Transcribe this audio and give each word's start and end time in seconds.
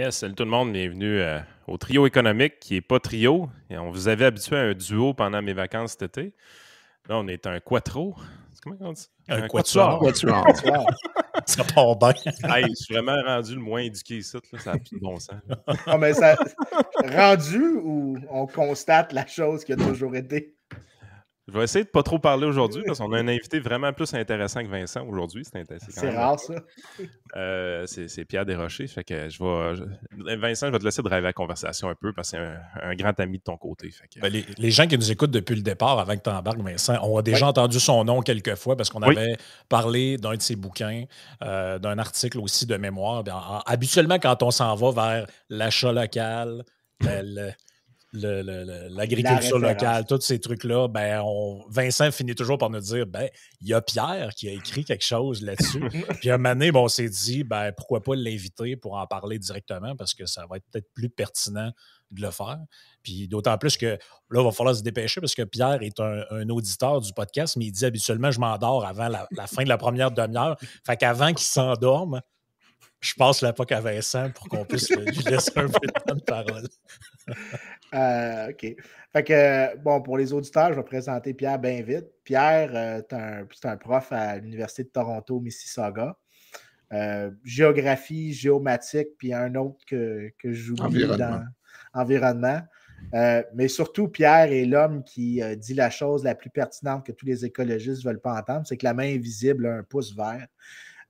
Yes, 0.00 0.16
salut 0.16 0.34
tout 0.34 0.44
le 0.44 0.50
monde, 0.50 0.72
bienvenue 0.72 1.20
euh, 1.20 1.40
au 1.66 1.76
trio 1.76 2.06
économique 2.06 2.58
qui 2.58 2.72
n'est 2.72 2.80
pas 2.80 2.98
trio. 3.00 3.50
Et 3.68 3.76
on 3.76 3.90
vous 3.90 4.08
avait 4.08 4.24
habitué 4.24 4.56
à 4.56 4.60
un 4.60 4.72
duo 4.72 5.12
pendant 5.12 5.42
mes 5.42 5.52
vacances 5.52 5.90
cet 5.90 6.16
été. 6.16 6.32
Là, 7.06 7.18
on 7.18 7.28
est 7.28 7.46
un 7.46 7.60
quattro. 7.60 8.16
Comment 8.62 8.76
on 8.80 8.92
dit? 8.94 9.08
Un, 9.28 9.42
un 9.42 9.46
quatuor. 9.46 10.02
ça 11.44 11.64
part 11.74 11.96
bien. 11.96 12.14
hey, 12.44 12.64
je 12.70 12.82
suis 12.82 12.94
vraiment 12.94 13.22
rendu 13.22 13.54
le 13.54 13.60
moins 13.60 13.82
éduqué 13.82 14.16
ici. 14.16 14.38
Là. 14.50 14.58
Ça 14.58 14.72
n'a 14.72 14.78
plus 14.78 14.96
de 14.96 15.00
bon 15.02 15.18
sens. 15.18 15.36
Ah, 15.84 15.98
mais 15.98 16.14
ça, 16.14 16.34
rendu 17.04 17.62
ou 17.82 18.16
on 18.30 18.46
constate 18.46 19.12
la 19.12 19.26
chose 19.26 19.66
qui 19.66 19.74
a 19.74 19.76
toujours 19.76 20.16
été? 20.16 20.56
Je 21.48 21.58
vais 21.58 21.64
essayer 21.64 21.84
de 21.84 21.88
ne 21.88 21.92
pas 21.92 22.02
trop 22.02 22.18
parler 22.18 22.46
aujourd'hui 22.46 22.82
parce 22.86 22.98
qu'on 22.98 23.12
a 23.12 23.18
un 23.18 23.28
invité 23.28 23.58
vraiment 23.58 23.92
plus 23.92 24.14
intéressant 24.14 24.62
que 24.62 24.68
Vincent 24.68 25.04
aujourd'hui. 25.06 25.44
C'est 25.44 26.10
rare, 26.10 26.38
ça. 26.38 26.54
Euh, 27.36 27.86
c'est 27.86 28.24
Pierre 28.24 28.44
Desrochers. 28.44 28.88
Fait 28.88 29.04
que 29.04 29.28
je 29.28 29.38
vais, 29.38 30.36
Vincent, 30.36 30.66
je 30.66 30.72
vais 30.72 30.80
te 30.80 30.84
laisser 30.84 31.00
driver 31.00 31.22
la 31.22 31.32
conversation 31.32 31.88
un 31.88 31.94
peu 31.94 32.12
parce 32.12 32.32
que 32.32 32.38
c'est 32.38 32.82
un, 32.82 32.94
grand 32.96 33.18
ami 33.20 33.38
de 33.38 33.44
ton 33.44 33.56
côté. 33.56 33.90
Ben, 34.20 34.32
les, 34.58 34.70
gens 34.72 34.88
qui 34.88 34.98
nous 34.98 35.12
écoutent 35.12 35.30
depuis 35.30 35.54
le 35.54 35.62
départ, 35.62 36.00
avant 36.00 36.16
que 36.16 36.22
tu 36.22 36.28
embarques, 36.28 36.60
Vincent, 36.60 36.98
ont 37.04 37.22
déjà 37.22 37.46
entendu 37.46 37.78
son 37.78 38.02
nom 38.02 38.20
quelques 38.22 38.56
fois 38.56 38.76
parce 38.76 38.90
qu'on 38.90 39.02
avait 39.02 39.36
parlé 39.68 40.16
d'un 40.16 40.34
de 40.34 40.42
ses 40.42 40.56
bouquins, 40.56 41.04
euh, 41.44 41.78
d'un 41.78 41.98
article 41.98 42.40
aussi 42.40 42.66
de 42.66 42.76
mémoire. 42.76 43.22
habituellement, 43.64 44.18
quand 44.18 44.42
on 44.42 44.50
s'en 44.50 44.74
va 44.74 44.90
vers 44.90 45.26
l'achat 45.48 45.92
local, 45.92 46.64
ben, 46.98 47.54
l'agriculture 48.12 49.58
locale, 49.58 50.04
tous 50.06 50.20
ces 50.20 50.40
trucs-là, 50.40 50.88
ben, 50.88 51.22
Vincent 51.68 52.10
finit 52.10 52.34
toujours 52.34 52.58
par 52.58 52.70
nous 52.70 52.80
dire 52.80 53.06
ben, 53.06 53.28
il 53.60 53.68
y 53.68 53.74
a 53.74 53.80
Pierre 53.80 54.30
qui 54.36 54.48
a 54.48 54.52
écrit 54.52 54.84
quelque 54.84 55.04
chose 55.04 55.42
là-dessus. 55.42 55.80
Puis 56.20 56.30
à 56.30 56.34
un 56.34 56.38
moment 56.38 56.54
donné, 56.54 56.70
on 56.74 56.88
s'est 56.88 57.08
dit 57.08 57.44
ben, 57.44 57.72
pourquoi 57.72 58.02
pas 58.02 58.14
l'inviter 58.16 58.76
pour 58.76 58.94
en 58.94 59.06
parler 59.06 59.38
directement 59.38 59.94
parce 59.96 60.14
que 60.14 60.26
ça 60.26 60.46
va 60.48 60.56
être 60.56 60.64
peut-être 60.70 60.92
plus 60.92 61.08
pertinent 61.08 61.70
de 62.10 62.22
le 62.22 62.30
faire. 62.30 62.58
Puis 63.02 63.28
d'autant 63.28 63.56
plus 63.56 63.76
que 63.76 63.86
là, 63.86 63.98
il 64.40 64.44
va 64.44 64.50
falloir 64.50 64.74
se 64.74 64.82
dépêcher 64.82 65.20
parce 65.20 65.34
que 65.34 65.42
Pierre 65.42 65.82
est 65.82 66.00
un, 66.00 66.48
auditeur 66.48 67.00
du 67.00 67.12
podcast, 67.12 67.56
mais 67.56 67.66
il 67.66 67.72
dit 67.72 67.84
habituellement 67.84 68.32
je 68.32 68.40
m'endors 68.40 68.84
avant 68.84 69.08
la, 69.08 69.28
la, 69.30 69.46
fin 69.46 69.62
de 69.62 69.68
la 69.68 69.78
première 69.78 70.10
demi-heure. 70.10 70.56
Fait 70.84 70.96
qu'avant 70.96 71.28
qu'il 71.28 71.46
s'endorme, 71.46 72.20
je 73.00 73.14
passe 73.14 73.40
la 73.40 73.52
POC 73.52 73.72
à 73.72 73.80
Vincent 73.80 74.30
pour 74.30 74.48
qu'on 74.48 74.64
puisse 74.64 74.90
lui 74.90 75.06
laisser 75.24 75.52
un 75.56 75.68
peu 75.68 75.86
de 75.86 76.04
temps 76.06 76.14
de 76.14 76.20
parole. 76.20 76.68
Euh, 77.94 78.50
OK. 78.50 78.76
Fait 79.12 79.24
que, 79.24 79.76
bon, 79.78 80.00
pour 80.00 80.16
les 80.16 80.32
auditeurs, 80.32 80.72
je 80.72 80.78
vais 80.78 80.84
présenter 80.84 81.34
Pierre 81.34 81.58
bien 81.58 81.82
vite. 81.82 82.06
Pierre, 82.24 82.70
euh, 82.74 83.46
c'est 83.52 83.66
un, 83.66 83.76
prof 83.76 84.12
à 84.12 84.38
l'Université 84.38 84.84
de 84.84 84.88
Toronto, 84.88 85.40
Mississauga. 85.40 86.16
Euh, 86.92 87.30
géographie, 87.44 88.32
géomatique, 88.32 89.08
puis 89.18 89.32
un 89.32 89.54
autre 89.54 89.78
que, 89.86 90.30
que 90.38 90.52
j'oublie 90.52 91.06
dans 91.06 91.44
environnement. 91.94 92.60
mais 93.54 93.68
surtout, 93.68 94.08
Pierre 94.08 94.52
est 94.52 94.64
l'homme 94.64 95.02
qui 95.04 95.40
dit 95.56 95.74
la 95.74 95.90
chose 95.90 96.24
la 96.24 96.34
plus 96.34 96.50
pertinente 96.50 97.06
que 97.06 97.12
tous 97.12 97.26
les 97.26 97.44
écologistes 97.44 98.04
ne 98.04 98.10
veulent 98.10 98.20
pas 98.20 98.38
entendre, 98.38 98.66
c'est 98.66 98.76
que 98.76 98.84
la 98.84 98.94
main 98.94 99.14
invisible 99.14 99.66
a 99.66 99.74
un 99.74 99.82
pouce 99.82 100.14
vert. 100.14 100.46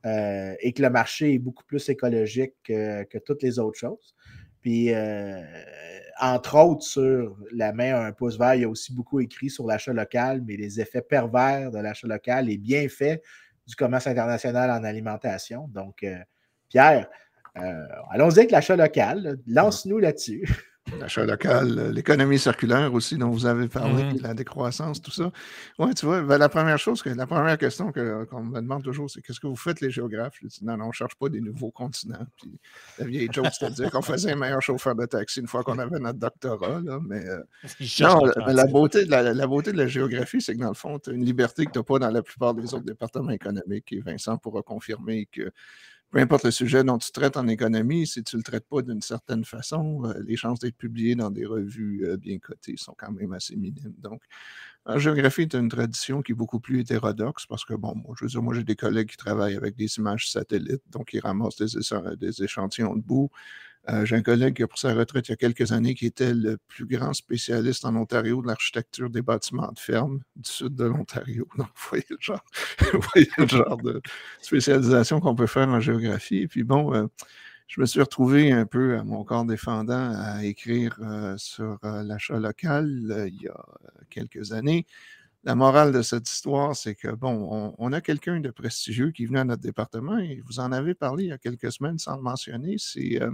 Euh, 0.06 0.54
et 0.60 0.72
que 0.72 0.80
le 0.80 0.88
marché 0.88 1.34
est 1.34 1.38
beaucoup 1.38 1.64
plus 1.64 1.86
écologique 1.90 2.54
que, 2.64 3.18
toutes 3.18 3.42
les 3.42 3.58
autres 3.58 3.78
choses. 3.78 4.14
Puis, 4.60 4.92
euh, 4.92 5.42
entre 6.20 6.58
autres, 6.58 6.82
sur 6.82 7.36
la 7.52 7.72
main 7.72 8.06
un 8.06 8.12
pouce 8.12 8.38
vert, 8.38 8.54
il 8.54 8.62
y 8.62 8.64
a 8.64 8.68
aussi 8.68 8.94
beaucoup 8.94 9.20
écrit 9.20 9.50
sur 9.50 9.66
l'achat 9.66 9.92
local, 9.92 10.42
mais 10.46 10.56
les 10.56 10.80
effets 10.80 11.02
pervers 11.02 11.70
de 11.70 11.78
l'achat 11.78 12.06
local 12.06 12.50
et 12.50 12.58
bienfaits 12.58 13.20
du 13.66 13.74
commerce 13.74 14.06
international 14.06 14.70
en 14.70 14.84
alimentation. 14.84 15.68
Donc, 15.68 16.02
euh, 16.02 16.18
Pierre, 16.68 17.08
allons-y 18.10 18.38
avec 18.38 18.50
l'achat 18.50 18.76
local. 18.76 19.38
Lance-nous 19.46 19.98
là-dessus. 19.98 20.46
L'achat 20.98 21.24
local, 21.24 21.92
l'économie 21.92 22.38
circulaire 22.38 22.92
aussi, 22.92 23.16
dont 23.16 23.30
vous 23.30 23.46
avez 23.46 23.68
parlé, 23.68 24.02
mm-hmm. 24.02 24.22
la 24.22 24.34
décroissance, 24.34 25.00
tout 25.00 25.10
ça. 25.10 25.30
Oui, 25.78 25.94
tu 25.94 26.06
vois, 26.06 26.22
ben, 26.22 26.38
la 26.38 26.48
première 26.48 26.78
chose, 26.78 27.02
que, 27.02 27.10
la 27.10 27.26
première 27.26 27.58
question 27.58 27.92
qu'on 27.92 28.42
me 28.42 28.60
demande 28.60 28.82
toujours, 28.82 29.10
c'est 29.10 29.22
qu'est-ce 29.22 29.40
que 29.40 29.46
vous 29.46 29.56
faites, 29.56 29.80
les 29.80 29.90
géographes? 29.90 30.34
Je 30.42 30.46
dis 30.46 30.64
non, 30.64 30.76
non, 30.76 30.86
on 30.86 30.88
ne 30.88 30.92
cherche 30.92 31.14
pas 31.14 31.28
des 31.28 31.40
nouveaux 31.40 31.70
continents. 31.70 32.26
Puis 32.36 32.58
la 32.98 33.06
vieille 33.06 33.28
joke, 33.30 33.48
c'est-à-dire 33.52 33.90
qu'on 33.90 34.02
faisait 34.02 34.32
un 34.32 34.36
meilleur 34.36 34.62
chauffeur 34.62 34.94
de 34.94 35.06
taxi 35.06 35.40
une 35.40 35.46
fois 35.46 35.62
qu'on 35.62 35.78
avait 35.78 35.98
notre 35.98 36.18
doctorat. 36.18 36.80
Là, 36.80 36.98
mais 37.06 37.24
euh, 37.26 37.42
non, 38.00 38.24
la, 38.46 38.66
beauté 38.66 39.04
de 39.04 39.10
la, 39.10 39.46
beauté 39.46 39.72
de 39.72 39.78
la 39.78 39.86
géographie, 39.86 40.40
c'est 40.40 40.54
que 40.54 40.60
dans 40.60 40.68
le 40.68 40.74
fond, 40.74 40.98
tu 40.98 41.10
as 41.10 41.12
une 41.12 41.24
liberté 41.24 41.66
que 41.66 41.72
tu 41.72 41.78
n'as 41.78 41.84
pas 41.84 41.98
dans 41.98 42.10
la 42.10 42.22
plupart 42.22 42.54
des 42.54 42.74
autres 42.74 42.84
départements 42.84 43.30
économiques. 43.30 43.92
Et 43.92 44.00
Vincent 44.00 44.36
pourra 44.38 44.62
confirmer 44.62 45.26
que 45.26 45.52
peu 46.10 46.18
importe 46.18 46.44
le 46.44 46.50
sujet 46.50 46.82
dont 46.84 46.98
tu 46.98 47.12
traites 47.12 47.36
en 47.36 47.46
économie, 47.48 48.06
si 48.06 48.24
tu 48.24 48.36
ne 48.36 48.40
le 48.40 48.44
traites 48.44 48.66
pas 48.68 48.82
d'une 48.82 49.02
certaine 49.02 49.44
façon, 49.44 50.04
euh, 50.06 50.14
les 50.26 50.36
chances 50.36 50.58
d'être 50.60 50.76
publié 50.76 51.14
dans 51.14 51.30
des 51.30 51.46
revues 51.46 52.04
euh, 52.06 52.16
bien 52.16 52.38
cotées 52.38 52.76
sont 52.76 52.94
quand 52.98 53.12
même 53.12 53.32
assez 53.32 53.56
minimes. 53.56 53.94
Donc, 53.98 54.22
en 54.86 54.98
géographie, 54.98 55.48
as 55.52 55.58
une 55.58 55.68
tradition 55.68 56.22
qui 56.22 56.32
est 56.32 56.34
beaucoup 56.34 56.60
plus 56.60 56.80
hétérodoxe 56.80 57.46
parce 57.46 57.64
que, 57.64 57.74
bon, 57.74 57.94
moi, 57.96 58.14
je 58.18 58.24
veux 58.24 58.30
dire, 58.30 58.42
moi, 58.42 58.54
j'ai 58.54 58.64
des 58.64 58.76
collègues 58.76 59.10
qui 59.10 59.16
travaillent 59.18 59.56
avec 59.56 59.76
des 59.76 59.98
images 59.98 60.30
satellites, 60.30 60.82
donc 60.90 61.12
ils 61.12 61.20
ramassent 61.20 61.56
des 61.56 62.42
échantillons 62.42 62.96
de 62.96 63.02
boue. 63.02 63.30
Euh, 63.88 64.04
j'ai 64.04 64.16
un 64.16 64.22
collègue 64.22 64.56
qui 64.56 64.62
a 64.62 64.66
pris 64.66 64.78
sa 64.78 64.94
retraite 64.94 65.28
il 65.28 65.30
y 65.30 65.34
a 65.34 65.36
quelques 65.36 65.72
années 65.72 65.94
qui 65.94 66.06
était 66.06 66.34
le 66.34 66.58
plus 66.68 66.84
grand 66.86 67.14
spécialiste 67.14 67.84
en 67.86 67.96
Ontario 67.96 68.42
de 68.42 68.46
l'architecture 68.46 69.08
des 69.08 69.22
bâtiments 69.22 69.72
de 69.72 69.78
ferme 69.78 70.20
du 70.36 70.50
sud 70.50 70.74
de 70.74 70.84
l'Ontario. 70.84 71.48
Donc, 71.56 71.68
vous 71.74 71.88
voyez 71.90 72.06
le 72.10 72.16
genre, 72.20 72.44
le 73.38 73.46
genre 73.46 73.78
de 73.78 74.02
spécialisation 74.42 75.20
qu'on 75.20 75.34
peut 75.34 75.46
faire 75.46 75.68
en 75.68 75.80
géographie. 75.80 76.38
Et 76.38 76.48
puis 76.48 76.62
bon, 76.62 76.94
euh, 76.94 77.06
je 77.68 77.80
me 77.80 77.86
suis 77.86 78.00
retrouvé 78.00 78.52
un 78.52 78.66
peu 78.66 78.98
à 78.98 79.04
mon 79.04 79.24
corps 79.24 79.44
défendant 79.46 80.12
à 80.14 80.44
écrire 80.44 80.98
euh, 81.02 81.36
sur 81.38 81.78
l'achat 81.82 82.38
local 82.38 83.28
il 83.32 83.42
y 83.42 83.48
a 83.48 83.64
quelques 84.10 84.52
années. 84.52 84.86
La 85.44 85.54
morale 85.54 85.92
de 85.92 86.02
cette 86.02 86.30
histoire, 86.30 86.76
c'est 86.76 86.94
que, 86.94 87.08
bon, 87.08 87.74
on, 87.78 87.92
a 87.92 88.02
quelqu'un 88.02 88.40
de 88.40 88.50
prestigieux 88.50 89.10
qui 89.10 89.22
est 89.22 89.26
venu 89.26 89.38
à 89.38 89.44
notre 89.44 89.62
département 89.62 90.18
et 90.18 90.42
vous 90.44 90.60
en 90.60 90.70
avez 90.70 90.94
parlé 90.94 91.24
il 91.24 91.28
y 91.28 91.32
a 91.32 91.38
quelques 91.38 91.72
semaines 91.72 91.98
sans 91.98 92.16
le 92.16 92.22
mentionner. 92.22 92.76
C'est 92.78 93.22
euh, 93.22 93.30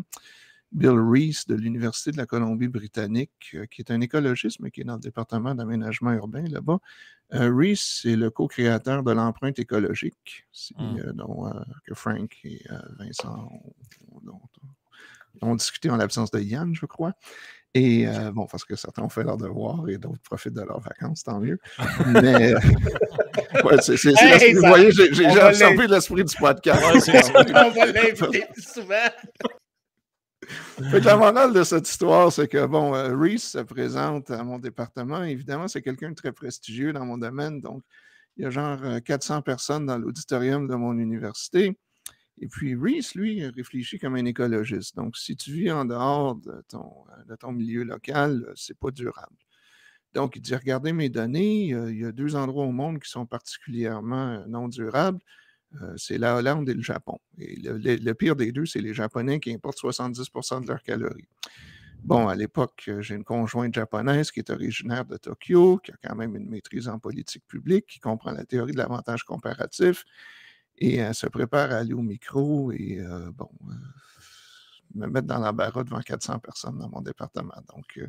Bill 0.70 1.00
Reese 1.00 1.46
de 1.48 1.56
l'Université 1.56 2.12
de 2.12 2.16
la 2.16 2.26
Colombie-Britannique, 2.26 3.50
euh, 3.54 3.66
qui 3.66 3.82
est 3.82 3.90
un 3.90 4.00
écologiste, 4.00 4.60
mais 4.60 4.70
qui 4.70 4.82
est 4.82 4.84
dans 4.84 4.94
le 4.94 5.00
département 5.00 5.52
d'aménagement 5.56 6.12
urbain 6.12 6.44
là-bas. 6.44 6.78
Euh, 7.34 7.52
Reese 7.52 8.02
est 8.04 8.14
le 8.14 8.30
co-créateur 8.30 9.02
de 9.02 9.10
l'empreinte 9.10 9.58
écologique, 9.58 10.46
mmh. 10.78 11.12
dont, 11.14 11.50
que 11.84 11.94
Frank 11.94 12.38
et 12.44 12.62
Vincent 13.00 13.50
ont 15.42 15.54
discuté 15.56 15.90
en 15.90 15.96
l'absence 15.96 16.30
de 16.30 16.40
Yann, 16.40 16.74
je 16.74 16.86
crois. 16.86 17.14
Et 17.78 18.08
euh, 18.08 18.32
bon, 18.32 18.46
parce 18.46 18.64
que 18.64 18.74
certains 18.74 19.02
ont 19.02 19.10
fait 19.10 19.22
leur 19.22 19.36
devoir 19.36 19.86
et 19.90 19.98
d'autres 19.98 20.22
profitent 20.22 20.54
de 20.54 20.62
leurs 20.62 20.80
vacances, 20.80 21.22
tant 21.22 21.38
mieux. 21.38 21.58
Mais 22.06 22.54
euh, 22.54 22.58
vous 23.54 24.66
voyez, 24.66 24.90
j'ai 24.92 25.26
absorbé 25.26 25.86
l'esprit 25.86 26.24
du 26.24 26.34
podcast. 26.36 26.82
on 27.34 27.70
va 27.70 27.84
l'inviter 27.92 28.46
souvent. 28.56 28.94
la 30.78 31.16
morale 31.18 31.52
de 31.52 31.62
cette 31.64 31.86
histoire, 31.86 32.32
c'est 32.32 32.48
que, 32.48 32.64
bon, 32.64 32.94
euh, 32.94 33.14
Reese 33.14 33.42
se 33.42 33.58
présente 33.58 34.30
à 34.30 34.42
mon 34.42 34.58
département. 34.58 35.22
Évidemment, 35.24 35.68
c'est 35.68 35.82
quelqu'un 35.82 36.08
de 36.08 36.14
très 36.14 36.32
prestigieux 36.32 36.94
dans 36.94 37.04
mon 37.04 37.18
domaine. 37.18 37.60
Donc, 37.60 37.82
il 38.38 38.44
y 38.44 38.46
a 38.46 38.50
genre 38.50 38.78
400 39.04 39.42
personnes 39.42 39.84
dans 39.84 39.98
l'auditorium 39.98 40.66
de 40.66 40.76
mon 40.76 40.96
université. 40.96 41.76
Et 42.38 42.48
puis 42.48 42.74
Reese, 42.74 43.14
lui, 43.14 43.44
réfléchit 43.46 43.98
comme 43.98 44.14
un 44.16 44.24
écologiste. 44.24 44.94
Donc, 44.96 45.16
si 45.16 45.36
tu 45.36 45.52
vis 45.52 45.70
en 45.70 45.84
dehors 45.86 46.36
de 46.36 46.62
ton, 46.68 46.92
de 47.26 47.34
ton 47.36 47.52
milieu 47.52 47.82
local, 47.82 48.52
c'est 48.54 48.78
pas 48.78 48.90
durable. 48.90 49.36
Donc, 50.16 50.34
il 50.34 50.40
dit 50.40 50.54
regardez 50.54 50.94
mes 50.94 51.10
données, 51.10 51.74
euh, 51.74 51.92
il 51.92 52.00
y 52.00 52.04
a 52.06 52.10
deux 52.10 52.36
endroits 52.36 52.64
au 52.64 52.72
monde 52.72 52.98
qui 53.00 53.10
sont 53.10 53.26
particulièrement 53.26 54.28
euh, 54.28 54.44
non 54.48 54.66
durables. 54.66 55.20
Euh, 55.82 55.92
c'est 55.98 56.16
la 56.16 56.36
Hollande 56.36 56.70
et 56.70 56.74
le 56.74 56.80
Japon. 56.80 57.18
Et 57.36 57.56
le, 57.56 58.12
pire 58.14 58.34
des 58.34 58.50
deux, 58.50 58.64
c'est 58.64 58.80
les 58.80 58.94
Japonais 58.94 59.40
qui 59.40 59.52
importent 59.52 59.78
70% 59.78 60.62
de 60.62 60.68
leurs 60.68 60.82
calories. 60.82 61.28
Bon, 62.02 62.28
à 62.28 62.34
l'époque, 62.34 62.88
j'ai 63.00 63.14
une 63.14 63.24
conjointe 63.24 63.74
japonaise 63.74 64.30
qui 64.30 64.38
est 64.38 64.48
originaire 64.48 65.04
de 65.04 65.18
Tokyo, 65.18 65.78
qui 65.84 65.90
a 65.90 65.96
quand 66.02 66.14
même 66.14 66.34
une 66.34 66.48
maîtrise 66.48 66.88
en 66.88 66.98
politique 66.98 67.44
publique, 67.46 67.86
qui 67.86 68.00
comprend 68.00 68.30
la 68.30 68.46
théorie 68.46 68.72
de 68.72 68.78
l'avantage 68.78 69.24
comparatif, 69.24 70.04
et 70.78 70.96
elle 70.96 71.14
se 71.14 71.26
prépare 71.26 71.70
à 71.72 71.76
aller 71.76 71.94
au 71.94 72.02
micro 72.02 72.72
et 72.72 72.98
euh, 73.00 73.30
bon, 73.32 73.50
euh, 73.68 73.72
me 74.94 75.06
mettre 75.06 75.26
dans 75.26 75.38
l'embarras 75.38 75.84
devant 75.84 76.00
400 76.00 76.38
personnes 76.38 76.78
dans 76.78 76.88
mon 76.88 77.00
département. 77.00 77.54
Donc, 77.74 77.98
euh, 77.98 78.08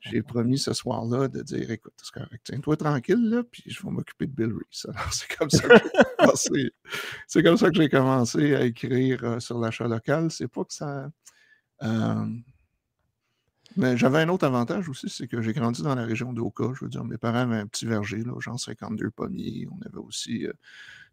j'ai 0.00 0.22
promis 0.22 0.58
ce 0.58 0.72
soir-là 0.72 1.28
de 1.28 1.42
dire 1.42 1.70
écoute, 1.70 1.94
c'est 2.02 2.12
correct, 2.12 2.40
tiens-toi 2.44 2.76
tranquille, 2.76 3.28
là, 3.28 3.42
puis 3.44 3.64
je 3.66 3.82
vais 3.82 3.90
m'occuper 3.90 4.26
de 4.26 4.32
Bill 4.32 4.52
Reese. 4.52 4.86
Alors, 4.88 5.12
c'est 5.12 5.36
comme 5.36 5.50
ça 5.50 5.68
que 5.68 5.76
j'ai 5.76 5.90
commencé, 6.18 6.72
c'est 7.26 7.42
comme 7.42 7.56
ça 7.56 7.70
que 7.70 7.76
j'ai 7.76 7.88
commencé 7.88 8.54
à 8.54 8.64
écrire 8.64 9.40
sur 9.40 9.58
l'achat 9.58 9.88
local. 9.88 10.30
C'est 10.30 10.48
pas 10.48 10.64
que 10.64 10.74
ça. 10.74 11.10
mais 13.76 13.96
j'avais 13.96 14.20
un 14.20 14.28
autre 14.28 14.46
avantage 14.46 14.88
aussi, 14.88 15.08
c'est 15.08 15.28
que 15.28 15.42
j'ai 15.42 15.52
grandi 15.52 15.82
dans 15.82 15.94
la 15.94 16.04
région 16.04 16.32
d'Oka. 16.32 16.72
Je 16.74 16.84
veux 16.84 16.90
dire, 16.90 17.04
mes 17.04 17.18
parents 17.18 17.38
avaient 17.38 17.58
un 17.58 17.66
petit 17.66 17.86
verger, 17.86 18.22
là, 18.22 18.32
genre 18.40 18.58
52 18.58 19.10
pommiers. 19.10 19.68
On 19.70 19.80
avait 19.86 19.98
aussi 19.98 20.46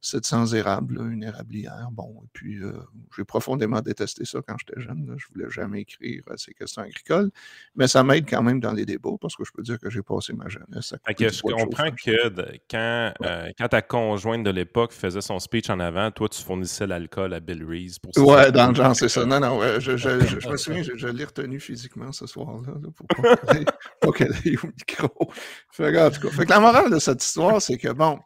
700 0.04 0.48
érables, 0.48 1.00
une 1.12 1.24
érablière. 1.24 1.88
Bon, 1.92 2.14
et 2.26 2.28
puis 2.34 2.62
euh, 2.62 2.74
j'ai 3.16 3.24
profondément 3.24 3.80
détesté 3.80 4.26
ça 4.26 4.40
quand 4.46 4.56
j'étais 4.60 4.82
jeune. 4.82 5.16
Je 5.18 5.26
ne 5.26 5.34
voulais 5.34 5.50
jamais 5.50 5.82
écrire 5.82 6.24
euh, 6.30 6.34
ces 6.36 6.54
questions 6.54 6.82
agricoles, 6.82 7.32
mais 7.76 7.88
ça 7.88 8.04
m'aide 8.04 8.30
quand 8.30 8.44
même 8.44 8.60
dans 8.60 8.74
les 8.74 8.86
débats 8.86 9.16
parce 9.22 9.38
que 9.38 9.46
je 9.46 9.52
peux 9.54 9.64
dire 9.64 9.80
que 9.80 9.90
j'ai 9.90 10.02
passé 10.02 10.34
ma 10.34 10.50
jeunesse. 10.50 10.94
À 11.06 11.14
je 11.18 11.42
comprends 11.42 11.92
que 11.92 12.58
quand, 12.70 13.14
euh, 13.24 13.50
quand 13.58 13.68
ta 13.70 13.82
conjointe 13.82 14.44
de 14.44 14.50
l'époque 14.50 14.92
faisait 14.92 15.22
son 15.22 15.40
speech 15.40 15.70
en 15.70 15.80
avant, 15.80 16.12
toi, 16.12 16.28
tu 16.28 16.44
fournissais 16.44 16.86
l'alcool 16.86 17.34
à 17.34 17.40
Bill 17.40 17.64
Reese 17.64 17.98
pour 17.98 18.12
Ouais, 18.28 18.52
dans 18.52 18.70
le 18.70 18.76
genre, 18.76 18.96
c'est 18.96 19.08
ça. 19.08 19.26
Non, 19.26 19.40
non, 19.40 19.62
je, 19.80 19.96
je, 19.96 20.50
me 20.50 20.58
souviens, 20.58 20.84
je, 20.84 21.08
l'ai 21.08 21.24
retenu 21.24 21.62
physiquement 21.62 22.12
ce 22.12 22.28
soir-là 22.28 22.74
pour 22.94 23.08
pas 23.08 24.12
qu'elle 24.12 24.34
ait 24.46 24.58
au 24.58 24.68
micro. 24.68 25.32
Fait, 25.72 25.98
en 25.98 26.12
tout 26.12 26.20
cas, 26.20 26.30
fait 26.30 26.46
que 26.46 26.50
la 26.50 26.60
morale 26.60 26.92
de 26.92 27.00
cette 27.00 27.24
histoire, 27.24 27.62
c'est 27.62 27.78
que 27.78 27.94
bon, 27.94 28.20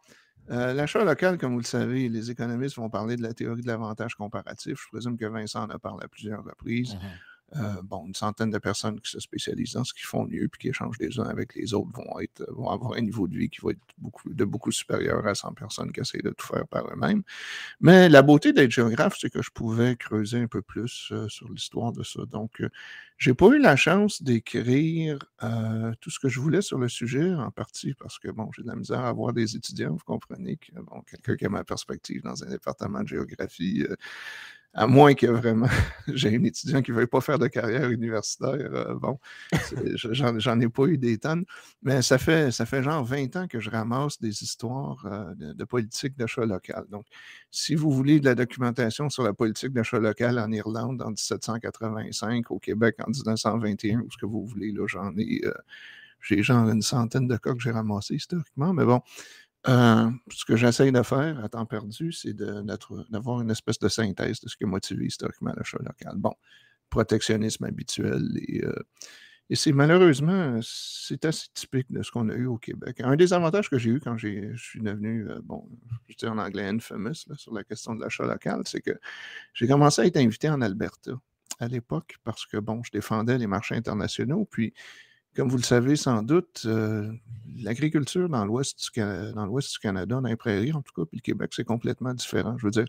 euh, 0.50 0.74
l'achat 0.74 1.04
local, 1.04 1.38
comme 1.38 1.54
vous 1.54 1.60
le 1.60 1.66
savez, 1.66 2.10
les 2.10 2.32
économistes 2.32 2.76
vont 2.78 2.90
parler 2.90 3.16
de 3.16 3.24
la 3.24 3.34
théorie 3.34 3.62
de 3.62 3.68
l'avantage 3.68 4.16
comparatif. 4.16 4.82
Je 4.84 4.88
présume 4.90 5.18
que 5.18 5.26
Vincent 5.26 5.64
en 5.64 5.70
a 5.70 5.80
parlé 5.80 6.06
à 6.06 6.08
plusieurs 6.08 6.44
reprises. 6.44 6.96
Mmh 6.96 7.00
euh, 7.56 7.82
bon, 7.82 8.06
une 8.06 8.14
centaine 8.14 8.50
de 8.50 8.58
personnes 8.58 9.00
qui 9.00 9.10
se 9.10 9.22
spécialisent 9.22 9.74
dans 9.74 9.86
ce 9.86 9.94
qu'ils 9.94 10.06
font 10.06 10.26
mieux 10.26 10.50
puis 10.50 10.60
qui 10.60 10.68
échangent 10.68 11.00
les 11.00 11.18
uns 11.18 11.30
avec 11.30 11.56
les 11.56 11.74
autres 11.74 11.92
vont, 11.94 12.20
être, 12.20 12.46
vont 12.52 12.70
avoir 12.70 12.94
un 12.94 13.02
niveau 13.02 13.26
de 13.28 13.38
vie 13.38 13.50
qui 13.50 13.62
va 13.62 13.72
être 13.72 13.80
beaucoup, 13.98 14.34
de 14.34 14.44
beaucoup 14.44 14.72
supérieur 14.72 15.26
à 15.26 15.34
100 15.34 15.54
personnes 15.54 15.94
qui 15.94 16.02
essayent 16.02 16.22
de 16.22 16.32
tout 16.32 16.46
faire 16.46 16.68
par 16.68 16.86
eux-mêmes. 16.92 17.24
Mais 17.80 18.10
la 18.10 18.22
beauté 18.22 18.52
d'être 18.52 18.72
géographe, 18.72 19.18
c'est 19.18 19.30
que 19.30 19.42
je 19.42 19.52
pouvais 19.52 19.96
creuser 19.96 20.40
un 20.42 20.48
peu 20.48 20.62
plus 20.62 21.10
euh, 21.14 21.30
sur 21.30 21.50
l'histoire 21.50 21.94
de 21.94 22.04
ça. 22.04 22.26
Donc, 22.26 22.60
euh, 22.60 22.70
j'ai 23.18 23.34
pas 23.34 23.48
eu 23.48 23.60
la 23.60 23.78
chance 23.78 24.22
d'écrire 24.22 25.18
tout 26.02 26.12
ce 26.12 26.20
que 26.20 26.30
je 26.30 26.40
voulais 26.40 26.62
sur 26.62 26.78
le 26.78 26.88
sujet, 26.88 27.34
en 27.34 27.50
partie 27.50 27.96
parce 27.96 28.20
que, 28.20 28.30
bon, 28.30 28.52
j'ai 28.56 28.62
de 28.62 28.68
la 28.68 28.76
misère 28.76 29.00
à 29.00 29.08
avoir 29.08 29.34
des 29.34 29.56
étudiants, 29.56 29.94
vous 29.94 30.04
comprenez, 30.06 30.58
que, 30.58 30.80
bon, 30.80 31.02
quelqu'un 31.02 31.36
qui 31.36 31.46
a 31.46 31.50
ma 31.50 31.64
perspective 31.64 32.22
dans 32.22 32.44
un 32.44 32.50
département 32.50 33.02
de 33.02 33.08
géographie 33.08 33.88
à 34.78 34.86
moins 34.86 35.16
que 35.16 35.26
vraiment 35.26 35.68
j'ai 36.08 36.36
un 36.36 36.44
étudiant 36.44 36.84
qui 36.84 36.92
ne 36.92 36.98
veuille 36.98 37.08
pas 37.08 37.20
faire 37.20 37.40
de 37.40 37.48
carrière 37.48 37.90
universitaire. 37.90 38.54
Euh, 38.54 38.94
bon, 38.94 39.20
j'en 39.96 40.60
ai 40.60 40.70
pas 40.70 40.86
eu 40.86 41.00
des 41.00 41.18
tonnes, 41.18 41.46
mais 41.82 42.04
ça 42.04 42.20
fait, 42.20 42.52
ça 42.52 42.68
fait 42.68 42.84
genre 42.84 43.04
20 43.04 43.36
ans 43.38 43.48
que 43.48 43.60
je 43.60 43.72
ramasse 43.72 44.22
des 44.22 44.44
histoires 44.44 45.04
euh, 45.08 45.34
de, 45.36 45.64
politique 45.66 46.16
d'achat 46.16 46.46
local. 46.46 46.86
Donc, 46.92 47.06
si 47.50 47.74
vous 47.74 47.92
voulez 47.92 48.20
de 48.20 48.26
la 48.26 48.36
documentation 48.36 49.10
sur 49.10 49.24
la 49.24 49.34
politique 49.34 49.74
d'achat 49.74 49.98
local 49.98 50.38
en 50.38 50.52
Irlande 50.52 51.02
en 51.02 51.10
1785, 51.10 52.52
au 52.52 52.60
Québec 52.60 52.98
en 53.00 53.10
1921, 53.10 54.02
ou 54.02 54.12
ce 54.12 54.18
que 54.18 54.28
vous 54.28 54.46
voulez, 54.46 54.72
là, 54.72 54.86
j'en 54.88 55.12
ai. 55.18 55.42
Euh, 55.44 55.52
j'ai 56.22 56.42
genre 56.44 56.68
une 56.70 56.82
centaine 56.82 57.28
de 57.28 57.38
cas 57.38 57.54
que 57.54 57.60
j'ai 57.60 57.72
ramassés 57.72 58.16
historiquement, 58.16 58.74
mais 58.74 58.86
bon, 58.86 59.02
ce 59.66 60.46
que 60.46 60.56
j'essaye 60.56 60.92
de 60.92 61.02
faire 61.04 61.44
à 61.44 61.50
temps 61.50 61.66
perdu, 61.66 62.12
c'est 62.12 62.34
d'avoir 62.34 63.42
une 63.42 63.52
espèce 63.52 63.80
de 63.80 63.90
synthèse 63.90 64.40
de 64.42 64.50
ce 64.50 64.56
qui 64.56 64.64
a 64.64 64.68
motivé 64.68 65.06
historiquement 65.06 65.54
l'achat 65.56 65.80
local. 65.80 66.14
Bon, 66.18 66.34
protectionnisme 66.90 67.66
habituel 67.66 68.24
et, 68.48 68.64
euh, 68.64 68.74
et 69.50 69.56
c'est 69.56 69.72
malheureusement, 69.72 70.60
c'est 70.62 71.24
assez 71.24 71.48
typique 71.54 71.90
de 71.90 72.04
ce 72.04 72.12
qu'on 72.12 72.28
a 72.28 72.34
eu 72.34 72.48
au 72.48 72.58
Québec. 72.58 73.00
Un 73.00 73.16
des 73.16 73.32
avantages 73.32 73.70
que 73.70 73.78
j'ai 73.78 73.92
eu 73.92 74.00
quand 74.02 74.18
je 74.18 74.54
suis 74.58 74.82
devenu, 74.82 75.30
euh, 75.30 75.40
bon, 75.42 75.70
je 76.10 76.16
dis 76.16 76.28
en 76.28 76.38
anglais 76.38 76.68
infamous 76.68 77.14
sur 77.36 77.54
la 77.54 77.64
question 77.64 77.96
de 77.96 78.02
l'achat 78.02 78.26
local, 78.26 78.64
c'est 78.66 78.82
que 78.82 78.92
j'ai 79.54 79.68
commencé 79.68 80.02
à 80.02 80.06
être 80.06 80.18
invité 80.18 80.50
en 80.50 80.62
Alberta 80.62 81.12
à 81.60 81.68
l'époque 81.68 82.18
parce 82.26 82.46
que, 82.46 82.58
bon, 82.58 82.84
je 82.84 82.92
défendais 82.92 83.38
les 83.38 83.48
marchés 83.48 83.76
internationaux, 83.76 84.46
puis 84.52 84.74
comme 85.36 85.50
vous 85.50 85.58
le 85.58 85.64
savez 85.64 85.96
sans 85.96 86.24
doute, 86.24 86.64
euh, 86.66 87.12
l'agriculture 87.62 88.28
dans 88.30 88.46
l'ouest 88.46 88.78
du, 88.80 89.02
du, 89.02 89.80
Canada, 89.80 90.16
dans 90.16 90.28
les 90.28 90.36
prairies 90.36 90.74
en 90.74 90.82
tout 90.82 90.94
cas, 90.94 91.06
puis 91.06 91.18
le 91.18 91.22
Québec, 91.22 91.52
c'est 91.56 91.64
complètement 91.64 92.14
différent. 92.14 92.58
Je 92.58 92.66
veux 92.66 92.72
dire, 92.72 92.86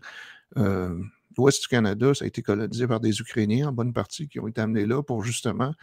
euh, 0.57 0.99
l'ouest 1.37 1.61
du 1.61 1.67
Canada, 1.67 2.13
ça 2.13 2.25
a 2.25 2.27
été 2.27 2.41
colonisé 2.41 2.87
par 2.87 2.99
des 2.99 3.19
Ukrainiens 3.19 3.69
en 3.69 3.71
bonne 3.71 3.93
partie 3.93 4.27
qui 4.27 4.39
ont 4.39 4.47
été 4.47 4.61
amenés 4.61 4.85
là 4.85 5.03
pour 5.03 5.23
justement 5.23 5.73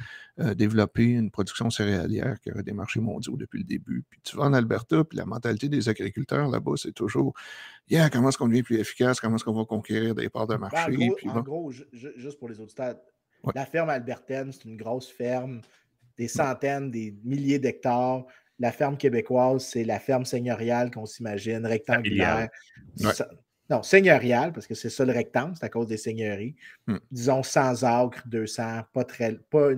euh, 0.40 0.54
développer 0.54 1.04
une 1.04 1.30
production 1.30 1.70
céréalière 1.70 2.40
qui 2.40 2.50
aurait 2.50 2.62
des 2.62 2.72
marchés 2.72 3.00
mondiaux 3.00 3.36
depuis 3.36 3.58
le 3.58 3.64
début. 3.64 4.04
Puis 4.10 4.20
tu 4.24 4.36
vas 4.36 4.44
en 4.44 4.52
Alberta, 4.52 5.04
puis 5.04 5.18
la 5.18 5.26
mentalité 5.26 5.68
des 5.68 5.88
agriculteurs 5.88 6.48
là-bas, 6.48 6.72
c'est 6.76 6.92
toujours 6.92 7.34
Yeah, 7.88 8.10
comment 8.10 8.30
est-ce 8.30 8.38
qu'on 8.38 8.48
devient 8.48 8.64
plus 8.64 8.78
efficace, 8.78 9.20
comment 9.20 9.36
est-ce 9.36 9.44
qu'on 9.44 9.54
va 9.54 9.64
conquérir 9.64 10.16
des 10.16 10.28
parts 10.28 10.48
de 10.48 10.56
ben, 10.56 10.68
marché. 10.68 11.12
En 11.28 11.40
gros, 11.40 11.70
juste 11.70 12.38
pour 12.40 12.48
les 12.48 12.58
autres 12.58 12.72
stades, 12.72 13.00
la 13.54 13.64
ferme 13.64 13.90
albertaine, 13.90 14.50
c'est 14.50 14.64
une 14.64 14.76
grosse 14.76 15.08
ferme 15.08 15.60
des 16.18 16.28
centaines, 16.28 16.90
des 16.90 17.14
milliers 17.24 17.58
d'hectares. 17.58 18.24
La 18.58 18.72
ferme 18.72 18.96
québécoise, 18.96 19.64
c'est 19.64 19.84
la 19.84 19.98
ferme 19.98 20.24
seigneuriale 20.24 20.90
qu'on 20.90 21.06
s'imagine, 21.06 21.66
rectangulaire. 21.66 22.48
Non, 23.68 23.82
seigneuriale, 23.82 24.52
parce 24.52 24.66
que 24.66 24.74
c'est 24.74 24.90
ça 24.90 25.04
le 25.04 25.12
rectangle, 25.12 25.54
c'est 25.58 25.66
à 25.66 25.68
cause 25.68 25.88
des 25.88 25.96
seigneuries. 25.96 26.54
Hmm. 26.86 26.98
Disons 27.10 27.42
100 27.42 27.82
acres, 27.82 28.22
200, 28.26 28.82
pas, 28.92 29.04
très, 29.04 29.36
pas, 29.50 29.70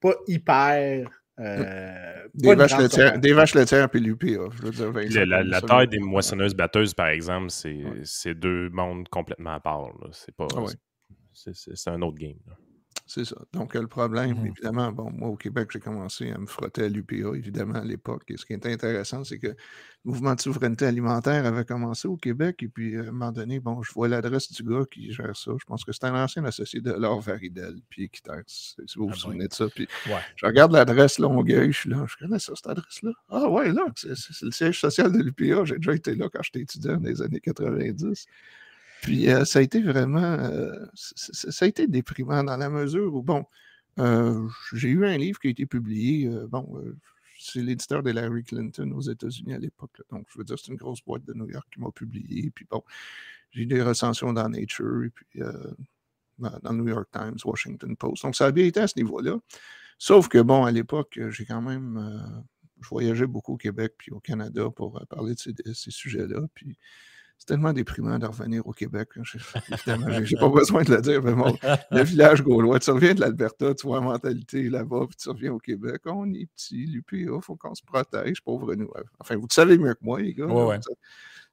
pas 0.00 0.14
hyper. 0.26 1.08
Euh, 1.38 2.28
des, 2.34 2.54
vaches 2.54 2.78
laitières, 2.78 3.18
des, 3.18 3.32
vaches 3.32 3.54
laitières, 3.54 3.88
puis 3.88 4.00
l'UPA. 4.00 4.48
la, 5.44 5.60
taille 5.60 5.86
des 5.86 5.98
moissonneuses-batteuses, 5.98 6.94
par 6.94 7.08
exemple, 7.08 7.50
c'est 7.50 8.34
deux 8.34 8.68
mondes 8.70 9.08
complètement 9.08 9.54
à 9.54 9.60
part. 9.60 9.90
C'est 10.12 10.34
pas. 10.34 10.48
Ah 10.56 10.64
c'est 11.32 11.90
un 11.90 12.00
autre 12.00 12.18
game. 12.18 12.38
C'est 13.08 13.24
ça. 13.24 13.36
Donc, 13.52 13.74
le 13.74 13.86
problème, 13.86 14.36
mmh 14.36 14.46
évidemment, 14.46 14.90
bon, 14.90 15.12
moi, 15.12 15.28
au 15.28 15.36
Québec, 15.36 15.70
j'ai 15.72 15.78
commencé 15.78 16.32
à 16.32 16.38
me 16.38 16.46
frotter 16.46 16.84
à 16.84 16.88
l'UPA, 16.88 17.36
évidemment, 17.36 17.76
à 17.76 17.84
l'époque. 17.84 18.24
Et 18.28 18.36
ce 18.36 18.44
qui 18.44 18.52
est 18.52 18.66
intéressant, 18.66 19.22
c'est 19.22 19.38
que 19.38 19.46
le 19.46 19.54
mouvement 20.04 20.34
de 20.34 20.40
souveraineté 20.40 20.86
alimentaire 20.86 21.46
avait 21.46 21.64
commencé 21.64 22.08
au 22.08 22.16
Québec. 22.16 22.64
Et 22.64 22.68
puis, 22.68 22.96
à 22.96 23.02
un 23.02 23.04
moment 23.12 23.30
donné, 23.30 23.60
bon, 23.60 23.80
je 23.84 23.92
vois 23.92 24.08
l'adresse 24.08 24.50
du 24.50 24.64
gars 24.64 24.84
qui 24.90 25.12
gère 25.12 25.36
ça. 25.36 25.52
Je 25.56 25.64
pense 25.64 25.84
que 25.84 25.92
c'est 25.92 26.04
un 26.04 26.20
ancien 26.20 26.44
associé 26.44 26.80
de 26.80 26.90
Laure 26.90 27.20
Varidel, 27.20 27.76
puis 27.88 28.04
Équiterre, 28.04 28.42
si 28.48 28.74
vous 28.96 29.06
vous 29.06 29.12
ah 29.12 29.16
souvenez 29.16 29.46
de 29.46 29.54
ça. 29.54 29.68
Puis, 29.68 29.86
je 30.34 30.44
regarde 30.44 30.72
l'adresse 30.72 31.20
Longueuil, 31.20 31.70
je 31.70 31.78
suis 31.78 31.90
là, 31.90 32.04
je 32.08 32.16
connais 32.16 32.40
ça, 32.40 32.54
cette 32.56 32.66
adresse-là. 32.66 33.12
Ah, 33.28 33.48
ouais, 33.48 33.72
là, 33.72 33.86
c'est 33.94 34.42
le 34.42 34.50
siège 34.50 34.80
social 34.80 35.12
de 35.12 35.18
l'UPA. 35.18 35.64
J'ai 35.64 35.76
déjà 35.76 35.94
été 35.94 36.16
là 36.16 36.28
quand 36.28 36.42
j'étais 36.42 36.62
étudiant 36.62 36.96
dans 36.96 37.08
les 37.08 37.22
années 37.22 37.40
90. 37.40 38.26
Puis 39.02 39.28
euh, 39.30 39.44
ça 39.44 39.60
a 39.60 39.62
été 39.62 39.82
vraiment, 39.82 40.20
euh, 40.20 40.72
ça 40.94 41.64
a 41.64 41.68
été 41.68 41.86
déprimant 41.86 42.42
dans 42.44 42.56
la 42.56 42.68
mesure 42.68 43.14
où, 43.14 43.22
bon, 43.22 43.44
euh, 43.98 44.48
j'ai 44.72 44.88
eu 44.88 45.06
un 45.06 45.16
livre 45.16 45.38
qui 45.38 45.48
a 45.48 45.50
été 45.50 45.66
publié, 45.66 46.28
bon, 46.48 46.82
c'est 47.38 47.62
l'éditeur 47.62 48.02
de 48.02 48.10
Larry 48.10 48.44
Clinton 48.44 48.90
aux 48.92 49.02
États-Unis 49.02 49.54
à 49.54 49.58
l'époque. 49.58 50.02
Donc, 50.10 50.26
je 50.32 50.38
veux 50.38 50.44
dire, 50.44 50.58
c'est 50.58 50.72
une 50.72 50.78
grosse 50.78 51.02
boîte 51.04 51.24
de 51.24 51.34
New 51.34 51.48
York 51.48 51.66
qui 51.70 51.80
m'a 51.80 51.90
publié. 51.90 52.50
Puis 52.50 52.66
bon, 52.68 52.82
j'ai 53.50 53.62
eu 53.62 53.66
des 53.66 53.82
recensions 53.82 54.32
dans 54.32 54.48
Nature, 54.48 55.04
et 55.04 55.10
puis 55.10 55.40
dans 56.38 56.72
le 56.72 56.78
New 56.78 56.88
York 56.88 57.08
Times, 57.12 57.36
Washington 57.44 57.96
Post. 57.96 58.22
Donc, 58.22 58.36
ça 58.36 58.46
a 58.46 58.52
bien 58.52 58.64
été 58.64 58.80
à 58.80 58.88
ce 58.88 58.98
niveau-là. 58.98 59.38
Sauf 59.98 60.28
que, 60.28 60.38
bon, 60.38 60.64
à 60.64 60.70
l'époque, 60.70 61.18
j'ai 61.30 61.46
quand 61.46 61.62
même, 61.62 62.42
je 62.80 62.88
voyageais 62.88 63.26
beaucoup 63.26 63.54
au 63.54 63.58
Québec 63.58 63.94
puis 63.96 64.12
au 64.12 64.20
Canada 64.20 64.68
pour 64.74 65.00
parler 65.08 65.34
de 65.34 65.38
ces, 65.38 65.54
ces 65.74 65.90
sujets-là. 65.90 66.46
Puis 66.54 66.76
c'est 67.38 67.46
tellement 67.46 67.72
déprimant 67.72 68.18
de 68.18 68.26
revenir 68.26 68.66
au 68.66 68.72
Québec. 68.72 69.10
Évidemment, 69.72 70.24
j'ai 70.24 70.36
pas 70.36 70.48
besoin 70.48 70.82
de 70.84 70.94
le 70.94 71.02
dire, 71.02 71.22
mais 71.22 71.34
bon, 71.34 71.56
le 71.90 72.02
village 72.02 72.42
gaulois, 72.42 72.78
tu 72.78 72.90
reviens 72.90 73.14
de 73.14 73.20
l'Alberta, 73.20 73.74
tu 73.74 73.86
vois 73.86 74.00
la 74.00 74.06
mentalité 74.06 74.68
là-bas, 74.70 75.06
puis 75.08 75.16
tu 75.16 75.28
reviens 75.28 75.52
au 75.52 75.58
Québec. 75.58 76.02
On 76.06 76.32
est 76.32 76.46
petit, 76.46 76.86
l'UPA, 76.86 77.16
il 77.16 77.42
faut 77.42 77.56
qu'on 77.56 77.74
se 77.74 77.82
protège, 77.82 78.42
pauvre 78.42 78.74
nous. 78.74 78.90
Enfin, 79.20 79.36
vous 79.36 79.46
le 79.48 79.54
savez 79.54 79.76
mieux 79.78 79.94
que 79.94 80.02
moi, 80.02 80.20
les 80.20 80.34
gars. 80.34 80.46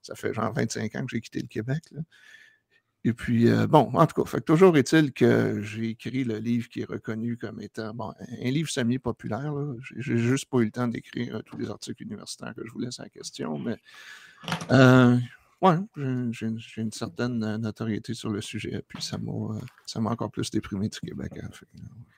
Ça, 0.01 0.15
fait 0.15 0.33
genre 0.33 0.51
25 0.53 0.95
ans 0.95 1.05
que 1.05 1.11
j'ai 1.11 1.21
quitté 1.21 1.39
le 1.39 1.47
Québec. 1.47 1.83
Et 3.05 3.13
puis, 3.13 3.49
euh, 3.49 3.67
bon, 3.67 3.91
en 3.93 4.07
tout 4.07 4.21
cas, 4.21 4.29
fait, 4.29 4.41
toujours 4.41 4.77
est-il 4.77 5.11
que 5.11 5.61
j'ai 5.61 5.89
écrit 5.89 6.23
le 6.23 6.37
livre 6.37 6.69
qui 6.69 6.81
est 6.81 6.85
reconnu 6.85 7.37
comme 7.37 7.59
étant 7.61 7.93
bon, 7.93 8.13
un 8.19 8.49
livre 8.49 8.69
semi-populaire. 8.69 9.53
J'ai 9.97 10.17
juste 10.17 10.49
pas 10.49 10.59
eu 10.59 10.65
le 10.65 10.71
temps 10.71 10.87
d'écrire 10.87 11.41
tous 11.45 11.57
les 11.57 11.69
articles 11.69 12.01
universitaires 12.03 12.53
que 12.55 12.65
je 12.65 12.71
voulais 12.71 12.91
sur 12.91 13.03
la 13.03 13.09
question, 13.09 13.59
mais 13.59 13.77
euh, 14.71 15.17
oui, 15.63 15.75
j'ai 16.32 16.82
une 16.82 16.91
certaine 16.91 17.41
euh, 17.41 17.58
notoriété 17.58 18.13
sur 18.13 18.29
le 18.29 18.41
sujet, 18.41 18.84
puis 18.86 19.01
ça 19.01 19.17
m'a 19.17 19.32
euh, 19.32 20.10
encore 20.10 20.29
plus 20.29 20.51
déprimé 20.51 20.89
du 20.89 21.00
Québec. 21.00 21.32
Hein, 21.41 21.50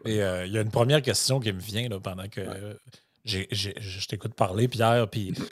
Et 0.04 0.24
euh, 0.24 0.48
il 0.48 0.52
y 0.52 0.58
a 0.58 0.62
une 0.62 0.72
première 0.72 1.04
question 1.04 1.40
qui 1.40 1.54
me 1.54 1.60
vient 1.60 1.88
là, 1.88 2.00
pendant 2.00 2.28
que 2.28 2.42
je 3.24 4.08
t'écoute 4.08 4.34
parler, 4.34 4.68
Pierre, 4.68 5.08
puis 5.10 5.34
tu 5.34 5.44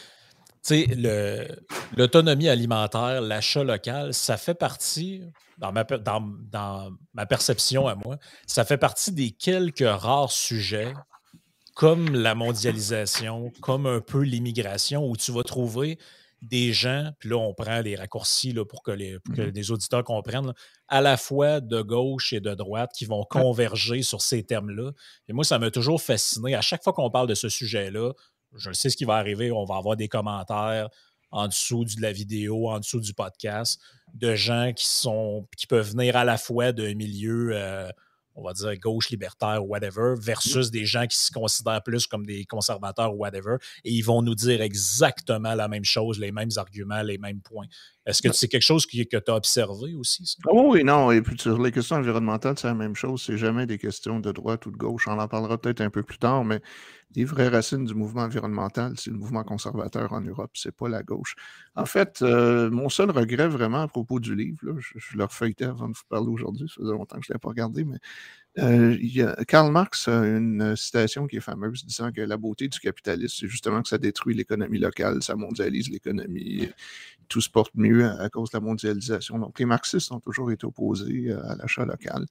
sais, 0.61 1.57
l'autonomie 1.95 2.49
alimentaire, 2.49 3.21
l'achat 3.21 3.63
local, 3.63 4.13
ça 4.13 4.37
fait 4.37 4.55
partie, 4.55 5.21
dans 5.59 5.71
ma, 5.71 5.83
dans 5.83 6.91
ma 7.13 7.25
perception 7.27 7.87
à 7.87 7.93
moi, 7.93 8.17
ça 8.47 8.65
fait 8.65 8.77
partie 8.77 9.11
des 9.11 9.31
quelques 9.31 9.85
rares 9.85 10.31
sujets 10.31 10.93
comme 11.75 12.13
la 12.13 12.33
mondialisation, 12.33 13.51
comme 13.61 13.85
un 13.85 13.99
peu 13.99 14.21
l'immigration, 14.21 15.07
où 15.07 15.17
tu 15.17 15.31
vas 15.31 15.43
trouver 15.43 15.97
des 16.43 16.73
gens, 16.73 17.11
puis 17.19 17.29
là, 17.29 17.37
on 17.37 17.53
prend 17.53 17.79
les 17.79 17.95
raccourcis 17.95 18.51
là, 18.51 18.65
pour 18.65 18.83
que 18.83 18.91
les, 18.91 19.15
mmh 19.15 19.71
auditeurs 19.71 20.03
comprennent, 20.03 20.53
à 20.87 21.01
la 21.01 21.17
fois 21.17 21.61
de 21.61 21.81
gauche 21.81 22.33
et 22.33 22.41
de 22.41 22.53
droite 22.53 22.91
qui 22.95 23.05
vont 23.05 23.23
converger 23.23 24.01
sur 24.01 24.21
ces 24.21 24.43
termes-là. 24.43 24.91
Et 25.27 25.33
moi, 25.33 25.43
ça 25.43 25.57
m'a 25.57 25.71
toujours 25.71 26.01
fasciné. 26.01 26.53
À 26.55 26.61
chaque 26.61 26.83
fois 26.83 26.93
qu'on 26.93 27.09
parle 27.09 27.27
de 27.27 27.35
ce 27.35 27.49
sujet-là, 27.49 28.11
je 28.55 28.71
sais 28.73 28.89
ce 28.89 28.97
qui 28.97 29.05
va 29.05 29.15
arriver, 29.15 29.51
on 29.51 29.63
va 29.63 29.77
avoir 29.77 29.95
des 29.95 30.07
commentaires. 30.07 30.89
en 31.31 31.47
dessous 31.47 31.83
de 31.85 31.99
la 31.99 32.11
vidéo, 32.11 32.69
en 32.69 32.79
dessous 32.79 32.99
du 32.99 33.13
podcast, 33.15 33.81
de 34.13 34.35
gens 34.35 34.71
qui 34.75 34.85
sont 34.85 35.47
qui 35.57 35.65
peuvent 35.65 35.89
venir 35.89 36.15
à 36.15 36.23
la 36.23 36.37
fois 36.37 36.73
d'un 36.73 36.93
milieu 36.93 37.49
euh, 37.53 37.89
on 38.35 38.43
va 38.43 38.53
dire 38.53 38.75
gauche 38.79 39.09
libertaire 39.09 39.63
ou 39.63 39.67
whatever, 39.69 40.15
versus 40.17 40.71
des 40.71 40.85
gens 40.85 41.05
qui 41.07 41.17
se 41.17 41.31
considèrent 41.31 41.83
plus 41.83 42.07
comme 42.07 42.25
des 42.25 42.45
conservateurs 42.45 43.13
ou 43.13 43.17
whatever, 43.17 43.57
et 43.83 43.91
ils 43.91 44.01
vont 44.01 44.21
nous 44.21 44.35
dire 44.35 44.61
exactement 44.61 45.55
la 45.55 45.67
même 45.67 45.85
chose, 45.85 46.19
les 46.19 46.31
mêmes 46.31 46.51
arguments, 46.57 47.01
les 47.01 47.17
mêmes 47.17 47.41
points. 47.41 47.67
Est-ce 48.05 48.21
que 48.21 48.33
c'est 48.33 48.49
quelque 48.49 48.63
chose 48.63 48.85
que 48.85 49.01
tu 49.01 49.31
as 49.31 49.35
observé 49.35 49.93
aussi? 49.93 50.25
Ça? 50.25 50.35
Ah 50.45 50.51
oui, 50.53 50.83
non. 50.83 51.11
Et 51.11 51.21
puis 51.21 51.39
sur 51.39 51.61
les 51.61 51.71
questions 51.71 51.95
environnementales, 51.95 52.57
c'est 52.57 52.67
la 52.67 52.73
même 52.73 52.95
chose. 52.95 53.23
C'est 53.25 53.37
jamais 53.37 53.65
des 53.65 53.77
questions 53.77 54.19
de 54.19 54.31
droite 54.33 54.65
ou 54.65 54.71
de 54.71 54.77
gauche. 54.77 55.07
On 55.07 55.17
en 55.17 55.27
parlera 55.29 55.57
peut-être 55.57 55.79
un 55.79 55.89
peu 55.89 56.03
plus 56.03 56.17
tard, 56.17 56.43
mais 56.43 56.61
les 57.15 57.25
vraies 57.25 57.47
racines 57.49 57.85
du 57.85 57.93
mouvement 57.95 58.21
environnemental, 58.23 58.93
c'est 58.97 59.11
le 59.11 59.17
mouvement 59.17 59.43
conservateur 59.43 60.13
en 60.13 60.21
Europe, 60.21 60.51
c'est 60.55 60.75
pas 60.75 60.89
la 60.89 61.03
gauche. 61.03 61.35
En 61.75 61.85
fait, 61.85 62.21
euh, 62.21 62.69
mon 62.71 62.89
seul 62.89 63.11
regret 63.11 63.47
vraiment 63.47 63.81
à 63.81 63.87
propos 63.87 64.19
du 64.19 64.35
livre, 64.35 64.59
je, 64.79 64.93
je 64.97 65.17
le 65.17 65.23
refeuilletais 65.23 65.65
avant 65.65 65.89
de 65.89 65.93
vous 65.93 66.03
parler 66.09 66.29
aujourd'hui, 66.29 66.67
ça 66.69 66.75
faisait 66.81 66.91
longtemps 66.91 67.17
que 67.19 67.25
je 67.25 67.31
ne 67.31 67.35
l'ai 67.35 67.39
pas 67.39 67.49
regardé, 67.49 67.83
mais 67.83 67.97
euh, 68.59 68.95
y 69.01 69.21
a, 69.21 69.35
Karl 69.45 69.71
Marx 69.71 70.07
a 70.07 70.25
une 70.25 70.75
citation 70.75 71.25
qui 71.25 71.37
est 71.37 71.41
fameuse 71.41 71.85
disant 71.85 72.11
que 72.11 72.21
la 72.21 72.37
beauté 72.37 72.67
du 72.67 72.79
capitalisme, 72.79 73.35
c'est 73.39 73.47
justement 73.47 73.81
que 73.81 73.89
ça 73.89 73.97
détruit 73.97 74.35
l'économie 74.35 74.77
locale, 74.77 75.23
ça 75.23 75.35
mondialise 75.35 75.89
l'économie, 75.89 76.69
tout 77.29 77.41
se 77.41 77.49
porte 77.49 77.71
mieux 77.75 78.05
à, 78.05 78.29
cause 78.29 78.51
de 78.51 78.57
la 78.57 78.61
mondialisation. 78.61 79.39
Donc, 79.39 79.59
les 79.59 79.65
marxistes 79.65 80.11
ont 80.11 80.19
toujours 80.19 80.51
été 80.51 80.65
opposés 80.65 81.31
euh, 81.31 81.43
à 81.49 81.55
l'achat 81.55 81.85
local. 81.85 82.25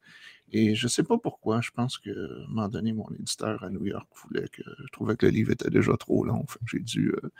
Et 0.54 0.74
je 0.74 0.84
ne 0.84 0.90
sais 0.90 1.02
pas 1.02 1.16
pourquoi. 1.16 1.62
Je 1.62 1.70
pense 1.70 1.98
qu'à 1.98 2.10
un 2.10 2.48
moment 2.48 2.68
donné, 2.68 2.92
mon 2.92 3.08
éditeur 3.18 3.64
à 3.64 3.70
New 3.70 3.86
York 3.86 4.06
voulait 4.22 4.48
que 4.48 4.62
je 4.62 4.92
trouvais 4.92 5.16
que 5.16 5.24
le 5.24 5.32
livre 5.32 5.50
était 5.50 5.70
déjà 5.70 5.96
trop 5.96 6.24
long. 6.24 6.44
j'ai 6.66 6.80
dû, 6.80 7.10
euh, 7.10 7.30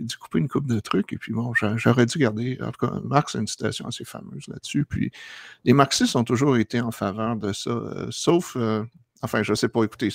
dû 0.00 0.16
couper 0.16 0.40
une 0.40 0.48
coupe 0.48 0.66
de 0.66 0.80
trucs. 0.80 1.12
Et 1.12 1.18
puis 1.18 1.32
bon, 1.32 1.52
j'aurais 1.54 2.06
dû 2.06 2.18
garder. 2.18 2.58
En 2.60 2.72
tout 2.72 2.86
cas, 2.86 3.00
Marx 3.04 3.36
a 3.36 3.38
une 3.38 3.46
citation 3.46 3.86
assez 3.86 4.04
fameuse 4.04 4.48
là-dessus. 4.48 4.84
Puis 4.84 5.12
les 5.64 5.72
marxistes 5.72 6.16
ont 6.16 6.24
toujours 6.24 6.56
été 6.56 6.80
en 6.80 6.90
faveur 6.90 7.36
de 7.36 7.52
ça, 7.52 7.70
euh, 7.70 8.10
sauf. 8.18 8.56
Enfin, 9.20 9.42
je 9.42 9.50
ne 9.50 9.56
sais 9.56 9.68
pas, 9.68 9.82
écoutez, 9.82 10.10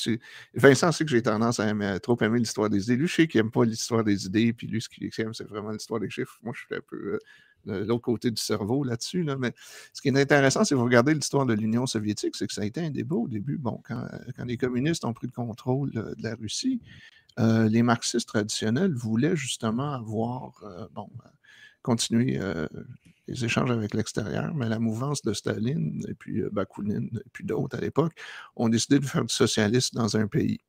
Vincent 0.54 0.92
sait 0.92 1.04
que 1.04 1.12
j'ai 1.12 1.22
tendance 1.22 1.60
à, 1.60 2.00
trop 2.00 2.18
aimer 2.22 2.40
l'histoire 2.40 2.70
des 2.70 2.86
idées. 2.86 2.96
Lui, 2.96 3.08
je 3.08 3.16
sais 3.16 3.28
qu'il 3.28 3.42
n'aime 3.42 3.52
pas 3.52 3.66
l'histoire 3.66 4.04
des 4.04 4.26
idées, 4.26 4.54
puis 4.54 4.68
lui, 4.68 4.82
ce 4.82 4.88
qu'il 4.88 5.10
aime, 5.18 5.34
c'est 5.34 5.48
vraiment 5.48 5.72
l'histoire 5.72 6.00
des 6.00 6.10
chiffres. 6.10 6.40
Moi, 6.42 6.54
je 6.56 6.62
suis 6.62 6.74
un 6.74 6.82
peu 6.88 6.96
euh, 6.96 7.20
de 7.66 7.86
l'autre 7.86 8.02
côté 8.02 8.32
du 8.32 8.42
cerveau 8.42 8.84
là-dessus. 8.86 9.24
Là. 9.24 9.36
Mais 9.38 9.54
ce 9.92 10.02
qui 10.02 10.08
est 10.08 10.18
intéressant, 10.18 10.64
si 10.64 10.74
vous 10.74 10.84
regardez 10.84 11.14
l'histoire 11.14 11.46
de 11.46 11.54
l'Union 11.54 11.86
soviétique, 11.86 12.36
c'est 12.38 12.48
que 12.48 12.54
ça 12.54 12.62
a 12.62 12.66
été 12.66 12.80
un 12.80 12.92
débat 12.92 13.18
au 13.18 13.28
début. 13.28 13.58
Bon, 13.58 13.82
quand, 13.84 14.08
quand 14.38 14.46
les 14.46 14.58
communistes 14.58 15.04
ont 15.04 15.14
pris 15.14 15.28
le 15.28 15.34
contrôle 15.34 15.92
de 15.92 16.24
la 16.24 16.36
Russie, 16.36 16.80
euh, 17.40 17.68
les 17.68 17.84
marxistes 17.84 18.28
traditionnels 18.28 18.94
voulaient 18.94 19.36
justement 19.36 19.94
avoir, 19.94 20.64
euh, 20.64 20.88
bon, 20.94 21.10
continuer 21.84 22.40
les 23.28 23.46
échanges 23.46 23.72
avec 23.72 23.94
l'extérieur, 23.94 24.54
mais 24.56 24.68
la 24.68 24.80
mouvance 24.80 25.22
de 25.22 25.34
Staline 25.34 26.04
et 26.08 26.14
puis 26.14 26.44
Bakounine 26.52 27.10
et 27.14 27.30
puis 27.32 27.46
d'autres 27.46 27.78
à 27.78 27.82
l'époque 27.82 28.14
ont 28.56 28.70
décidé 28.70 29.00
de 29.00 29.06
faire 29.06 29.24
du 29.24 29.34
socialisme 29.34 29.98
dans 29.98 30.18
un 30.18 30.28
pays. 30.28 30.60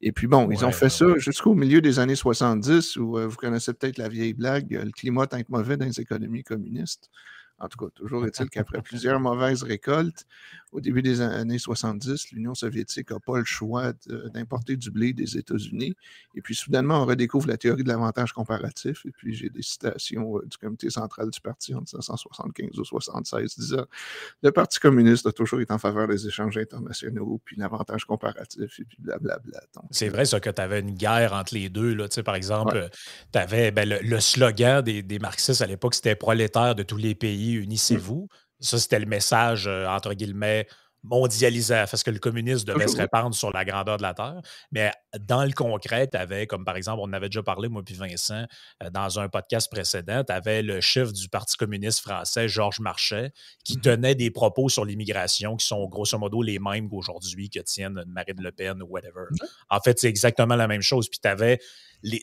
Et 0.00 0.12
puis 0.12 0.26
bon, 0.26 0.50
ils 0.50 0.64
ont 0.64 0.72
fait 0.72 0.90
ça 0.90 1.06
jusqu'au 1.18 1.54
milieu 1.54 1.80
des 1.80 1.98
années 1.98 2.16
70, 2.16 2.96
où 2.96 3.18
vous 3.18 3.36
connaissez 3.36 3.72
peut-être 3.72 3.98
la 3.98 4.08
vieille 4.08 4.34
blague, 4.34 4.72
le 4.72 4.90
climat 4.90 5.26
est 5.32 5.48
mauvais 5.48 5.76
dans 5.76 5.86
les 5.86 6.00
économies 6.00 6.42
communistes. 6.42 7.10
En 7.58 7.68
tout 7.68 7.78
cas, 7.78 7.90
toujours 7.94 8.26
est-il 8.26 8.50
qu'après 8.50 8.82
plusieurs 8.82 9.20
mauvaises 9.20 9.62
récoltes, 9.62 10.26
au 10.74 10.80
début 10.80 11.02
des 11.02 11.20
années 11.20 11.58
70, 11.58 12.32
l'Union 12.32 12.54
soviétique 12.54 13.12
n'a 13.12 13.20
pas 13.20 13.38
le 13.38 13.44
choix 13.44 13.92
d'importer 14.34 14.76
du 14.76 14.90
blé 14.90 15.12
des 15.12 15.38
États-Unis. 15.38 15.94
Et 16.34 16.40
puis, 16.42 16.56
soudainement, 16.56 17.00
on 17.00 17.06
redécouvre 17.06 17.46
la 17.46 17.56
théorie 17.56 17.84
de 17.84 17.88
l'avantage 17.88 18.32
comparatif. 18.32 19.06
Et 19.06 19.12
puis, 19.12 19.34
j'ai 19.34 19.50
des 19.50 19.62
citations 19.62 20.36
euh, 20.36 20.44
du 20.46 20.58
comité 20.58 20.90
central 20.90 21.30
du 21.30 21.40
parti 21.40 21.74
en 21.74 21.78
1975 21.78 22.76
ou 22.76 22.84
76 22.84 23.56
disant 23.56 23.84
le 24.42 24.50
Parti 24.50 24.80
communiste 24.80 25.26
a 25.26 25.32
toujours 25.32 25.60
été 25.60 25.72
en 25.72 25.78
faveur 25.78 26.08
des 26.08 26.26
échanges 26.26 26.58
internationaux, 26.58 27.40
puis 27.44 27.54
l'avantage 27.56 28.04
comparatif, 28.04 28.80
et 28.80 28.84
puis 28.84 28.98
blablabla. 28.98 29.60
C'est 29.92 30.08
vrai, 30.08 30.24
ça, 30.24 30.40
que 30.40 30.50
tu 30.50 30.60
avais 30.60 30.80
une 30.80 30.94
guerre 30.94 31.34
entre 31.34 31.54
les 31.54 31.68
deux. 31.68 31.94
Là. 31.94 32.08
Tu 32.08 32.16
sais, 32.16 32.22
par 32.24 32.34
exemple, 32.34 32.90
tu 33.32 33.38
avais 33.38 33.70
ben, 33.70 33.88
le, 33.88 34.20
slogan 34.20 34.82
des, 34.82 35.04
des 35.04 35.20
marxistes 35.20 35.62
à 35.62 35.66
l'époque, 35.66 35.94
c'était 35.94 36.16
prolétaire 36.16 36.74
de 36.74 36.82
tous 36.82 36.96
les 36.96 37.14
pays 37.14 37.52
unissez-vous. 37.52 38.28
Ça, 38.60 38.78
c'était 38.78 39.00
le 39.00 39.06
message, 39.06 39.66
euh, 39.66 39.86
entre 39.86 40.14
guillemets, 40.14 40.66
mondialisé, 41.04 41.84
parce 41.90 42.02
que 42.02 42.10
le 42.10 42.18
communisme 42.18 42.64
devait 42.64 42.88
se 42.88 42.96
répandre 42.96 43.34
sur 43.34 43.52
la 43.52 43.64
grandeur 43.64 43.98
de 43.98 44.02
la 44.02 44.14
Terre. 44.14 44.40
Mais 44.72 44.90
dans 45.20 45.44
le 45.44 45.52
concret, 45.52 46.08
tu 46.08 46.16
avais, 46.16 46.46
comme 46.46 46.64
par 46.64 46.76
exemple, 46.76 47.00
on 47.00 47.04
en 47.04 47.12
avait 47.12 47.28
déjà 47.28 47.42
parlé, 47.42 47.68
moi 47.68 47.82
puis 47.84 47.94
Vincent, 47.94 48.46
euh, 48.82 48.90
dans 48.90 49.20
un 49.20 49.28
podcast 49.28 49.70
précédent, 49.70 50.24
tu 50.24 50.32
avais 50.32 50.62
le 50.62 50.80
chef 50.80 51.12
du 51.12 51.28
Parti 51.28 51.56
communiste 51.58 52.00
français, 52.00 52.48
Georges 52.48 52.80
Marchais, 52.80 53.32
qui 53.64 53.76
mmh 53.76 53.80
tenait 53.82 54.14
des 54.14 54.30
propos 54.30 54.70
sur 54.70 54.86
l'immigration 54.86 55.56
qui 55.56 55.66
sont 55.66 55.86
grosso 55.86 56.18
modo 56.18 56.40
les 56.40 56.58
mêmes 56.58 56.88
qu'aujourd'hui 56.88 57.50
que 57.50 57.60
tiennent 57.60 58.02
Marine 58.06 58.40
Le 58.40 58.50
Pen 58.50 58.82
ou 58.82 58.86
whatever. 58.86 59.26
Mmh 59.30 59.46
en 59.70 59.80
fait, 59.80 59.98
c'est 59.98 60.08
exactement 60.08 60.56
la 60.56 60.68
même 60.68 60.82
chose. 60.82 61.08
Puis 61.08 61.18
tu 61.22 61.28
avais, 61.28 61.58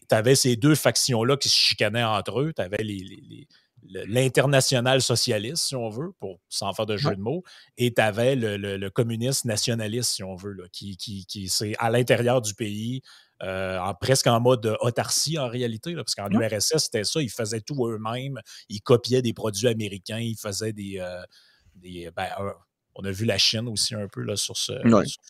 avais, 0.09 0.35
ces 0.35 0.55
deux 0.55 0.75
factions-là 0.75 1.38
qui 1.38 1.50
se 1.50 1.55
chicanaient 1.55 2.03
entre 2.03 2.39
eux. 2.39 2.53
Tu 2.55 2.61
avais 2.61 2.83
les 2.83 3.47
l'international 3.83 5.01
socialiste, 5.01 5.63
si 5.63 5.75
on 5.75 5.89
veut, 5.89 6.11
pour 6.19 6.39
sans 6.50 6.73
faire 6.73 6.85
de 6.85 6.97
jeu 6.97 7.15
de 7.15 7.21
mots, 7.21 7.43
et 7.77 7.93
tu 7.93 8.01
avais 8.01 8.35
le, 8.35 8.57
le, 8.57 8.89
communiste 8.89 9.45
nationaliste, 9.45 10.11
si 10.11 10.23
on 10.23 10.35
veut, 10.35 10.53
là, 10.53 10.63
qui, 10.71 10.97
qui, 10.97 11.25
qui 11.25 11.50
c'est 11.50 11.73
à 11.79 11.89
l'intérieur 11.89 12.41
du 12.41 12.53
pays, 12.53 13.01
euh, 13.43 13.79
en, 13.79 13.95
presque 13.95 14.27
en 14.27 14.39
mode 14.39 14.77
autarcie 14.81 15.39
en 15.39 15.47
réalité, 15.47 15.93
là, 15.93 16.03
parce 16.03 16.15
qu'en 16.15 16.29
URSS, 16.29 16.77
c'était 16.77 17.03
ça, 17.03 17.21
ils 17.21 17.31
faisaient 17.31 17.61
tout 17.61 17.88
eux-mêmes, 17.88 18.39
ils 18.69 18.81
copiaient 18.81 19.23
des 19.23 19.33
produits 19.33 19.67
américains, 19.67 20.19
ils 20.19 20.38
faisaient 20.38 20.73
des. 20.73 21.00
Euh, 21.00 21.21
des 21.75 22.09
ben, 22.15 22.27
on 22.95 23.05
a 23.05 23.11
vu 23.11 23.23
la 23.23 23.38
Chine 23.38 23.69
aussi 23.69 23.95
un 23.95 24.09
peu 24.09 24.21
là, 24.21 24.35
sur 24.35 24.57
ce, 24.57 24.73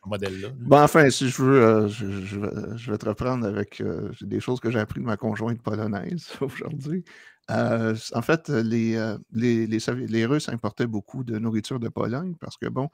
modèle-là. 0.08 0.50
Bon, 0.56 0.82
enfin, 0.82 1.12
si 1.12 1.30
je 1.30 1.42
veux, 1.44 1.64
euh, 1.64 1.88
je, 1.88 2.10
je, 2.26 2.92
vais, 2.92 2.98
te 2.98 3.06
reprendre 3.06 3.46
avec 3.46 3.84
des 4.22 4.40
choses 4.40 4.60
que 4.60 4.72
j'ai 4.72 4.80
appris 4.80 5.00
de 5.00 5.06
ma 5.06 5.16
conjointe 5.16 5.62
polonaise 5.62 6.28
aujourd'hui. 6.42 7.06
Euh, 7.52 7.96
en 8.14 8.22
fait, 8.22 8.50
les, 8.50 10.26
Russes 10.26 10.50
importaient 10.50 10.88
beaucoup 10.88 11.24
de 11.24 11.38
nourriture 11.38 11.80
de 11.80 11.90
Pologne 11.90 12.36
parce 12.40 12.58
que, 12.58 12.68
bon, 12.68 12.90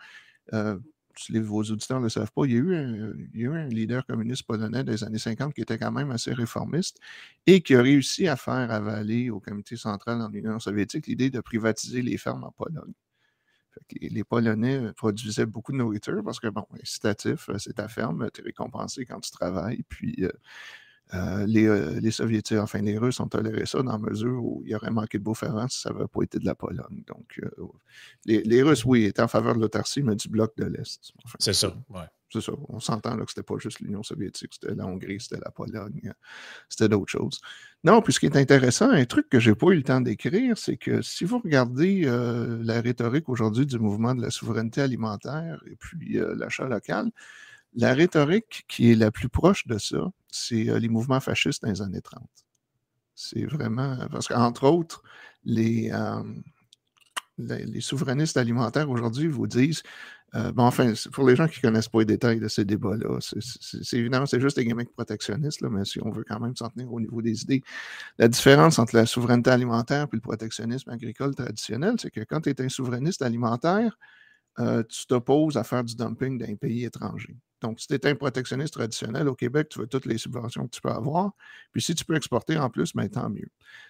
vos 0.52 1.64
auditeurs 1.64 2.00
ne 2.00 2.04
le 2.06 2.10
savent 2.10 2.32
pas, 2.32 2.46
il 2.46 2.52
y, 2.52 2.56
a 2.56 2.60
eu 2.60 3.56
un, 3.56 3.68
leader 3.68 4.06
communiste 4.06 4.44
polonais 4.44 4.84
des 4.84 5.04
années 5.04 5.18
50 5.18 5.54
qui 5.54 5.62
était 5.62 5.78
quand 5.78 5.92
même 5.92 6.12
assez 6.12 6.34
réformiste 6.34 7.00
et 7.46 7.62
qui 7.62 7.76
a 7.76 7.82
réussi 7.82 8.28
à 8.28 8.36
faire 8.36 8.72
avaler 8.72 9.30
au 9.30 9.40
comité 9.40 9.76
central 9.78 10.20
dans 10.20 10.30
l'Union 10.30 10.60
soviétique 10.60 11.08
l'idée 11.08 11.30
de 11.30 11.40
privatiser 11.42 12.02
les 12.02 12.18
fermes 12.18 12.44
en 12.44 12.52
Pologne. 12.52 12.94
les 14.02 14.24
Polonais 14.24 14.92
produisaient 14.94 15.46
beaucoup 15.46 15.72
de 15.72 15.78
nourriture 15.78 16.24
parce 16.24 16.40
que, 16.40 16.48
bon, 16.48 16.66
incitatif, 16.82 17.50
c'est 17.58 17.74
ta 17.74 17.88
ferme, 17.88 18.30
tu 18.34 18.42
es 18.42 18.44
récompensé 18.46 19.06
quand 19.06 19.20
tu 19.20 19.32
travailles, 19.32 19.84
puis 19.90 20.26
euh, 21.14 21.46
les, 21.46 22.12
Soviétiques, 22.12 22.58
enfin 22.58 22.80
les 22.80 22.98
Russes 22.98 23.20
ont 23.20 23.28
toléré 23.28 23.66
ça 23.66 23.82
dans 23.82 23.94
la 23.94 23.98
mesure 23.98 24.44
où 24.44 24.62
il 24.66 24.72
y 24.72 24.76
aurait 24.76 24.92
manqué 24.92 25.20
de 25.20 25.46
avant 25.46 25.68
si 25.70 25.80
ça 25.80 25.92
n'avait 25.92 26.08
pas 26.08 26.24
été 26.24 26.38
de 26.40 26.46
la 26.46 26.56
Pologne. 26.56 27.04
Donc, 27.08 27.40
euh, 27.44 27.50
les, 28.26 28.64
Russes, 28.64 28.84
oui, 28.84 29.06
étaient 29.06 29.22
en 29.22 29.28
faveur 29.28 29.56
de 29.56 29.62
l'autarcie, 29.62 30.04
mais 30.04 30.16
du 30.16 30.28
bloc 30.28 30.54
de 30.58 30.66
l'Est. 30.66 31.14
c'est 31.40 31.54
ça, 31.54 31.74
oui. 31.90 32.02
C'est 32.30 32.42
ça. 32.42 32.52
On 32.68 32.82
s'entend 32.82 33.16
là 33.16 33.24
que 33.24 33.32
c'était 33.32 33.44
pas 33.44 33.58
juste 33.58 33.80
l'Union 33.80 34.04
soviétique, 34.04 34.52
c'était 34.60 34.76
la 34.76 34.86
Hongrie, 34.86 35.22
c'était 35.22 35.40
la 35.42 35.50
Pologne, 35.50 36.12
c'était 36.68 36.90
d'autres 36.90 37.10
choses. 37.10 37.40
Non, 37.86 38.02
puis 38.02 38.12
ce 38.12 38.20
qui 38.20 38.26
est 38.26 38.36
intéressant, 38.36 38.90
un 38.90 39.06
truc 39.06 39.30
que 39.30 39.40
j'ai 39.40 39.56
pas 39.56 39.68
eu 39.68 39.76
le 39.76 39.84
temps 39.84 40.02
d'écrire, 40.02 40.58
c'est 40.58 40.76
que 40.76 41.02
si 41.02 41.24
vous 41.24 41.40
regardez 41.40 42.02
la 42.02 42.82
rhétorique 42.82 43.30
aujourd'hui 43.30 43.66
du 43.66 43.80
mouvement 43.80 44.14
de 44.14 44.22
la 44.22 44.30
souveraineté 44.30 44.82
alimentaire 44.82 45.64
et 45.72 45.78
puis 45.78 46.20
l'achat 46.36 46.68
local, 46.68 47.12
la 47.76 47.94
rhétorique 47.94 48.66
qui 48.68 48.92
est 48.92 48.96
la 48.96 49.12
plus 49.12 49.30
proche 49.30 49.68
de 49.68 49.78
ça, 49.78 50.10
c'est 50.30 50.70
euh, 50.70 50.80
les 50.80 50.90
mouvements 50.90 51.20
fascistes 51.20 51.64
dans 51.64 51.70
les 51.70 51.82
années 51.82 52.02
30. 52.02 52.24
C'est 53.16 53.46
vraiment. 53.46 53.98
Parce 54.12 54.28
qu'entre 54.28 54.66
autres, 54.66 55.04
les, 55.44 55.92
euh, 55.92 56.22
souverainistes 57.80 58.38
alimentaires 58.38 58.90
aujourd'hui 58.90 59.28
vous 59.28 59.48
disent. 59.48 59.84
Euh, 60.36 60.52
bon, 60.52 60.64
enfin, 60.64 60.92
pour 61.14 61.26
les 61.26 61.38
gens 61.38 61.48
qui 61.48 61.60
ne 61.60 61.70
connaissent 61.70 61.88
pas 61.88 62.00
les 62.00 62.06
détails 62.06 62.42
de 62.42 62.50
ces 62.50 62.66
débats-là, 62.66 63.18
c'est 63.22 63.98
évidemment, 63.98 64.26
c'est 64.26 64.42
juste 64.42 64.58
des 64.58 64.66
gimmicks 64.66 64.92
protectionnistes, 64.92 65.62
là, 65.62 65.70
mais 65.70 65.86
si 65.86 66.02
on 66.04 66.12
veut 66.12 66.26
quand 66.28 66.42
même 66.42 66.54
s'en 66.54 66.68
tenir 66.70 66.92
au 66.92 67.00
niveau 67.00 67.22
des 67.22 67.44
idées, 67.44 67.64
la 68.18 68.28
différence 68.28 68.78
entre 68.78 68.98
la 68.98 69.06
souveraineté 69.06 69.52
alimentaire 69.52 70.04
et 70.04 70.16
le 70.16 70.20
protectionnisme 70.20 70.90
agricole 70.90 71.34
traditionnel, 71.34 71.96
c'est 71.98 72.12
que 72.12 72.20
quand 72.26 72.42
tu 72.42 72.50
es 72.50 72.62
un 72.62 72.68
souverainiste 72.68 73.22
alimentaire, 73.22 73.98
tu 74.58 75.08
t'opposes 75.08 75.56
à 75.56 75.64
faire 75.64 75.84
du 75.86 75.96
dumping 75.96 76.38
d'un 76.38 76.56
pays 76.56 76.84
étranger. 76.84 77.38
Donc, 77.62 77.80
si 77.80 77.88
tu 77.88 77.96
es 77.96 78.06
un 78.08 78.16
protectionniste 78.16 78.74
traditionnel 78.74 79.28
au 79.28 79.36
Québec, 79.36 79.70
tu 79.70 79.80
veux 79.80 79.88
toutes 79.88 80.06
les 80.06 80.18
subventions 80.18 80.66
que 80.68 80.72
tu 80.72 80.82
peux 80.82 80.92
avoir. 80.92 81.32
Puis 81.72 81.82
si 81.82 81.96
tu 81.96 82.06
peux 82.06 82.16
exporter 82.16 82.58
en 82.58 82.70
plus, 82.70 82.94
ben, 82.94 83.10
tant 83.10 83.30
mieux. 83.30 83.50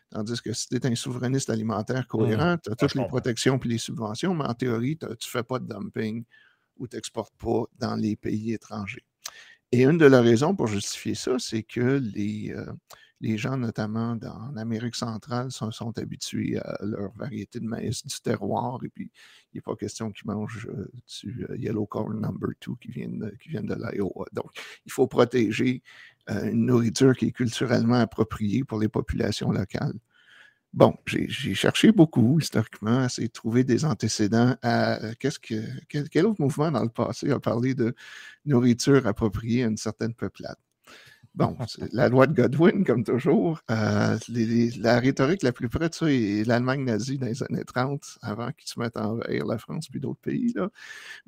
Tandis 0.09 0.41
que 0.41 0.53
si 0.53 0.67
tu 0.67 0.75
es 0.77 0.86
un 0.86 0.95
souverainiste 0.95 1.50
alimentaire 1.50 2.03
mmh. 2.03 2.07
cohérent, 2.07 2.57
tu 2.57 2.71
as 2.71 2.75
toutes 2.75 2.95
les 2.95 3.07
protections 3.07 3.59
et 3.63 3.67
les 3.67 3.77
subventions, 3.77 4.33
mais 4.33 4.45
en 4.45 4.53
théorie, 4.53 4.97
tu 4.97 5.05
ne 5.05 5.15
fais 5.19 5.43
pas 5.43 5.59
de 5.59 5.67
dumping 5.67 6.24
ou 6.77 6.88
tu 6.88 6.95
n'exportes 6.95 7.36
pas 7.38 7.63
dans 7.77 7.95
les 7.95 8.15
pays 8.15 8.53
étrangers. 8.53 9.03
Et 9.71 9.83
une 9.83 9.97
de 9.97 10.05
leurs 10.05 10.24
raisons 10.24 10.55
pour 10.55 10.67
justifier 10.67 11.15
ça, 11.15 11.38
c'est 11.39 11.63
que 11.63 12.01
les, 12.01 12.53
euh, 12.55 12.71
les 13.19 13.38
gens, 13.38 13.57
notamment 13.57 14.17
en 14.21 14.57
Amérique 14.57 14.95
centrale, 14.95 15.51
sont, 15.51 15.71
sont, 15.71 15.97
habitués 15.97 16.59
à 16.59 16.77
leur 16.83 17.12
variété 17.13 17.59
de 17.59 17.65
maïs 17.65 18.05
du 18.05 18.19
terroir. 18.21 18.79
Et 18.83 18.89
puis, 18.89 19.12
il 19.53 19.57
n'est 19.57 19.62
pas 19.62 19.75
question 19.75 20.12
qu'ils 20.12 20.27
mangent 20.27 20.67
euh, 20.67 20.91
du 21.24 21.45
euh, 21.50 21.57
Yellow 21.57 21.86
Corn 21.88 22.19
Number 22.19 22.51
2 22.65 22.74
qui 22.79 22.91
viennent 22.91 23.19
de, 23.19 23.36
qui 23.41 23.50
l'Iowa. 23.50 24.25
Donc, 24.33 24.51
il 24.86 24.91
faut 24.91 25.07
protéger 25.07 25.81
euh, 26.29 26.51
une 26.51 26.67
nourriture 26.67 27.15
qui 27.15 27.27
est 27.27 27.31
culturellement 27.31 27.95
appropriée 27.95 28.63
pour 28.63 28.79
les 28.79 28.89
populations 28.89 29.51
locales. 29.51 29.97
Bon, 30.74 30.95
j'ai 31.07 31.55
cherché 31.55 31.91
beaucoup 31.91 32.39
historiquement, 32.39 33.07
de 33.07 33.27
trouver 33.27 33.63
des 33.63 33.83
antécédents 33.86 34.55
à 34.62 35.00
qu'est-ce 35.15 35.39
que 35.39 35.55
quel, 35.88 36.25
autre 36.27 36.41
mouvement 36.41 36.69
dans 36.69 36.83
le 36.83 36.89
passé 36.89 37.31
a 37.31 37.39
parlé 37.39 37.74
de 37.74 37.95
nourriture 38.45 39.07
appropriée 39.07 39.63
à 39.63 39.67
une 39.67 39.77
certaine 39.77 40.13
peuplade. 40.13 40.57
Bon, 41.38 41.56
la 41.91 42.10
loi 42.10 42.25
de 42.25 42.34
Godwin, 42.34 42.84
comme 42.84 43.03
toujours. 43.03 43.62
Euh, 43.70 44.17
la 44.79 45.00
rhétorique 45.00 45.44
la 45.44 45.51
plus 45.51 45.70
près 45.70 45.88
de 45.88 45.94
ça 45.94 46.12
est 46.12 46.44
l'Allemagne 46.48 46.84
nazie 46.84 47.20
dans 47.20 47.27
les 47.27 47.44
années 47.44 47.63
30, 47.63 48.17
avant 48.24 48.51
qu'ils 48.53 48.67
se 48.67 48.79
mettent 48.79 48.98
à 48.98 49.08
envahir 49.08 49.46
la 49.46 49.60
France 49.60 49.88
puis 49.88 50.00
d'autres 50.00 50.20
pays. 50.20 50.51
Là. 50.56 50.70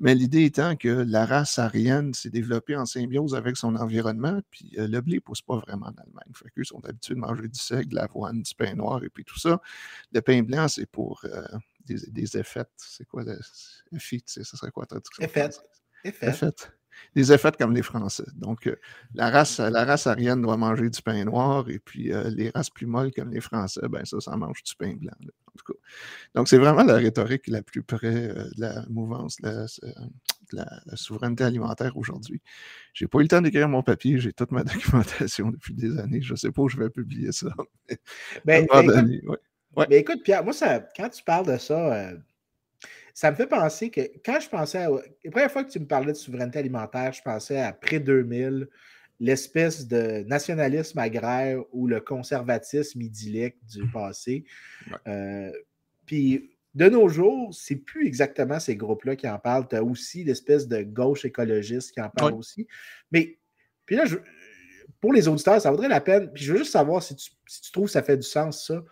Mais 0.00 0.16
l'idée 0.16 0.46
étant 0.46 0.74
que 0.74 0.88
la 0.88 1.26
race 1.26 1.60
aryenne 1.60 2.12
s'est 2.12 2.28
développée 2.28 2.74
en 2.74 2.86
symbiose 2.86 3.36
avec 3.36 3.56
son 3.56 3.76
environnement, 3.76 4.40
puis 4.50 4.74
euh, 4.78 4.88
le 4.88 5.00
blé 5.00 5.14
ne 5.14 5.20
pousse 5.20 5.42
pas 5.42 5.58
vraiment 5.58 5.86
en 5.86 6.02
Allemagne. 6.02 6.32
Fait 6.34 6.50
qu'eux 6.50 6.64
sont 6.64 6.84
habitués 6.84 7.14
de 7.14 7.20
manger 7.20 7.46
du 7.46 7.60
seigle, 7.60 7.90
de 7.90 7.94
l'avoine, 7.94 8.42
du 8.42 8.54
pain 8.56 8.74
noir 8.74 9.04
et 9.04 9.10
puis 9.10 9.24
tout 9.24 9.38
ça. 9.38 9.60
Le 10.12 10.20
pain 10.22 10.42
blanc, 10.42 10.66
c'est 10.66 10.86
pour 10.86 11.20
euh, 11.24 11.44
des, 11.86 11.98
des, 12.08 12.36
effets. 12.36 12.66
C'est 12.76 13.06
quoi 13.06 13.22
le 13.22 13.38
effet? 13.92 14.22
Ça 14.26 14.42
serait 14.42 14.72
quoi 14.72 14.82
la 14.90 14.98
traduction? 14.98 15.22
Effet. 15.22 15.50
Effet 16.02 16.50
des 17.14 17.32
effets 17.32 17.52
comme 17.58 17.74
les 17.74 17.82
Français. 17.82 18.24
Donc, 18.36 18.66
euh, 18.66 18.76
la, 19.14 19.30
race, 19.30 19.58
la 19.58 19.84
race 19.84 20.06
aryenne 20.06 20.42
doit 20.42 20.56
manger 20.56 20.88
du 20.90 21.02
pain 21.02 21.24
noir 21.24 21.68
et 21.68 21.78
puis 21.78 22.12
euh, 22.12 22.30
les 22.30 22.50
races 22.50 22.70
plus 22.70 22.86
molles 22.86 23.12
comme 23.12 23.32
les 23.32 23.40
Français, 23.40 23.80
ben 23.88 24.04
ça, 24.04 24.20
ça 24.20 24.36
mange 24.36 24.62
du 24.62 24.74
pain 24.76 24.94
blanc. 24.94 25.12
en 25.20 25.52
tout 25.58 25.72
cas. 25.72 25.78
Donc, 26.34 26.48
c'est 26.48 26.58
vraiment 26.58 26.84
la 26.84 26.94
rhétorique 26.94 27.46
la 27.48 27.62
plus 27.62 27.82
près 27.82 28.30
euh, 28.30 28.44
de 28.56 28.60
la 28.60 28.84
mouvance 28.88 29.36
de 29.40 29.66
la, 30.52 30.96
souveraineté 30.96 31.44
alimentaire 31.44 31.96
aujourd'hui. 31.96 32.40
Je 32.92 33.04
n'ai 33.04 33.08
pas 33.08 33.18
eu 33.18 33.22
le 33.22 33.28
temps 33.28 33.40
d'écrire 33.40 33.68
mon 33.68 33.82
papier, 33.82 34.18
j'ai 34.18 34.32
toute 34.32 34.52
ma 34.52 34.64
documentation 34.64 35.50
depuis 35.50 35.74
des 35.74 35.98
années. 35.98 36.22
Je 36.22 36.32
ne 36.32 36.36
sais 36.36 36.50
pas 36.50 36.62
où 36.62 36.68
je 36.68 36.76
vais 36.76 36.90
publier 36.90 37.32
ça. 37.32 37.48
Mais, 38.44 38.66
ben, 38.72 39.06
ben, 39.76 39.92
écoute, 39.92 40.22
Pierre, 40.24 40.42
moi, 40.42 40.52
ça, 40.52 40.80
quand 40.96 41.08
tu 41.08 41.22
parles 41.22 41.46
de 41.46 41.56
ça, 41.56 42.12
ça 43.14 43.30
me 43.30 43.36
fait 43.36 43.46
penser 43.46 43.90
que 43.90 44.00
quand 44.24 44.40
je 44.40 44.48
pensais 44.48 44.78
à. 44.78 44.90
La 45.24 45.30
première 45.30 45.50
fois 45.50 45.64
que 45.64 45.70
tu 45.70 45.78
me 45.78 45.86
parlais 45.86 46.12
de 46.12 46.16
souveraineté 46.16 46.58
alimentaire, 46.58 47.12
je 47.12 47.22
pensais 47.22 47.60
à 47.60 47.72
près 47.72 48.00
2000, 48.00 48.68
l'espèce 49.20 49.86
de 49.86 50.24
nationalisme 50.26 50.98
agraire 50.98 51.62
ou 51.72 51.86
le 51.86 52.00
conservatisme 52.00 53.00
idyllique 53.02 53.56
du 53.66 53.86
passé. 53.90 54.44
Euh, 55.06 55.52
puis 56.06 56.50
de 56.74 56.88
nos 56.88 57.08
jours, 57.08 57.54
c'est 57.54 57.76
plus 57.76 58.06
exactement 58.06 58.60
ces 58.60 58.76
groupes-là 58.76 59.16
qui 59.16 59.28
en 59.28 59.38
parlent. 59.38 59.68
Tu 59.68 59.76
as 59.76 59.84
aussi 59.84 60.24
l'espèce 60.24 60.68
de 60.68 60.82
gauche 60.82 61.24
écologiste 61.24 61.92
qui 61.92 62.00
en 62.00 62.08
parle 62.08 62.34
aussi. 62.34 62.66
Mais 63.10 63.38
puis 63.84 63.96
là, 63.96 64.04
pour 65.00 65.12
les 65.12 65.28
auditeurs, 65.28 65.60
ça 65.60 65.70
vaudrait 65.70 65.88
la 65.88 66.00
peine. 66.00 66.32
Puis 66.32 66.44
je 66.44 66.52
veux 66.52 66.58
juste 66.58 66.72
savoir 66.72 67.02
si 67.02 67.16
tu, 67.16 67.30
si 67.46 67.60
tu 67.62 67.72
trouves 67.72 67.86
que 67.86 67.92
ça 67.92 68.02
fait 68.02 68.16
du 68.16 68.22
sens, 68.22 68.66
ça, 68.66 68.82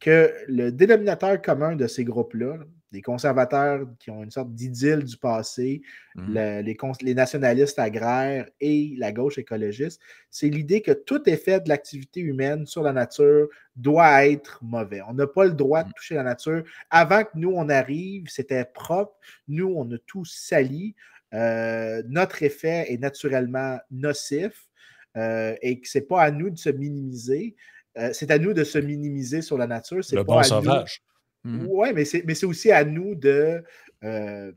que 0.00 0.32
le 0.48 0.70
dénominateur 0.70 1.40
commun 1.40 1.76
de 1.76 1.86
ces 1.86 2.04
groupes-là, 2.04 2.58
les 2.92 3.02
conservateurs 3.02 3.86
qui 3.98 4.10
ont 4.10 4.22
une 4.22 4.30
sorte 4.30 4.54
d'idylle 4.54 5.04
du 5.04 5.16
passé, 5.16 5.82
mmh 6.14 6.60
les, 7.02 7.14
nationalistes 7.14 7.78
agraires 7.78 8.48
et 8.60 8.94
la 8.96 9.12
gauche 9.12 9.38
écologiste, 9.38 10.00
c'est 10.30 10.48
l'idée 10.48 10.80
que 10.80 10.92
tout 10.92 11.28
effet 11.28 11.60
de 11.60 11.68
l'activité 11.68 12.20
humaine 12.20 12.66
sur 12.66 12.82
la 12.82 12.92
nature 12.92 13.48
doit 13.74 14.26
être 14.26 14.58
mauvais. 14.62 15.02
On 15.08 15.14
n'a 15.14 15.26
pas 15.26 15.44
le 15.44 15.52
droit 15.52 15.82
de 15.82 15.88
mmh. 15.88 15.92
toucher 15.92 16.14
la 16.14 16.22
nature. 16.22 16.62
Avant 16.90 17.24
que 17.24 17.30
nous, 17.34 17.52
on 17.54 17.68
arrive, 17.68 18.28
c'était 18.28 18.64
propre. 18.64 19.16
Nous, 19.48 19.72
on 19.76 19.90
a 19.92 19.98
tout 20.06 20.24
sali. 20.24 20.94
Euh, 21.34 22.02
notre 22.08 22.42
effet 22.42 22.86
est 22.88 22.98
naturellement 22.98 23.78
nocif 23.90 24.68
euh, 25.16 25.54
et 25.60 25.80
que 25.80 25.88
ce 25.88 25.98
n'est 25.98 26.04
pas 26.04 26.22
à 26.22 26.30
nous 26.30 26.50
de 26.50 26.58
se 26.58 26.70
minimiser. 26.70 27.56
Euh, 27.98 28.10
c'est 28.12 28.30
à 28.30 28.38
nous 28.38 28.52
de 28.52 28.64
se 28.64 28.78
minimiser 28.78 29.42
sur 29.42 29.56
la 29.56 29.66
nature. 29.66 30.00
Le 30.12 30.22
bon 30.22 30.42
sauvage. 30.42 31.02
Mmh. 31.44 31.66
Oui, 31.68 31.88
mais 31.94 32.04
c'est 32.04 32.46
aussi 32.46 32.70
à 32.70 32.84
nous 32.84 33.14
de. 33.14 33.62
Euh, 34.04 34.52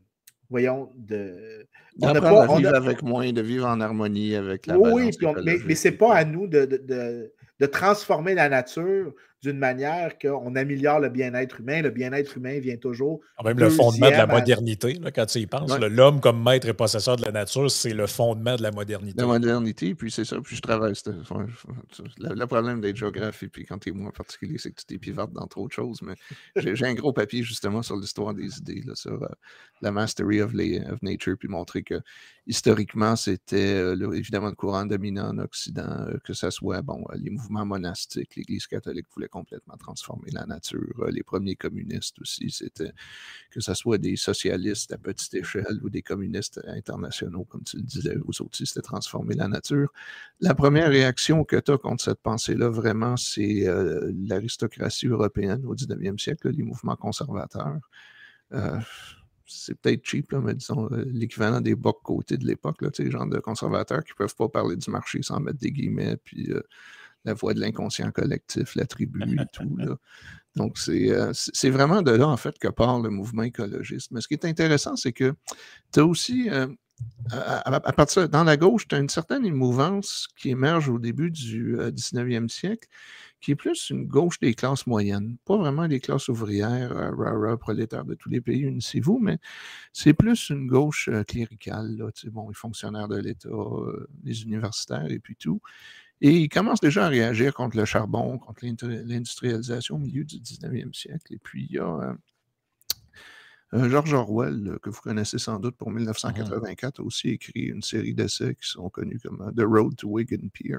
voyons, 0.48 0.90
de. 0.96 1.66
D'apprendre 1.96 2.52
à 2.52 2.56
vivre 2.56 2.74
avec 2.74 3.02
moins, 3.02 3.32
de 3.32 3.40
vivre 3.40 3.66
en 3.66 3.80
harmonie 3.80 4.34
avec 4.34 4.66
la 4.66 4.78
Oui, 4.78 5.10
mais, 5.44 5.56
mais 5.64 5.74
c'est 5.74 5.92
pas 5.92 6.14
à 6.14 6.24
nous 6.24 6.46
de, 6.46 6.64
de, 6.64 7.32
de, 7.58 7.66
transformer 7.66 8.34
la 8.34 8.48
nature 8.48 9.12
d'une 9.42 9.58
manière 9.58 10.18
qu'on 10.18 10.54
améliore 10.54 11.00
le 11.00 11.08
bien-être 11.08 11.60
humain. 11.60 11.80
Le 11.80 11.90
bien-être 11.90 12.36
humain 12.36 12.58
vient 12.58 12.76
toujours. 12.76 13.20
Ah, 13.38 13.42
même 13.44 13.58
le 13.58 13.70
fondement 13.70 14.08
de 14.08 14.12
la 14.12 14.26
modernité, 14.26 14.98
quand 15.14 15.26
tu 15.26 15.38
y 15.38 15.46
penses. 15.46 15.78
L'homme 15.78 16.20
comme 16.20 16.42
maître 16.42 16.68
et 16.68 16.74
possesseur 16.74 17.16
de 17.16 17.22
la 17.22 17.32
nature, 17.32 17.70
c'est 17.70 17.94
le 17.94 18.06
fondement 18.06 18.56
de 18.56 18.62
la 18.62 18.70
modernité. 18.70 19.20
La 19.20 19.26
modernité, 19.26 19.94
puis 19.94 20.10
c'est 20.10 20.24
ça. 20.24 20.36
Puis 20.42 20.56
je 20.56 20.62
travaille. 20.62 20.92
Le, 22.18 22.46
problème 22.46 22.80
d'être 22.80 22.96
géographe, 22.96 23.42
et 23.42 23.48
puis 23.48 23.64
quand 23.64 23.78
tu 23.78 23.90
es 23.90 23.92
moi 23.92 24.08
en 24.08 24.12
particulier, 24.12 24.58
c'est 24.58 24.70
que 24.70 24.80
tu 24.80 24.86
t'épivates 24.86 25.32
dans 25.32 25.46
trop 25.46 25.66
de 25.68 25.72
choses. 25.72 26.00
Mais 26.02 26.14
j'ai 26.74 26.86
un 26.86 26.94
gros 26.94 27.12
papier 27.12 27.42
justement 27.42 27.82
sur 27.82 27.96
l'histoire 27.96 28.34
des 28.34 28.58
idées, 28.58 28.82
là, 28.84 28.94
sur 28.94 29.22
euh, 29.22 29.28
la 29.80 29.90
mastery 29.90 30.42
of, 30.42 30.52
of, 30.52 31.02
nature, 31.02 31.36
puis 31.38 31.48
montrer 31.48 31.82
que 31.82 32.00
historiquement, 32.50 33.14
c'était 33.14 33.76
euh, 33.76 34.12
évidemment 34.12 34.48
le 34.48 34.56
courant 34.56 34.84
dominant 34.84 35.28
en 35.30 35.38
Occident, 35.38 36.06
euh, 36.08 36.18
que 36.24 36.32
ce 36.32 36.50
soit 36.50 36.82
bon, 36.82 37.04
les 37.14 37.30
mouvements 37.30 37.64
monastiques, 37.64 38.34
l'Église 38.34 38.66
catholique 38.66 39.06
voulait 39.14 39.28
complètement 39.28 39.76
transformer 39.76 40.30
la 40.32 40.44
nature. 40.46 40.94
Euh, 40.98 41.10
les 41.12 41.22
premiers 41.22 41.54
communistes 41.54 42.20
aussi, 42.20 42.50
c'était 42.50 42.92
que 43.50 43.60
ce 43.60 43.72
soit 43.74 43.98
des 43.98 44.16
socialistes 44.16 44.92
à 44.92 44.98
petite 44.98 45.32
échelle 45.34 45.78
ou 45.84 45.90
des 45.90 46.02
communistes 46.02 46.60
internationaux, 46.66 47.44
comme 47.44 47.62
tu 47.62 47.76
le 47.76 47.84
disais, 47.84 48.16
aux 48.26 48.42
autres, 48.42 48.58
c'était 48.58 48.80
transformer 48.80 49.36
la 49.36 49.46
nature. 49.46 49.92
La 50.40 50.54
première 50.54 50.88
réaction 50.88 51.44
que 51.44 51.56
tu 51.56 51.70
as 51.70 51.78
contre 51.78 52.02
cette 52.02 52.20
pensée-là, 52.20 52.68
vraiment, 52.68 53.16
c'est 53.16 53.68
euh, 53.68 54.12
l'aristocratie 54.26 55.06
européenne 55.06 55.64
au 55.66 55.76
19e 55.76 56.18
siècle, 56.18 56.50
les 56.50 56.64
mouvements 56.64 56.96
conservateurs. 56.96 57.78
Euh, 58.52 58.80
c'est 59.50 59.74
peut-être 59.74 60.04
cheap, 60.04 60.32
mais 60.32 60.54
disons 60.54 60.88
l'équivalent 61.06 61.60
des 61.60 61.74
bocs 61.74 62.02
côtés 62.02 62.36
de 62.36 62.46
l'époque, 62.46 62.78
les 62.98 63.10
gens 63.10 63.26
de 63.26 63.38
conservateurs 63.38 64.04
qui 64.04 64.12
ne 64.12 64.16
peuvent 64.16 64.36
pas 64.36 64.48
parler 64.48 64.76
du 64.76 64.90
marché 64.90 65.22
sans 65.22 65.40
mettre 65.40 65.58
des 65.58 65.72
guillemets, 65.72 66.16
puis 66.16 66.52
la 67.24 67.34
voix 67.34 67.54
de 67.54 67.60
l'inconscient 67.60 68.10
collectif, 68.10 68.74
la 68.76 68.86
tribu 68.86 69.22
et 69.22 69.44
tout. 69.52 69.76
Là. 69.76 69.96
Donc, 70.56 70.76
euh, 70.88 71.30
c'est 71.32 71.70
vraiment 71.70 72.02
de 72.02 72.10
là, 72.10 72.26
en 72.26 72.36
fait, 72.36 72.58
que 72.58 72.68
part 72.68 73.00
le 73.00 73.10
mouvement 73.10 73.42
écologiste. 73.42 74.10
Mais 74.10 74.20
ce 74.20 74.28
qui 74.28 74.34
est 74.34 74.44
intéressant, 74.44 74.96
c'est 74.96 75.12
que 75.12 75.34
tu 75.92 76.00
as 76.00 76.04
aussi, 76.04 76.50
euh, 76.50 76.66
à, 77.30 77.92
partir 77.92 78.28
dans 78.28 78.44
la 78.44 78.56
gauche, 78.56 78.88
tu 78.88 78.94
as 78.94 78.98
une 78.98 79.08
certaine 79.08 79.48
mouvance 79.52 80.28
qui 80.36 80.50
émerge 80.50 80.88
au 80.88 80.98
début 80.98 81.30
du 81.30 81.76
19e 81.76 82.44
euh, 82.44 82.48
siècle, 82.48 82.88
qui 83.40 83.52
est 83.52 83.56
plus 83.56 83.90
une 83.90 84.06
gauche 84.06 84.38
des 84.40 84.54
classes 84.54 84.86
moyennes. 84.86 85.36
Pas 85.44 85.56
vraiment 85.56 85.88
des 85.88 86.00
classes 86.00 86.28
ouvrières, 86.28 86.92
rara, 87.16 87.56
prolétaires 87.56 88.04
de 88.04 88.14
tous 88.14 88.28
les 88.28 88.40
pays, 88.40 88.60
unissez-vous, 88.60 89.18
mais 89.18 89.38
c'est 89.92 90.14
plus 90.14 90.50
une 90.50 90.66
gauche 90.66 91.08
cléricale, 91.26 91.96
là, 91.96 92.10
bon, 92.30 92.48
les 92.48 92.54
fonctionnaires 92.54 93.08
de 93.08 93.16
l'État, 93.16 93.48
les 94.24 94.42
universitaires 94.42 95.10
et 95.10 95.18
puis 95.18 95.36
tout. 95.36 95.60
Et 96.20 96.36
il 96.36 96.48
commence 96.50 96.80
déjà 96.80 97.06
à 97.06 97.08
réagir 97.08 97.54
contre 97.54 97.78
le 97.78 97.86
charbon, 97.86 98.38
contre 98.38 98.66
l'industrialisation 98.66 99.96
au 99.96 99.98
milieu 99.98 100.24
du 100.24 100.36
19e 100.36 100.92
siècle. 100.92 101.32
Et 101.32 101.38
puis, 101.38 101.66
il 101.70 101.76
y 101.76 101.78
a 101.78 102.14
euh, 103.72 103.88
George 103.88 104.12
Orwell, 104.12 104.78
que 104.82 104.90
vous 104.90 105.00
connaissez 105.00 105.38
sans 105.38 105.58
doute 105.60 105.76
pour 105.76 105.90
1984, 105.90 107.00
a 107.00 107.02
aussi 107.02 107.28
écrit 107.28 107.62
une 107.62 107.82
série 107.82 108.14
d'essais 108.14 108.54
qui 108.54 108.68
sont 108.68 108.90
connus 108.90 109.20
comme 109.20 109.40
euh, 109.40 109.52
The 109.52 109.66
Road 109.66 109.96
to 109.96 110.08
Wigan 110.08 110.48
Pier, 110.52 110.76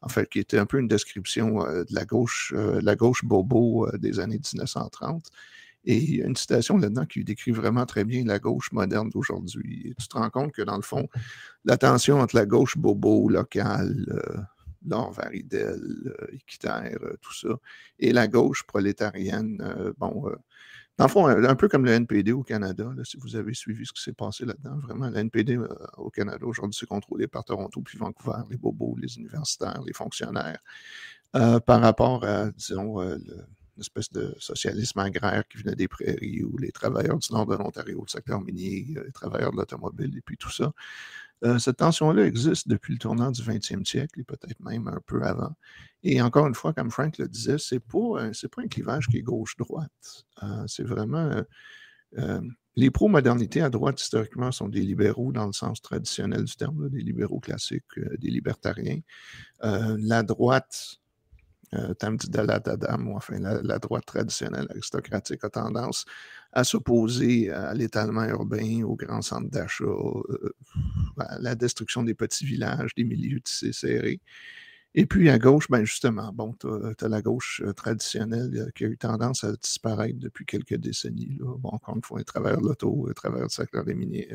en 0.00 0.08
fait, 0.08 0.28
qui 0.28 0.38
était 0.38 0.58
un 0.58 0.66
peu 0.66 0.78
une 0.78 0.88
description 0.88 1.64
euh, 1.66 1.84
de 1.84 1.94
la 1.94 2.04
gauche, 2.04 2.54
la 2.54 2.96
gauche 2.96 3.24
bobo 3.24 3.88
des 3.98 4.20
années 4.20 4.38
1930. 4.38 5.26
Et 5.84 5.96
il 5.96 6.16
y 6.16 6.22
a 6.22 6.26
une 6.26 6.36
citation 6.36 6.76
là-dedans 6.76 7.06
qui 7.06 7.24
décrit 7.24 7.52
vraiment 7.52 7.86
très 7.86 8.04
bien 8.04 8.24
la 8.24 8.38
gauche 8.38 8.72
moderne 8.72 9.10
d'aujourd'hui. 9.10 9.94
Tu 9.98 10.08
te 10.08 10.18
rends 10.18 10.28
compte 10.28 10.52
que, 10.52 10.62
dans 10.62 10.76
le 10.76 10.82
fond, 10.82 11.08
la 11.64 11.76
tension 11.76 12.20
entre 12.20 12.36
la 12.36 12.46
gauche 12.46 12.76
bobo 12.76 13.28
locale, 13.28 14.06
Laure 14.86 15.12
Varidel, 15.12 15.80
euh, 16.06 16.26
euh, 16.66 17.16
tout 17.20 17.34
ça, 17.34 17.60
et 17.98 18.12
la 18.12 18.28
gauche 18.28 18.64
prolétarienne, 18.64 19.60
euh, 19.60 19.92
bon, 19.98 20.30
dans 20.98 21.04
le 21.04 21.10
fond, 21.10 21.26
un, 21.26 21.54
peu 21.54 21.68
comme 21.68 21.84
le 21.84 21.92
NPD 21.92 22.32
au 22.32 22.42
Canada, 22.42 22.90
si 23.04 23.16
vous 23.18 23.36
avez 23.36 23.54
suivi 23.54 23.86
ce 23.86 23.92
qui 23.92 24.02
s'est 24.02 24.12
passé 24.12 24.44
là-dedans, 24.44 24.78
vraiment, 24.78 25.08
le 25.08 25.18
NPD 25.18 25.58
au 25.96 26.10
Canada 26.10 26.44
aujourd'hui, 26.44 26.76
c'est 26.78 26.88
contrôlé 26.88 27.28
par 27.28 27.44
Toronto 27.44 27.80
puis 27.82 27.96
Vancouver, 27.96 28.42
les 28.50 28.56
bobos, 28.56 28.96
les 29.00 29.16
universitaires, 29.16 29.80
les 29.86 29.92
fonctionnaires, 29.92 30.58
par 31.32 31.80
rapport 31.80 32.24
à, 32.24 32.50
disons, 32.50 33.00
l'espèce 33.76 34.10
de 34.12 34.34
socialisme 34.40 34.98
agraire 34.98 35.46
qui 35.48 35.58
venait 35.58 35.76
des 35.76 35.88
prairies 35.88 36.42
ou 36.42 36.58
les 36.58 36.72
travailleurs 36.72 37.18
du 37.18 37.32
nord 37.32 37.46
de 37.46 37.54
l'Ontario, 37.54 38.02
le 38.04 38.10
secteur 38.10 38.40
minier, 38.40 38.86
les 38.88 39.12
travailleurs 39.12 39.52
de 39.52 39.56
l'automobile 39.56 40.16
et 40.16 40.20
puis 40.20 40.36
tout 40.36 40.50
ça. 40.50 40.72
Euh, 41.44 41.58
cette 41.58 41.76
tension-là 41.76 42.24
existe 42.26 42.68
depuis 42.68 42.92
le 42.92 42.98
tournant 42.98 43.30
du 43.30 43.42
20e 43.42 43.84
siècle 43.84 44.20
et 44.20 44.24
peut-être 44.24 44.60
même 44.60 44.88
un 44.88 45.00
peu 45.06 45.22
avant. 45.22 45.54
Et 46.02 46.20
encore 46.20 46.46
une 46.46 46.54
fois, 46.54 46.72
comme 46.72 46.90
Frank 46.90 47.18
le 47.18 47.28
disait, 47.28 47.58
ce 47.58 47.74
n'est 47.74 47.80
pas, 47.80 48.30
pas, 48.50 48.62
un 48.62 48.68
clivage 48.68 49.06
qui 49.08 49.18
est 49.18 49.22
gauche-droite. 49.22 50.26
c'est 50.66 50.84
vraiment 50.84 51.42
les 52.78 52.92
pro-modernités 52.92 53.60
à 53.60 53.70
droite, 53.70 54.00
historiquement, 54.00 54.52
sont 54.52 54.68
des 54.68 54.82
libéraux 54.82 55.32
dans 55.32 55.46
le 55.46 55.52
sens 55.52 55.82
traditionnel 55.82 56.44
du 56.44 56.54
terme, 56.54 56.88
des 56.90 57.00
libéraux 57.00 57.40
classiques, 57.40 57.98
euh, 57.98 58.16
des 58.18 58.30
libertariens. 58.30 59.00
Euh, 59.64 59.96
la 59.98 60.22
droite, 60.22 60.98
euh, 61.74 61.92
ou 61.92 63.16
enfin 63.16 63.38
la, 63.40 63.78
droite 63.80 64.06
traditionnelle 64.06 64.68
aristocratique 64.70 65.42
a 65.42 65.50
tendance 65.50 66.04
à 66.52 66.64
s'opposer 66.64 67.50
à 67.50 67.74
l'étalement 67.74 68.24
urbain, 68.24 68.82
aux 68.82 68.96
grands 68.96 69.22
centres 69.22 69.50
d'achat, 69.50 69.84
à 71.18 71.38
la 71.38 71.54
destruction 71.54 72.02
des 72.02 72.14
petits 72.14 72.46
villages, 72.46 72.94
des 72.96 73.04
milieux 73.04 73.40
tissés 73.40 73.72
serrés. 73.72 74.20
Et 74.94 75.06
puis 75.06 75.28
à 75.28 75.38
gauche, 75.38 75.68
ben 75.68 75.84
justement, 75.84 76.32
bon, 76.32 76.54
tu 76.58 76.66
as, 76.66 77.08
la 77.08 77.22
gauche 77.22 77.62
euh, 77.64 77.72
traditionnelle 77.72 78.50
euh, 78.56 78.70
qui 78.74 78.84
a 78.84 78.88
eu 78.88 78.96
tendance 78.96 79.44
à 79.44 79.52
disparaître 79.52 80.18
depuis 80.18 80.46
quelques 80.46 80.76
décennies. 80.76 81.36
Là. 81.38 81.54
Bon, 81.58 81.68
encore 81.68 81.94
une 81.96 82.02
fois, 82.02 82.20
à 82.20 82.24
travers 82.24 82.60
l'auto, 82.60 83.06
à 83.10 83.14
travers 83.14 83.42
le 83.42 83.48
secteur 83.48 83.84
des, 83.84 83.94
miniers, 83.94 84.28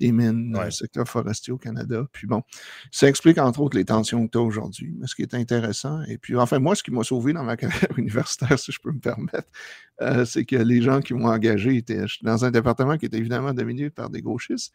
des 0.00 0.12
mines, 0.12 0.58
le 0.58 0.70
secteur 0.70 1.06
forestier 1.06 1.52
au 1.52 1.58
Canada. 1.58 2.04
Puis 2.12 2.26
bon, 2.26 2.42
ça 2.90 3.08
explique 3.08 3.38
entre 3.38 3.60
autres 3.60 3.76
les 3.76 3.84
tensions 3.84 4.26
que 4.26 4.32
tu 4.32 4.38
as 4.38 4.40
aujourd'hui. 4.40 4.94
Mais 4.98 5.06
ce 5.06 5.14
qui 5.14 5.22
est 5.22 5.34
intéressant, 5.34 6.02
et 6.02 6.18
puis 6.18 6.36
enfin, 6.36 6.58
moi, 6.58 6.74
ce 6.74 6.82
qui 6.82 6.90
m'a 6.90 7.04
sauvé 7.04 7.32
dans 7.32 7.44
ma 7.44 7.56
carrière 7.58 7.96
universitaire, 7.96 8.58
si 8.58 8.72
je 8.72 8.80
peux 8.80 8.90
me 8.90 8.98
permettre, 8.98 9.48
euh, 10.00 10.24
c'est 10.24 10.44
que 10.44 10.56
les 10.56 10.82
gens 10.82 11.00
qui 11.00 11.14
m'ont 11.14 11.28
engagé 11.28 11.76
étaient 11.76 12.04
dans 12.22 12.44
un 12.44 12.50
département 12.50 12.96
qui 12.96 13.06
était 13.06 13.18
évidemment 13.18 13.52
dominé 13.52 13.90
par 13.90 14.08
des 14.08 14.22
gauchistes, 14.22 14.72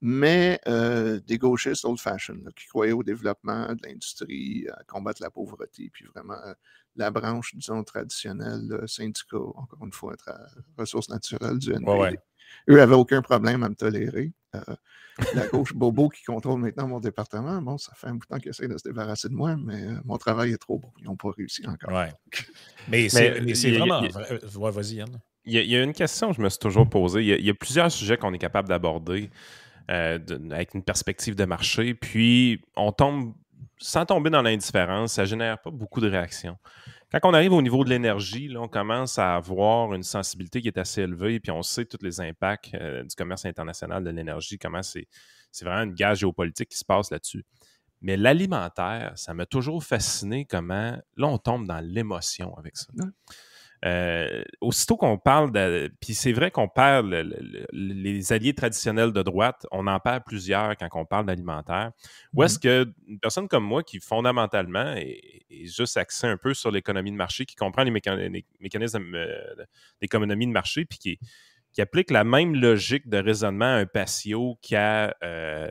mais 0.00 0.60
euh, 0.68 1.18
des 1.26 1.38
gauchistes 1.38 1.84
old-fashioned 1.84 2.48
qui 2.54 2.66
croyaient 2.68 2.92
au 2.92 3.02
développement 3.02 3.74
de 3.74 3.80
l'industrie, 3.82 4.66
à 4.72 4.84
combattre 4.84 5.20
la 5.20 5.30
pauvreté, 5.30 5.90
puis 5.92 6.06
vraiment 6.14 6.38
euh, 6.46 6.54
la 6.94 7.10
branche, 7.10 7.52
disons, 7.56 7.82
traditionnelle, 7.82 8.84
syndicat, 8.86 9.38
encore 9.38 9.84
une 9.84 9.92
fois, 9.92 10.14
ressources 10.76 11.08
naturelles 11.08 11.58
du 11.58 11.72
NPD. 11.72 12.18
Eux 12.70 12.76
n'avaient 12.76 12.94
aucun 12.94 13.22
problème 13.22 13.62
à 13.62 13.68
me 13.68 13.74
tolérer. 13.74 14.32
Euh, 14.54 14.60
la 15.34 15.46
gauche 15.48 15.74
bobo 15.74 16.08
qui 16.08 16.22
contrôle 16.22 16.60
maintenant 16.60 16.88
mon 16.88 17.00
département, 17.00 17.60
bon, 17.60 17.76
ça 17.76 17.92
fait 17.94 18.06
un 18.06 18.14
bout 18.14 18.20
de 18.20 18.26
temps 18.26 18.38
qu'ils 18.38 18.50
essaient 18.50 18.68
de 18.68 18.78
se 18.78 18.88
débarrasser 18.88 19.28
de 19.28 19.34
moi, 19.34 19.56
mais 19.56 19.82
mon 20.04 20.16
travail 20.16 20.52
est 20.52 20.58
trop 20.58 20.78
bon. 20.78 20.90
Ils 21.00 21.04
n'ont 21.04 21.16
pas 21.16 21.30
réussi 21.36 21.66
encore. 21.66 21.92
Ouais. 21.92 22.12
Mais 22.88 23.08
c'est 23.08 23.70
vraiment. 23.72 24.02
vas-y, 24.70 24.94
Yann. 24.94 25.20
Il 25.44 25.54
y, 25.54 25.76
a, 25.76 25.82
une 25.82 25.94
question 25.94 26.30
que 26.30 26.36
je 26.36 26.42
me 26.42 26.48
suis 26.50 26.58
toujours 26.58 26.88
posée. 26.88 27.22
il 27.22 27.44
y 27.44 27.48
a 27.48 27.54
plusieurs 27.54 27.90
sujets 27.90 28.18
qu'on 28.18 28.34
est 28.34 28.38
capable 28.38 28.68
d'aborder. 28.68 29.30
Euh, 29.90 30.18
avec 30.50 30.74
une 30.74 30.82
perspective 30.82 31.34
de 31.34 31.46
marché. 31.46 31.94
Puis, 31.94 32.60
on 32.76 32.92
tombe, 32.92 33.32
sans 33.78 34.04
tomber 34.04 34.28
dans 34.28 34.42
l'indifférence, 34.42 35.14
ça 35.14 35.22
ne 35.22 35.26
génère 35.26 35.58
pas 35.58 35.70
beaucoup 35.70 36.02
de 36.02 36.10
réactions. 36.10 36.58
Quand 37.10 37.20
on 37.22 37.32
arrive 37.32 37.54
au 37.54 37.62
niveau 37.62 37.84
de 37.84 37.88
l'énergie, 37.88 38.54
on 38.56 38.68
commence 38.68 39.18
à 39.18 39.36
avoir 39.36 39.94
une 39.94 40.02
sensibilité 40.02 40.60
qui 40.60 40.68
est 40.68 40.76
assez 40.76 41.00
élevée, 41.00 41.40
puis 41.40 41.50
on 41.50 41.62
sait 41.62 41.86
tous 41.86 42.02
les 42.02 42.20
impacts 42.20 42.74
euh, 42.74 43.02
du 43.02 43.14
commerce 43.16 43.46
international 43.46 44.04
de 44.04 44.10
l'énergie, 44.10 44.58
comment 44.58 44.82
c'est 44.82 45.06
vraiment 45.62 45.84
une 45.84 45.94
gage 45.94 46.18
géopolitique 46.18 46.68
qui 46.68 46.76
se 46.76 46.84
passe 46.84 47.10
là-dessus. 47.10 47.46
Mais 48.02 48.16
l'alimentaire, 48.16 49.12
ça 49.16 49.32
m'a 49.32 49.46
toujours 49.46 49.82
fasciné 49.82 50.44
comment, 50.44 50.96
là, 51.16 51.26
on 51.26 51.38
tombe 51.38 51.66
dans 51.66 51.80
l'émotion 51.80 52.54
avec 52.56 52.76
ça. 52.76 52.88
Euh, 53.84 54.42
aussitôt 54.60 54.96
qu'on 54.96 55.18
parle 55.18 55.52
de. 55.52 55.92
Puis 56.00 56.14
c'est 56.14 56.32
vrai 56.32 56.50
qu'on 56.50 56.68
perd 56.68 57.06
les 57.72 58.32
alliés 58.32 58.54
traditionnels 58.54 59.12
de 59.12 59.22
droite, 59.22 59.66
on 59.70 59.86
en 59.86 60.00
perd 60.00 60.24
plusieurs 60.24 60.76
quand 60.76 60.88
on 60.94 61.04
parle 61.04 61.26
d'alimentaire. 61.26 61.92
Ou 62.34 62.42
est-ce 62.42 62.56
mmh 62.56 62.60
qu'une 62.60 63.20
personne 63.20 63.46
comme 63.46 63.64
moi 63.64 63.84
qui 63.84 64.00
fondamentalement 64.00 64.94
est, 64.96 65.44
juste 65.64 65.96
axée 65.96 66.26
un 66.26 66.36
peu 66.36 66.54
sur 66.54 66.72
l'économie 66.72 67.12
de 67.12 67.16
marché, 67.16 67.46
qui 67.46 67.54
comprend 67.54 67.84
les, 67.84 67.92
mécanismes 68.60 69.14
euh, 69.14 69.54
d'économie 70.00 70.46
de 70.46 70.52
marché, 70.52 70.84
puis 70.84 70.98
qui, 70.98 71.18
qui, 71.72 71.80
applique 71.80 72.10
la 72.10 72.24
même 72.24 72.56
logique 72.56 73.08
de 73.08 73.18
raisonnement 73.18 73.66
à 73.66 73.78
un 73.78 73.86
patio 73.86 74.58
qu'à 74.60 75.14
euh, 75.22 75.70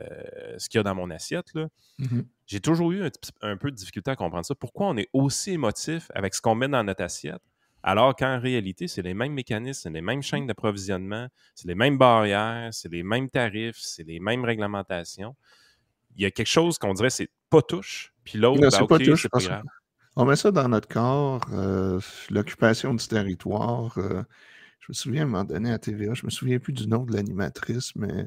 ce 0.56 0.68
qu'il 0.68 0.78
y 0.78 0.80
a 0.80 0.82
dans 0.82 0.94
mon 0.94 1.10
assiette, 1.10 1.52
mmh 1.98 2.20
j'ai 2.46 2.60
toujours 2.60 2.92
eu 2.92 3.04
un, 3.04 3.10
un 3.42 3.58
peu 3.58 3.70
de 3.70 3.76
difficulté 3.76 4.10
à 4.10 4.16
comprendre 4.16 4.46
ça. 4.46 4.54
Pourquoi 4.54 4.86
on 4.86 4.96
est 4.96 5.10
aussi 5.12 5.50
émotif 5.50 6.10
avec 6.14 6.34
ce 6.34 6.40
qu'on 6.40 6.54
met 6.54 6.66
dans 6.66 6.82
notre 6.82 7.04
assiette? 7.04 7.42
Alors 7.82 8.16
qu'en 8.16 8.40
réalité, 8.40 8.88
c'est 8.88 9.02
les 9.02 9.14
mêmes 9.14 9.32
mécanismes, 9.32 9.80
c'est 9.82 9.90
les 9.90 10.00
mêmes 10.00 10.22
chaînes 10.22 10.46
d'approvisionnement, 10.46 11.28
c'est 11.54 11.68
les 11.68 11.74
mêmes 11.74 11.96
barrières, 11.96 12.70
c'est 12.72 12.90
les 12.90 13.02
mêmes 13.02 13.30
tarifs, 13.30 13.78
c'est 13.78 14.02
les 14.02 14.18
mêmes 14.20 14.44
réglementations. 14.44 15.36
Il 16.16 16.22
y 16.22 16.26
a 16.26 16.30
quelque 16.30 16.48
chose 16.48 16.78
qu'on 16.78 16.94
dirait 16.94 17.10
c'est 17.10 17.30
pas 17.50 17.62
touche, 17.62 18.12
puis 18.24 18.38
l'autre, 18.38 18.60
ben, 18.60 18.70
c'est 18.70 18.86
pas 18.86 18.98
touche, 18.98 19.28
On 20.16 20.24
met 20.24 20.36
ça 20.36 20.50
dans 20.50 20.68
notre 20.68 20.88
corps, 20.88 21.42
euh, 21.52 22.00
l'occupation 22.30 22.92
du 22.94 23.06
territoire. 23.06 23.96
Euh, 23.98 24.22
je 24.80 24.86
me 24.88 24.94
souviens 24.94 25.22
à 25.22 25.24
un 25.24 25.28
moment 25.28 25.44
donné 25.44 25.70
à 25.70 25.78
TVA, 25.78 26.14
je 26.14 26.26
me 26.26 26.30
souviens 26.30 26.58
plus 26.58 26.72
du 26.72 26.88
nom 26.88 27.04
de 27.04 27.12
l'animatrice, 27.12 27.94
mais 27.94 28.26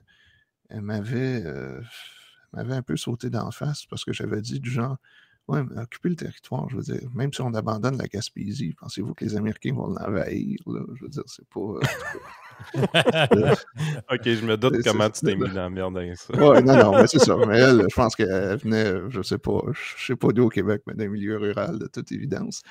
elle 0.70 0.82
m'avait, 0.82 1.44
euh, 1.46 1.82
m'avait 2.54 2.76
un 2.76 2.82
peu 2.82 2.96
sauté 2.96 3.30
d'en 3.30 3.52
face 3.52 3.86
parce 3.88 4.06
que 4.06 4.14
j'avais 4.14 4.42
dit 4.42 4.62
du 4.62 4.72
genre 4.72 4.98
oui, 5.52 5.60
mais 5.70 5.82
occuper 5.82 6.10
le 6.10 6.16
territoire, 6.16 6.70
je 6.70 6.78
veux 6.78 6.82
dire, 6.82 7.10
même 7.14 7.34
si 7.34 7.42
on 7.42 7.54
abandonne 7.54 7.98
la 7.98 8.08
Gaspésie, 8.08 8.74
pensez-vous 8.80 9.14
que 9.14 9.26
les 9.26 9.36
Américains 9.36 9.74
vont 9.74 9.88
l'envahir? 9.88 10.58
Je 10.66 11.04
veux 11.04 11.10
dire, 11.10 11.24
c'est 11.26 11.48
pas. 11.50 11.60
Euh, 12.76 13.56
ok, 14.12 14.24
je 14.24 14.46
me 14.46 14.56
doute 14.56 14.82
comment 14.86 15.10
tu 15.10 15.26
t'es 15.26 15.36
mis 15.36 15.50
dans 15.50 15.64
la 15.64 15.70
merde 15.70 15.98
avec 15.98 16.16
ça. 16.16 16.34
Oui, 16.34 16.64
non, 16.64 16.78
non, 16.78 16.92
mais 16.96 17.08
c'est 17.08 17.20
ça. 17.20 17.36
Mais 17.48 17.58
elle, 17.58 17.86
je 17.90 17.96
pense 17.96 18.16
qu'elle 18.16 18.58
venait, 18.58 19.10
je 19.10 19.22
sais 19.22 19.40
pas, 19.40 19.60
je 19.72 20.06
sais 20.06 20.16
pas 20.16 20.30
d'où 20.30 20.46
au 20.46 20.50
Québec, 20.50 20.84
mais 20.86 20.94
d'un 20.94 21.10
milieu 21.10 21.38
rural, 21.38 21.80
de 21.80 21.88
toute 21.88 22.12
évidence. 22.12 22.62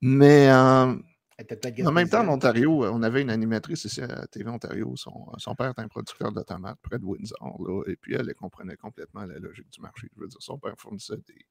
Mais. 0.00 0.50
Euh, 0.50 0.94
en 1.84 1.92
même 1.92 2.08
temps, 2.08 2.20
en 2.20 2.28
Ontario, 2.28 2.84
on 2.84 3.02
avait 3.02 3.20
une 3.22 3.30
animatrice 3.30 3.84
ici 3.84 4.00
à 4.00 4.24
TV 4.28 4.48
Ontario. 4.48 4.94
Son, 4.94 5.26
son 5.38 5.56
père 5.56 5.72
est 5.76 5.80
un 5.80 5.88
producteur 5.88 6.30
de 6.30 6.40
tomates 6.42 6.78
près 6.80 6.98
de 6.98 7.04
Windsor. 7.04 7.60
Là, 7.60 7.82
et 7.88 7.96
puis 7.96 8.14
elle, 8.14 8.28
elle 8.28 8.34
comprenait 8.36 8.76
complètement 8.76 9.24
la 9.24 9.40
logique 9.40 9.68
du 9.68 9.80
marché. 9.80 10.08
Je 10.14 10.20
veux 10.20 10.28
dire, 10.28 10.40
son 10.40 10.58
père 10.58 10.74
fournissait 10.78 11.16
des, 11.26 11.44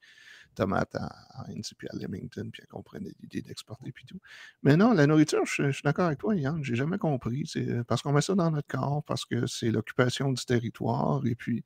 tomates 0.54 0.96
à, 0.96 1.06
à 1.06 1.46
puis 1.78 1.88
à 1.90 1.96
Leamington, 1.96 2.50
puis 2.52 2.62
elle 2.62 2.68
comprenait 2.68 3.12
l'idée 3.22 3.42
d'exporter, 3.42 3.92
puis 3.92 4.06
tout. 4.06 4.20
Mais 4.64 4.78
non, 4.78 4.94
la 4.94 5.08
nourriture, 5.08 5.46
je, 5.46 5.72
suis 5.72 5.84
d'accord 5.84 6.08
avec 6.08 6.20
toi, 6.20 6.36
Yann, 6.36 6.64
j'ai 6.64 6.76
jamais 6.76 6.98
compris. 6.98 7.44
C'est 7.46 7.68
euh, 7.70 7.84
parce 7.84 8.02
qu'on 8.02 8.14
met 8.14 8.22
ça 8.22 8.36
dans 8.36 8.52
notre 8.52 8.68
corps, 8.68 9.04
parce 9.04 9.26
que 9.26 9.48
c'est 9.48 9.72
l'occupation 9.72 10.32
du 10.32 10.44
territoire. 10.46 11.22
Et 11.26 11.36
puis, 11.36 11.64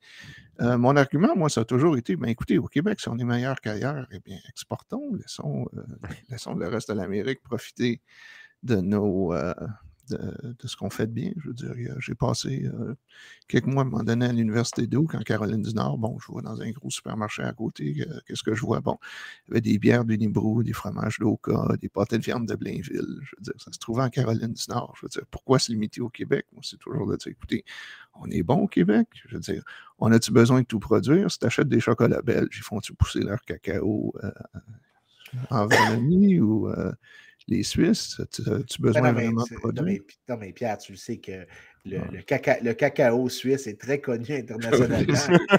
euh, 0.60 0.78
mon 0.78 0.96
argument, 0.96 1.36
moi, 1.36 1.48
ça 1.48 1.62
a 1.62 1.64
toujours 1.64 1.96
été, 1.96 2.16
ben 2.16 2.28
écoutez, 2.28 2.58
au 2.58 2.66
Québec, 2.66 3.00
si 3.00 3.08
on 3.08 3.18
est 3.18 3.24
meilleur 3.24 3.60
qu'ailleurs, 3.60 4.06
eh 4.10 4.20
bien, 4.20 4.38
exportons, 4.48 5.14
laissons, 5.14 5.68
euh, 5.76 5.82
laissons 6.30 6.54
le 6.54 6.68
reste 6.68 6.90
de 6.90 6.94
l'Amérique 6.94 7.42
profiter 7.42 8.00
de 8.62 8.76
nos, 8.76 9.32
de, 10.10 10.54
ce 10.64 10.76
qu'on 10.76 10.90
fait 10.90 11.06
de 11.06 11.12
bien. 11.12 11.32
Je 11.36 11.48
veux 11.48 11.54
dire, 11.54 11.74
j'ai 12.00 12.14
passé 12.14 12.64
euh, 12.66 12.94
quelques 13.48 13.66
mois 13.66 13.82
à 13.82 13.86
un 13.86 13.88
moment 13.88 14.04
donné 14.04 14.26
à 14.26 14.32
l'Université 14.32 14.86
d'Oak 14.86 15.14
en 15.14 15.20
Caroline 15.20 15.62
du 15.62 15.74
Nord. 15.74 15.98
Bon, 15.98 16.18
je 16.18 16.26
vois 16.30 16.42
dans 16.42 16.60
un 16.60 16.70
gros 16.70 16.90
supermarché 16.90 17.42
à 17.42 17.52
côté. 17.52 18.06
Euh, 18.08 18.20
qu'est-ce 18.26 18.42
que 18.42 18.54
je 18.54 18.60
vois? 18.60 18.80
Bon, 18.80 18.98
il 19.46 19.50
y 19.50 19.52
avait 19.52 19.60
des 19.60 19.78
bières 19.78 20.04
d'Unibrou, 20.04 20.62
des 20.62 20.72
fromages 20.72 21.18
d'Oka, 21.18 21.76
des 21.80 21.88
pâtés 21.88 22.18
de 22.18 22.22
viande 22.22 22.46
de 22.46 22.54
Blainville. 22.54 23.18
Je 23.22 23.36
veux 23.36 23.42
dire, 23.42 23.54
ça 23.58 23.72
se 23.72 23.78
trouvait 23.78 24.02
en 24.02 24.10
Caroline 24.10 24.52
du 24.52 24.64
Nord. 24.68 24.94
Je 24.96 25.06
veux 25.06 25.10
dire, 25.10 25.22
pourquoi 25.30 25.58
se 25.58 25.72
limiter 25.72 26.00
au 26.00 26.08
Québec? 26.08 26.46
Moi, 26.52 26.62
c'est 26.64 26.78
toujours 26.78 27.10
de 27.10 27.16
dire, 27.16 27.32
écoutez, 27.32 27.64
on 28.14 28.28
est 28.30 28.42
bon 28.42 28.62
au 28.62 28.68
Québec. 28.68 29.08
Je 29.26 29.34
veux 29.34 29.40
dire, 29.40 29.62
on 29.98 30.12
a-tu 30.12 30.32
besoin 30.32 30.60
de 30.60 30.66
tout 30.66 30.80
produire? 30.80 31.30
Si 31.30 31.38
tu 31.38 31.46
achètes 31.46 31.68
des 31.68 31.80
chocolats 31.80 32.22
belges, 32.22 32.56
ils 32.58 32.62
font-tu 32.62 32.94
pousser 32.94 33.20
leur 33.20 33.40
cacao 33.42 34.14
euh, 34.22 34.30
en 35.50 35.66
Wallonie 35.66 36.40
ou 36.40 36.68
les 37.48 37.62
Suisses, 37.62 38.20
tu 38.30 38.42
as 38.42 38.78
besoin 38.78 39.12
vraiment 39.12 39.44
de 39.44 39.54
produits? 39.56 40.02
Non 40.28 40.36
mais, 40.38 40.52
Pierre, 40.52 40.78
tu 40.78 40.92
le 40.92 40.98
sais 40.98 41.16
que 41.16 41.46
le, 41.84 42.00
le, 42.62 42.72
cacao 42.74 43.28
suisse 43.28 43.66
est 43.66 43.80
très 43.80 43.98
connu 44.00 44.26
internationalement. 44.30 45.14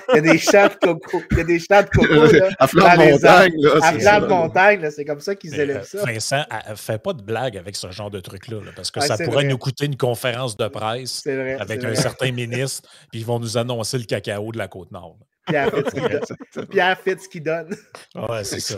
il 0.09 0.15
y 0.15 0.17
a 0.17 0.21
des 0.21 0.37
champs 0.37 0.67
de 0.67 0.75
coco, 0.75 1.21
il 1.31 1.37
y 1.37 1.41
a 1.41 1.43
des 1.43 1.59
champs 1.59 1.81
de 1.81 1.89
coco 1.89 2.31
là, 2.31 2.49
à 2.59 2.67
flanc 2.67 2.95
de 2.95 3.11
montagne. 3.11 3.53
Là, 3.57 3.71
à 3.81 3.93
flanc 3.93 4.21
de 4.21 4.27
montagne, 4.27 4.91
c'est 4.91 5.05
comme 5.05 5.19
ça 5.19 5.35
qu'ils 5.35 5.59
élèvent 5.59 5.85
ça. 5.85 6.03
Vincent, 6.05 6.43
fais 6.75 6.99
pas 6.99 7.13
de 7.13 7.21
blague 7.21 7.57
avec 7.57 7.75
ce 7.75 7.89
genre 7.91 8.11
de 8.11 8.19
truc-là, 8.19 8.59
parce 8.75 8.91
que 8.91 9.01
ça 9.01 9.17
pourrait 9.17 9.45
nous 9.45 9.57
coûter 9.57 9.85
une 9.85 9.97
conférence 9.97 10.55
de 10.57 10.67
presse 10.67 11.25
avec 11.59 11.83
un 11.83 11.95
certain 11.95 12.31
ministre, 12.31 12.89
puis 13.11 13.21
ils 13.21 13.25
vont 13.25 13.39
nous 13.39 13.57
annoncer 13.57 13.97
le 13.97 14.05
cacao 14.05 14.51
de 14.51 14.57
la 14.57 14.67
Côte-Nord. 14.67 15.17
Pierre 16.69 16.99
Fitz 17.01 17.27
qui 17.27 17.41
donne. 17.41 17.75
Ouais, 18.15 18.43
c'est 18.43 18.59
ça. 18.59 18.77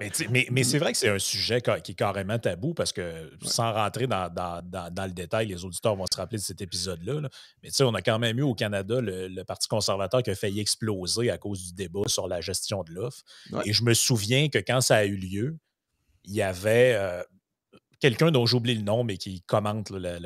Mais, 0.00 0.46
mais, 0.50 0.64
c'est 0.64 0.78
vrai 0.78 0.90
que 0.90 0.98
c'est 0.98 1.08
un 1.08 1.20
sujet 1.20 1.60
qui 1.60 1.92
est 1.92 1.94
carrément 1.94 2.36
tabou 2.38 2.74
parce 2.74 2.92
que 2.92 3.30
sans 3.42 3.72
rentrer 3.72 4.08
dans, 4.08 4.28
le 4.32 5.12
détail, 5.12 5.46
les 5.46 5.64
auditeurs 5.64 5.94
vont 5.94 6.06
se 6.10 6.16
rappeler 6.16 6.38
de 6.38 6.42
cet 6.42 6.60
épisode-là. 6.60 7.20
Mais 7.62 7.68
tu 7.68 7.76
sais, 7.76 7.84
on 7.84 7.94
a 7.94 8.02
quand 8.02 8.18
même 8.18 8.38
eu 8.38 8.42
au 8.42 8.54
Canada 8.54 9.00
le, 9.00 9.42
Parti 9.44 9.68
conservateur 9.68 10.22
qui 10.22 10.30
a 10.30 10.34
failli 10.34 10.60
exploser 10.60 11.30
à 11.30 11.38
cause 11.38 11.66
du 11.66 11.74
débat 11.74 12.08
sur 12.08 12.26
la 12.26 12.40
gestion 12.40 12.82
de 12.82 12.92
l'offre. 12.92 13.22
Et 13.64 13.72
je 13.72 13.84
me 13.84 13.94
souviens 13.94 14.48
que 14.48 14.58
quand 14.58 14.80
ça 14.80 14.96
a 14.96 15.04
eu 15.04 15.16
lieu, 15.16 15.56
il 16.24 16.34
y 16.34 16.42
avait 16.42 16.94
euh, 16.96 17.22
quelqu'un 18.00 18.32
dont 18.32 18.46
j'oublie 18.46 18.74
le 18.74 18.82
nom, 18.82 19.04
mais 19.04 19.16
qui 19.16 19.42
commente 19.42 19.90
le, 19.90 20.18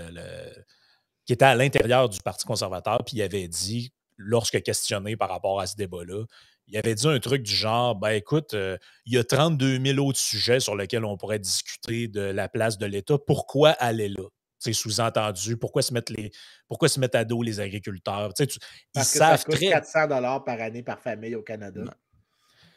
qui 1.27 1.35
était 1.35 1.45
à 1.45 1.55
l'intérieur 1.55 2.09
du 2.09 2.21
Parti 2.21 2.47
conservateur, 2.47 3.05
puis 3.05 3.19
il 3.19 3.23
avait 3.23 3.49
dit, 3.49 3.93
lorsque 4.17 4.63
questionné 4.63 5.15
par 5.17 5.29
rapport 5.29 5.61
à 5.61 5.67
ce 5.67 5.77
débat-là, 5.77 6.25
il 6.69 6.77
avait 6.77 6.95
dit 6.95 7.09
un 7.09 7.19
truc 7.19 7.43
du 7.43 7.55
genre 7.55 7.97
ben 7.97 8.11
écoute, 8.11 8.55
il 8.55 9.13
y 9.13 9.19
a 9.19 9.25
32 9.25 9.79
000 9.85 10.07
autres 10.07 10.19
sujets 10.19 10.61
sur 10.61 10.77
lesquels 10.77 11.05
on 11.05 11.17
pourrait 11.17 11.39
discuter 11.39 12.09
de 12.09 12.21
la 12.21 12.49
place 12.49 12.79
de 12.79 12.87
l'État. 12.87 13.17
Pourquoi 13.19 13.71
aller 13.71 14.09
là? 14.09 14.25
C'est 14.59 14.73
sous-entendu. 14.73 15.57
Pourquoi 15.57 15.83
se 15.83 15.95
mettre 15.95 16.13
les 16.13 16.33
pourquoi 16.67 16.89
se 16.89 16.99
mettre 16.99 17.17
à 17.17 17.25
dos 17.25 17.43
les 17.43 17.61
agriculteurs? 17.61 18.35
Tu, 18.35 18.43
ils 18.45 18.59
Parce 18.93 19.13
que 19.13 19.19
savent 19.19 19.39
ça 19.39 19.45
coûte 19.45 19.61
400 19.61 20.09
par 20.45 20.61
année 20.61 20.83
par 20.83 21.01
famille 21.01 21.35
au 21.35 21.43
Canada. 21.43 21.83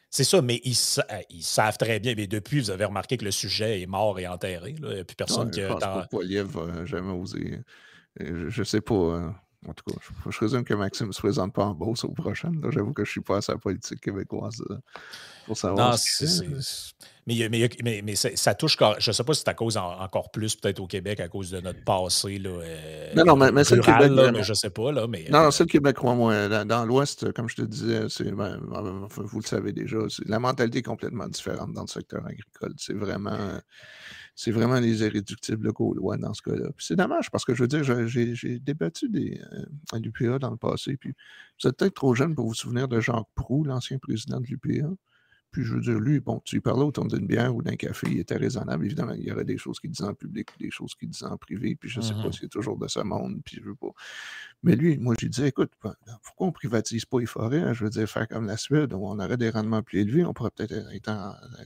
C'est 0.10 0.26
ça, 0.26 0.42
mais 0.42 0.60
ils, 0.66 0.76
ils, 1.30 1.44
savent 1.44 1.78
très 1.78 2.02
bien. 2.02 2.14
Mais 2.18 2.28
depuis, 2.28 2.60
vous 2.60 2.70
avez 2.70 2.84
remarqué 2.84 3.16
que 3.16 3.24
le 3.24 3.32
sujet 3.32 3.82
est 3.82 3.86
mort 3.86 4.20
et 4.20 4.28
enterré. 4.28 4.76
Là. 4.80 4.98
Et 4.98 5.04
puis 5.06 5.16
personne 5.16 5.50
qui 5.50 5.62
a. 5.62 5.70
Je 5.70 6.42
pense 6.42 6.86
jamais 6.86 7.14
osé. 7.14 7.60
Je, 8.20 8.60
ne 8.60 8.66
sais 8.66 8.82
pas. 8.82 9.34
En 9.68 9.74
tout 9.74 9.84
cas, 9.92 9.98
je, 10.02 10.32
je 10.32 10.38
présume 10.38 10.64
que 10.64 10.74
Maxime 10.74 11.08
ne 11.08 11.12
se 11.12 11.20
présente 11.20 11.54
pas 11.54 11.66
en 11.66 11.76
bourse 11.76 12.04
au 12.04 12.10
prochain. 12.10 12.52
J'avoue 12.70 12.94
que 12.94 13.06
je 13.06 13.10
ne 13.10 13.12
suis 13.12 13.22
pas 13.22 13.38
à 13.38 13.42
sa 13.42 13.58
politique 13.58 14.02
québécoise 14.02 14.64
euh, 14.72 14.78
pour 15.46 15.56
savoir. 15.56 15.92
Non, 15.92 15.98
mais, 17.28 17.70
mais, 17.84 18.02
mais, 18.04 18.16
ça 18.16 18.56
touche, 18.56 18.76
je 18.98 19.10
ne 19.10 19.14
sais 19.14 19.24
pas 19.24 19.34
si 19.36 19.42
c'est 19.42 19.50
à 19.50 19.54
cause 19.54 19.78
encore 19.78 20.32
plus, 20.32 20.56
peut-être 20.56 20.80
au 20.80 20.88
Québec, 20.88 21.20
à 21.20 21.28
cause 21.28 21.52
de 21.52 21.62
notre 21.62 21.84
passé. 21.84 22.40
Là, 22.40 22.50
euh, 22.50 23.14
non, 23.16 23.24
non, 23.24 23.52
mais, 23.52 23.64
c'est 23.64 23.76
le 23.76 23.84
Québec. 23.84 24.10
Là, 24.10 24.32
mais 24.32 24.42
je 24.42 24.52
ne 24.52 24.56
sais 24.56 24.72
pas. 24.72 24.92
Là, 24.92 25.06
mais, 25.08 25.28
non, 25.30 25.52
c'est 25.52 25.66
le 25.66 25.70
Québec, 25.70 25.96
crois-moi. 25.96 26.50
Dans, 26.50 26.68
dans 26.68 26.84
l'Ouest, 26.84 27.32
comme 27.34 27.48
je 27.48 27.58
te 27.58 27.62
disais, 27.62 28.02
ben, 28.32 28.60
vous 29.16 29.40
le 29.40 29.46
savez 29.46 29.74
déjà, 29.74 30.00
la 30.26 30.40
mentalité 30.40 30.80
est 30.80 30.84
complètement 30.84 31.28
différente 31.28 31.74
dans 31.74 31.84
le 31.84 31.88
secteur 31.88 32.26
agricole. 32.26 32.74
C'est 32.78 32.96
vraiment 32.96 33.60
c'est 34.36 34.52
vraiment 34.52 34.80
les 34.80 35.04
irréductibles 35.04 35.72
gaulois 35.72 36.18
dans 36.18 36.34
ce 36.34 36.42
cas-là. 36.42 36.70
c'est 36.78 36.96
dommage 36.96 37.30
parce 37.32 37.46
que 37.46 37.54
je 37.54 37.64
veux 37.64 37.68
dire, 37.68 37.84
j'ai 38.08 38.60
débattu 38.60 39.10
euh, 39.14 39.66
à 39.92 40.00
l'UPA 40.00 40.40
dans 40.40 40.52
le 40.52 40.58
passé, 40.58 40.98
puis 40.98 41.14
vous 41.62 41.70
êtes 41.70 41.78
peut-être 41.78 41.96
trop 41.96 42.16
jeune 42.16 42.36
pour 42.36 42.48
vous 42.48 42.54
souvenir 42.54 42.88
de 42.88 43.00
Jacques 43.00 43.28
Proux, 43.36 43.64
l'ancien 43.64 44.00
président 44.00 44.40
de 44.40 44.48
l'UPA. 44.48 44.88
Puis 45.52 45.64
je 45.64 45.74
veux 45.74 45.82
dire, 45.82 46.00
lui, 46.00 46.22
bon, 46.22 46.42
tu 46.46 46.56
lui 46.56 46.62
parlais 46.62 46.84
autour 46.84 47.06
d'une 47.06 47.28
bière 47.28 47.54
ou 47.54 47.62
d'un 47.62 47.76
café, 47.76 48.08
il 48.10 48.20
était 48.20 48.38
raisonnable. 48.38 48.86
Évidemment, 48.86 49.14
il 49.14 49.26
y 49.26 49.32
aurait 49.32 49.44
des 49.44 49.58
choses 49.58 49.82
qu'il 49.82 49.92
disait 49.92 50.06
en 50.06 50.14
public, 50.14 50.50
des 50.60 50.72
choses 50.72 50.96
qu'il 50.96 51.10
disait 51.10 51.26
en 51.26 51.38
privé, 51.38 51.76
puis 51.76 51.90
je 51.90 52.00
ne 52.00 52.06
sais 52.06 52.14
pas 52.14 52.30
mmh 52.30 52.32
s'il 52.32 52.46
est 52.46 52.50
toujours 52.50 52.78
de 52.78 52.88
ce 52.88 53.02
monde, 53.02 53.42
puis 53.44 53.58
je 53.58 53.64
veux 53.64 53.76
pas. 53.76 53.92
Mais 54.64 54.78
lui, 54.78 54.98
moi, 54.98 55.14
je 55.20 55.26
lui 55.26 55.30
disais, 55.30 55.50
écoute, 55.50 55.72
ben, 55.84 55.94
pourquoi 56.24 56.48
on 56.48 56.50
ne 56.52 56.54
privatise 56.54 57.04
pas 57.04 57.20
les 57.20 57.26
forêts? 57.26 57.60
Hein? 57.60 57.74
Je 57.74 57.84
veux 57.84 57.90
dire, 57.90 58.08
faire 58.08 58.30
comme 58.30 58.46
la 58.46 58.56
Suède, 58.56 58.94
où 58.94 59.06
on 59.06 59.20
aurait 59.20 59.36
des 59.36 59.50
rendements 59.50 59.84
plus 59.84 60.00
élevés, 60.00 60.24
on 60.24 60.34
pourrait 60.34 60.52
peut-être 60.52 60.74
être, 60.94 61.12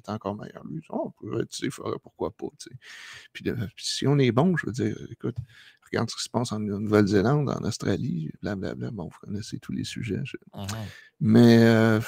encore 0.07 0.35
meilleur. 0.35 0.65
Lui, 0.65 0.81
oh, 0.89 1.03
on 1.05 1.11
pourrait 1.11 1.29
privatiser 1.31 1.67
les 1.67 1.71
forêts, 1.71 1.97
pourquoi 2.01 2.31
pas? 2.31 2.47
Puis, 3.33 3.45
si 3.77 4.07
on 4.07 4.17
est 4.17 4.31
bon, 4.31 4.57
je 4.57 4.65
veux 4.65 4.71
dire, 4.71 4.97
écoute, 5.11 5.37
regarde 5.85 6.09
ce 6.09 6.15
qui 6.15 6.23
se 6.23 6.29
passe 6.29 6.51
en 6.51 6.59
Nouvelle-Zélande, 6.59 7.49
en 7.49 7.63
Australie, 7.67 8.31
blablabla. 8.41 8.89
Bon, 8.89 9.09
vous 9.09 9.19
connaissez 9.27 9.59
tous 9.59 9.73
les 9.73 9.83
sujets. 9.83 10.23
Mmh 10.55 10.65
Mais. 11.19 11.63
Euh, 11.65 11.99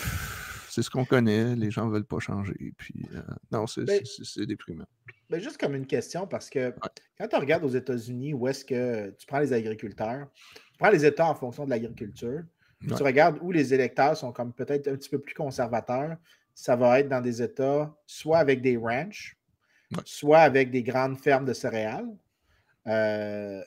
c'est 0.77 0.83
ce 0.83 0.91
qu'on 0.91 1.05
connaît, 1.05 1.55
les 1.55 1.71
gens 1.71 1.87
ne 1.87 1.91
veulent 1.91 2.05
pas 2.05 2.19
changer. 2.19 2.71
Puis, 2.77 3.09
euh, 3.15 3.21
non, 3.51 3.65
ben 3.77 3.99
c'est 4.05 4.45
déprimant. 4.45 4.85
Ben 5.27 5.41
juste 5.41 5.57
comme 5.57 5.73
une 5.73 5.87
question, 5.87 6.27
parce 6.27 6.51
que 6.51 6.71
quand 7.17 7.27
tu 7.27 7.35
regardes 7.35 7.63
aux 7.63 7.69
États-Unis, 7.69 8.35
où 8.35 8.47
est-ce 8.47 8.63
que 8.63 9.09
tu 9.17 9.25
prends 9.25 9.39
les 9.39 9.53
agriculteurs, 9.53 10.27
tu 10.53 10.77
prends 10.77 10.91
les 10.91 11.03
États 11.03 11.25
en 11.25 11.33
fonction 11.33 11.65
de 11.65 11.71
l'agriculture, 11.71 12.43
tu 12.79 13.01
regardes 13.01 13.39
où 13.41 13.51
les 13.51 13.73
électeurs 13.73 14.15
sont 14.15 14.31
comme 14.31 14.53
peut-être 14.53 14.87
un 14.87 14.95
petit 14.95 15.09
peu 15.09 15.17
plus 15.17 15.33
conservateurs, 15.33 16.15
ça 16.53 16.75
va 16.75 16.99
être 16.99 17.09
dans 17.09 17.21
des 17.21 17.41
États 17.41 17.91
soit 18.05 18.37
avec 18.37 18.61
des 18.61 18.77
ranchs, 18.77 19.35
soit 20.05 20.41
avec 20.41 20.69
des 20.69 20.83
grandes 20.83 21.17
fermes 21.17 21.45
de 21.45 21.53
céréales. 21.53 22.15
Euh, 22.85 23.63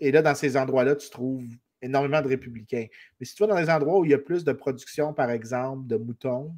et 0.00 0.10
là, 0.10 0.22
dans 0.22 0.34
ces 0.34 0.56
endroits-là, 0.56 0.96
tu 0.96 1.08
trouves 1.08 1.46
énormément 1.82 2.20
de 2.20 2.28
républicains. 2.28 2.86
Mais 3.18 3.26
si 3.26 3.34
tu 3.34 3.42
vas 3.42 3.48
dans 3.48 3.60
des 3.60 3.70
endroits 3.70 3.98
où 3.98 4.04
il 4.04 4.10
y 4.10 4.14
a 4.14 4.18
plus 4.18 4.44
de 4.44 4.52
production, 4.52 5.12
par 5.12 5.30
exemple, 5.30 5.86
de 5.86 5.96
moutons, 5.96 6.54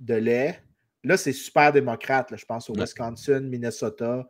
de 0.00 0.14
lait, 0.14 0.62
là, 1.04 1.16
c'est 1.16 1.32
super 1.32 1.72
démocrate. 1.72 2.34
je 2.36 2.44
pense 2.44 2.70
au 2.70 2.74
Wisconsin, 2.74 3.40
Minnesota. 3.40 4.26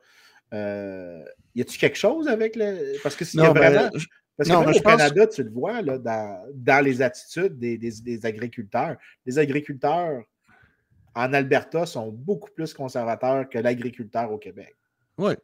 Euh, 0.55 1.25
y 1.55 1.61
a-tu 1.61 1.79
quelque 1.79 1.99
chose 1.99 2.29
avec 2.29 2.57
le. 2.57 2.99
Parce 3.03 3.17
que 3.17 3.25
s'il 3.25 3.41
y 3.41 3.45
a 3.45 3.53
vraiment. 3.53 3.91
Parce 4.37 4.49
que 4.49 4.55
même 4.55 4.69
au 4.69 4.81
Canada, 4.81 5.27
tu 5.27 5.43
le 5.43 5.51
vois 5.51 5.83
là, 5.83 5.99
dans, 5.99 6.85
les 6.85 7.03
attitudes 7.03 7.59
des, 7.59 7.77
des, 7.77 8.25
agriculteurs. 8.25 8.97
Les 9.27 9.37
agriculteurs 9.37 10.23
en 11.17 11.33
Alberta 11.33 11.87
sont 11.87 12.13
beaucoup 12.13 12.51
plus 12.53 12.73
conservateurs 12.73 13.49
que 13.49 13.59
l'agriculteur 13.59 14.31
au 14.31 14.39
Québec. 14.39 14.77
Oui, 15.19 15.35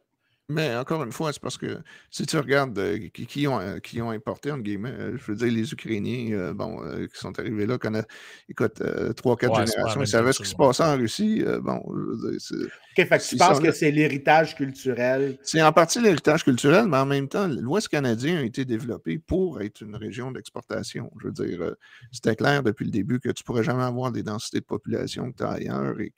mais 0.47 0.75
encore 0.75 1.03
une 1.03 1.11
fois, 1.11 1.33
c'est 1.33 1.41
parce 1.41 1.57
que 1.57 1.79
si 2.11 2.23
tu 2.27 2.37
regardes 2.37 2.77
euh, 2.77 2.99
qui, 3.11 3.47
ont, 3.47 3.59
euh, 3.59 3.79
qui 3.79 3.99
ont 3.99 4.11
importé, 4.11 4.51
entre 4.51 4.61
guillemets, 4.61 4.91
euh, 4.91 5.17
je 5.17 5.31
veux 5.31 5.35
dire, 5.35 5.51
les 5.51 5.73
Ukrainiens, 5.73 6.53
bon, 6.53 6.81
qui 7.11 7.19
sont 7.19 7.37
arrivés 7.39 7.65
là, 7.65 7.79
connaissent, 7.79 8.05
écoute, 8.47 8.81
trois, 9.15 9.37
quatre 9.37 9.65
générations, 9.65 10.01
ils 10.01 10.07
savaient 10.07 10.33
ce 10.33 10.43
qui 10.43 10.49
se 10.49 10.55
passait 10.55 10.83
en 10.83 10.97
Russie. 10.97 11.43
bon, 11.61 11.81
je 11.87 12.29
dire. 12.29 12.67
OK, 12.97 13.07
fait 13.07 13.17
que 13.17 13.27
tu 13.27 13.37
penses 13.37 13.59
que 13.59 13.71
c'est 13.71 13.89
l'héritage 13.89 14.55
culturel? 14.55 15.37
C'est 15.41 15.61
en 15.61 15.71
partie 15.71 15.99
l'héritage 15.99 16.43
culturel, 16.43 16.85
mais 16.87 16.97
en 16.97 17.07
même 17.07 17.27
temps, 17.27 17.47
l'Ouest 17.47 17.87
canadien 17.87 18.37
a 18.37 18.43
été 18.43 18.65
développé 18.65 19.17
pour 19.17 19.61
être 19.61 19.81
une 19.81 19.95
région 19.95 20.31
d'exportation. 20.31 21.11
Je 21.21 21.27
veux 21.27 21.33
dire, 21.33 21.75
c'était 22.11 22.35
clair 22.35 22.61
depuis 22.61 22.85
le 22.85 22.91
début 22.91 23.19
que 23.19 23.29
tu 23.29 23.41
ne 23.41 23.45
pourrais 23.45 23.63
jamais 23.63 23.83
avoir 23.83 24.11
des 24.11 24.21
densités 24.21 24.59
de 24.59 24.65
population 24.65 25.31
que 25.31 25.37
tu 25.37 25.43
as 25.43 25.49
ailleurs 25.49 25.99
et 25.99 26.11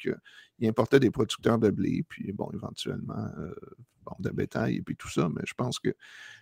qu'ils 0.57 0.67
importaient 0.67 0.99
des 0.99 1.11
producteurs 1.11 1.59
de 1.59 1.69
blé, 1.69 2.03
puis 2.07 2.31
bon, 2.33 2.49
éventuellement 2.53 3.29
de 4.19 4.29
bétail 4.29 4.77
et 4.77 4.81
puis 4.81 4.95
tout 4.95 5.09
ça, 5.09 5.29
mais 5.29 5.41
je 5.45 5.53
pense 5.53 5.79
que 5.79 5.93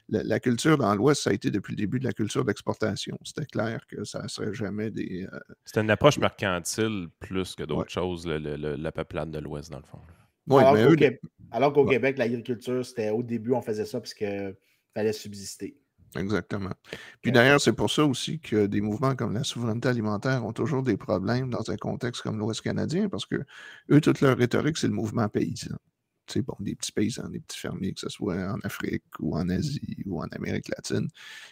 la, 0.09 0.39
culture 0.39 0.77
dans 0.77 0.93
l'Ouest, 0.93 1.23
ça 1.23 1.31
a 1.31 1.33
été 1.33 1.49
depuis 1.49 1.71
le 1.71 1.77
début 1.77 1.99
de 1.99 2.05
la 2.05 2.13
culture 2.13 2.45
d'exportation. 2.45 3.17
C'était 3.23 3.45
clair 3.45 3.85
que 3.87 4.03
ça 4.03 4.23
ne 4.23 4.27
serait 4.27 4.53
jamais 4.53 4.91
des. 4.91 5.27
Euh, 5.31 5.39
C'était 5.65 5.81
une 5.81 5.89
approche 5.89 6.19
mercantile 6.19 7.07
plus 7.19 7.55
que 7.55 7.63
d'autres 7.63 7.91
choses, 7.91 8.27
la 8.27 8.91
peuplade 8.91 9.31
de 9.31 9.39
l'Ouest, 9.39 9.71
dans 9.71 9.79
le 9.79 9.85
fond. 9.85 9.99
alors 11.51 11.73
qu'au 11.73 11.85
Québec, 11.85 12.17
l'agriculture, 12.17 12.85
c'était 12.85 13.09
au 13.09 13.23
début, 13.23 13.53
on 13.53 13.61
faisait 13.61 13.85
ça 13.85 13.99
parce 13.99 14.13
qu'il 14.13 14.55
fallait 14.93 15.13
subsister. 15.13 15.75
Exactement. 16.15 16.71
Puis 17.21 17.31
d'ailleurs, 17.31 17.59
c'est 17.59 17.73
pour 17.73 17.91
ça 17.91 18.05
aussi 18.05 18.39
que 18.39 18.67
des 18.67 18.79
mouvements 18.81 19.15
comme 19.15 19.33
la 19.33 19.43
souveraineté 19.43 19.89
alimentaire 19.89 20.45
ont 20.45 20.53
toujours 20.53 20.81
des 20.83 20.95
problèmes 20.97 21.49
dans 21.49 21.69
un 21.69 21.75
contexte 21.77 22.21
comme 22.21 22.39
l'Ouest 22.39 22.61
canadien, 22.61 23.09
parce 23.09 23.25
que 23.25 23.35
eux, 23.91 23.99
toute 24.01 24.21
leur 24.21 24.37
rhétorique, 24.37 24.77
c'est 24.77 24.87
le 24.87 24.93
mouvement 24.93 25.27
paysan 25.27 25.75
bon, 26.37 26.55
des 26.59 26.75
petits 26.75 26.91
paysans, 26.91 27.29
des 27.29 27.39
petits 27.39 27.59
fermiers, 27.59 27.93
que 27.93 27.99
ce 27.99 28.09
soit 28.09 28.35
en 28.51 28.59
Afrique 28.63 29.03
ou 29.19 29.37
en 29.37 29.47
Asie 29.49 29.97
ou 30.05 30.21
en 30.21 30.27
Amérique 30.31 30.69
latine. 30.69 31.07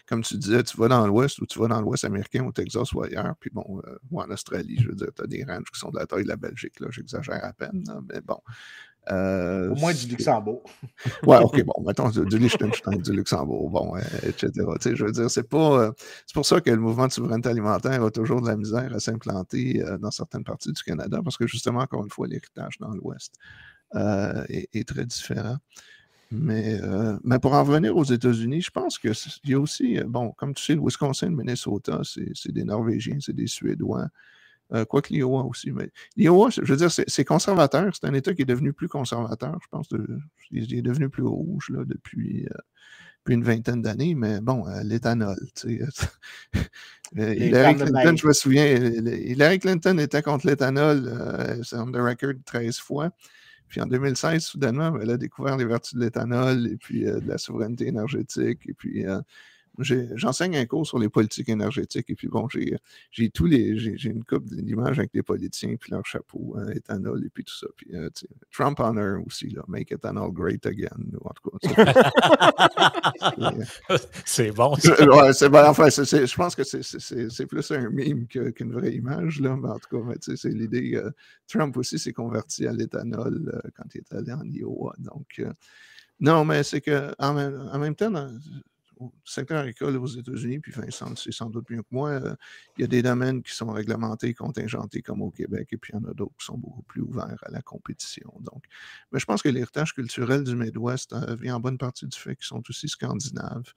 Comme 0.07 0.23
tu 0.23 0.37
disais, 0.37 0.63
tu 0.63 0.77
vas 0.77 0.87
dans 0.87 1.05
l'Ouest 1.07 1.39
ou 1.39 1.45
tu 1.45 1.59
vas 1.59 1.67
dans 1.67 1.81
l'Ouest 1.81 2.05
américain, 2.05 2.43
au 2.45 2.51
Texas 2.51 2.91
ou 2.93 3.03
ailleurs, 3.03 3.35
puis 3.39 3.49
bon, 3.53 3.81
euh, 3.85 3.97
ou 4.11 4.21
en 4.21 4.29
Australie, 4.31 4.77
je 4.79 4.87
veux 4.89 4.95
dire, 4.95 5.09
tu 5.15 5.23
as 5.23 5.27
des 5.27 5.43
ranchs 5.43 5.71
qui 5.71 5.79
sont 5.79 5.91
de 5.91 5.99
la 5.99 6.05
taille 6.07 6.23
de 6.23 6.29
la 6.29 6.37
Belgique, 6.37 6.79
là, 6.79 6.87
j'exagère 6.91 7.43
à 7.43 7.53
peine, 7.53 7.83
mais 8.11 8.21
bon. 8.21 8.39
Euh, 9.11 9.69
Au 9.71 9.75
moins 9.75 9.93
du 9.93 10.07
Luxembourg. 10.07 10.63
ouais, 11.27 11.37
ok, 11.37 11.63
bon, 11.63 11.73
mettons 11.85 12.09
du 12.09 12.37
Liechtenstein, 12.37 13.01
du 13.01 13.11
Luxembourg, 13.11 13.69
bon, 13.69 13.95
euh, 13.97 14.01
etc. 14.23 14.51
Tu 14.53 14.63
sais, 14.79 14.95
je 14.95 15.05
veux 15.05 15.11
dire, 15.11 15.29
c'est 15.29 15.47
pas. 15.47 15.91
c'est 16.25 16.33
pour 16.33 16.45
ça 16.45 16.61
que 16.61 16.69
le 16.69 16.77
mouvement 16.77 17.07
de 17.07 17.11
souveraineté 17.11 17.49
alimentaire 17.49 18.03
a 18.03 18.11
toujours 18.11 18.41
de 18.41 18.47
la 18.47 18.55
misère 18.55 18.93
à 18.95 18.99
s'implanter 18.99 19.83
dans 19.99 20.11
certaines 20.11 20.43
parties 20.43 20.71
du 20.71 20.83
Canada, 20.83 21.19
parce 21.23 21.37
que 21.37 21.47
justement, 21.47 21.79
encore 21.79 22.03
une 22.03 22.11
fois, 22.11 22.27
l'héritage 22.27 22.77
dans 22.79 22.91
l'Ouest. 22.91 23.33
Euh, 23.95 24.43
est, 24.49 24.87
très 24.87 25.05
différent. 25.05 25.57
Mais, 26.31 26.81
euh, 26.81 27.15
mais, 27.23 27.37
pour 27.37 27.53
en 27.53 27.63
revenir 27.63 27.95
aux 27.95 28.03
États-Unis, 28.03 28.61
je 28.61 28.71
pense 28.71 28.97
qu'il 28.97 29.13
y 29.45 29.53
a 29.53 29.59
aussi, 29.59 29.99
euh, 29.99 30.05
bon, 30.07 30.31
comme 30.31 30.55
tu 30.55 30.63
sais, 30.63 30.73
le 30.73 30.81
Wisconsin, 30.81 31.29
le 31.29 31.35
Minnesota, 31.35 32.01
c'est 32.03 32.51
des 32.51 32.63
Norvégiens, 32.63 33.17
c'est 33.19 33.35
des 33.35 33.45
Suédois. 33.45 34.07
Quoique 34.89 35.13
l'Iowa 35.13 35.43
aussi. 35.43 35.71
Mais 35.71 35.89
l'Iowa, 36.15 36.49
je 36.49 36.61
veux 36.61 36.77
dire, 36.77 36.91
c'est 36.91 37.25
conservateur. 37.25 37.93
C'est 37.93 38.07
un 38.07 38.13
État 38.13 38.33
qui 38.33 38.41
est 38.41 38.45
devenu 38.45 38.73
plus 38.73 38.87
conservateur. 38.87 39.57
Je 39.61 39.67
pense 39.69 39.87
qu'il 39.87 40.73
est 40.73 40.81
devenu 40.81 41.09
plus 41.09 41.23
rouge 41.23 41.69
là, 41.69 41.83
depuis, 41.85 42.47
une 43.27 43.43
vingtaine 43.43 43.81
d'années. 43.81 44.15
Mais 44.15 44.41
bon, 44.41 44.65
l'éthanol, 44.83 45.37
tu 45.55 45.79
sais. 45.91 46.07
Hillary 47.15 47.75
Clinton, 47.75 48.17
je 48.17 48.27
me 48.27 48.33
souviens, 48.33 48.65
Hillary 48.65 49.59
Clinton 49.59 49.99
était 49.99 50.23
contre 50.23 50.47
l'éthanol, 50.47 51.61
c'est 51.63 51.77
on 51.77 51.91
the 51.91 51.97
record 51.97 52.33
13 52.45 52.77
fois. 52.79 53.11
Puis 53.73 53.81
en 53.81 53.87
2016, 53.87 54.43
soudainement, 54.43 54.95
elle 55.01 55.09
a 55.09 55.17
découvert 55.17 55.57
les 55.57 55.65
vertus 55.65 55.95
de 55.95 56.01
l'éthanol 56.01 56.67
et 56.67 56.77
puis 56.77 57.07
euh, 57.07 57.19
de 57.19 57.27
la 57.27 57.39
souveraineté 57.39 57.87
énergétique. 57.87 58.59
Et 58.67 58.73
puis 58.75 59.03
euh, 59.07 59.19
J'enseigne 59.79 60.57
un 60.57 60.65
cours 60.65 60.85
sur 60.85 60.99
les 60.99 61.09
politiques 61.09 61.49
énergétiques 61.49 62.09
et 62.09 62.15
puis 62.15 62.27
bon, 62.27 62.47
j'ai 62.49 63.29
tous 63.29 63.45
les. 63.45 63.77
J'ai 63.77 64.09
une 64.09 64.23
coupe 64.23 64.45
d'images 64.45 64.99
avec 64.99 65.11
les 65.13 65.23
politiciens 65.23 65.75
puis 65.75 65.91
leur 65.91 66.05
chapeau, 66.05 66.55
hein, 66.57 66.67
éthanol 66.75 67.25
et 67.25 67.29
puis 67.29 67.43
tout 67.43 67.55
ça. 67.55 67.67
Puis 67.75 67.95
euh, 67.95 68.09
Trump 68.51 68.79
honor 68.79 69.21
aussi, 69.25 69.49
là, 69.49 69.63
make 69.67 69.91
ethanol 69.91 70.31
great 70.31 70.65
again. 70.65 70.89
En 71.23 71.31
tout 71.33 71.49
cas. 71.49 71.93
c'est 74.25 74.51
bon. 74.51 74.73
Ouais, 74.73 75.33
c'est 75.33 75.49
bon. 75.49 75.65
Enfin, 75.65 75.89
je 75.89 76.35
pense 76.35 76.55
que 76.55 76.63
c'est 76.63 77.45
plus 77.45 77.71
un 77.71 77.89
meme 77.89 78.27
qu'une 78.27 78.73
vraie 78.73 78.93
image, 78.93 79.39
là, 79.39 79.55
mais 79.55 79.69
en 79.69 79.79
tout 79.79 79.89
cas, 79.89 80.13
c'est 80.35 80.49
l'idée. 80.49 81.01
Trump 81.47 81.75
aussi 81.77 81.99
s'est 81.99 82.13
converti 82.13 82.67
à 82.67 82.73
l'éthanol 82.73 83.51
euh, 83.53 83.69
quand 83.75 83.83
il 83.93 83.99
est 83.99 84.13
allé 84.13 84.33
en 84.33 84.43
Iowa. 84.43 84.93
Donc, 84.99 85.39
euh, 85.39 85.51
non, 86.19 86.45
mais 86.45 86.63
c'est 86.63 86.81
que 86.81 87.13
en 87.19 87.33
même, 87.33 87.95
temps, 87.95 88.29
secteur 89.23 89.59
agricole 89.59 89.97
aux 89.97 90.07
États-Unis, 90.07 90.59
puis 90.59 90.71
Vincent, 90.71 91.15
c'est 91.15 91.31
sans 91.31 91.49
doute 91.49 91.69
mieux 91.69 91.81
que 91.81 91.87
moi, 91.91 92.09
euh, 92.09 92.35
il 92.77 92.81
y 92.81 92.83
a 92.83 92.87
des 92.87 93.01
domaines 93.01 93.41
qui 93.41 93.53
sont 93.53 93.71
réglementés, 93.71 94.33
contingentés 94.33 95.01
comme 95.01 95.21
au 95.21 95.31
Québec, 95.31 95.69
et 95.71 95.77
puis 95.77 95.93
il 95.93 96.01
y 96.01 96.05
en 96.05 96.09
a 96.09 96.13
d'autres 96.13 96.35
qui 96.37 96.45
sont 96.45 96.57
beaucoup 96.57 96.83
plus 96.83 97.01
ouverts 97.01 97.41
à 97.43 97.51
la 97.51 97.61
compétition. 97.61 98.33
Donc, 98.41 98.63
mais 99.11 99.19
je 99.19 99.25
pense 99.25 99.41
que 99.41 99.49
l'héritage 99.49 99.93
culturel 99.93 100.43
du 100.43 100.55
Midwest 100.55 101.13
euh, 101.13 101.35
vient 101.35 101.55
en 101.55 101.59
bonne 101.59 101.77
partie 101.77 102.07
du 102.07 102.17
fait 102.17 102.35
qu'ils 102.35 102.45
sont 102.45 102.63
aussi 102.69 102.87
scandinaves. 102.87 103.73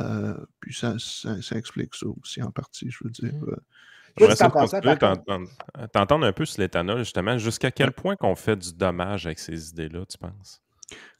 Euh, 0.00 0.36
puis 0.60 0.74
ça, 0.74 0.96
ça, 0.98 1.56
explique 1.56 1.94
ça 1.94 2.06
aussi 2.06 2.42
en 2.42 2.50
partie, 2.50 2.90
je 2.90 3.04
veux 3.04 3.10
dire. 3.10 3.34
Mmh. 3.34 3.56
T'entends 5.92 6.22
un 6.22 6.32
peu 6.32 6.44
sur 6.44 6.60
l'éthanol, 6.60 6.98
justement. 6.98 7.38
Jusqu'à 7.38 7.70
quel 7.70 7.92
point 7.92 8.16
qu'on 8.16 8.34
fait 8.34 8.56
du 8.56 8.72
dommage 8.74 9.26
avec 9.26 9.38
ces 9.38 9.70
idées-là, 9.70 10.04
tu 10.06 10.18
penses? 10.18 10.62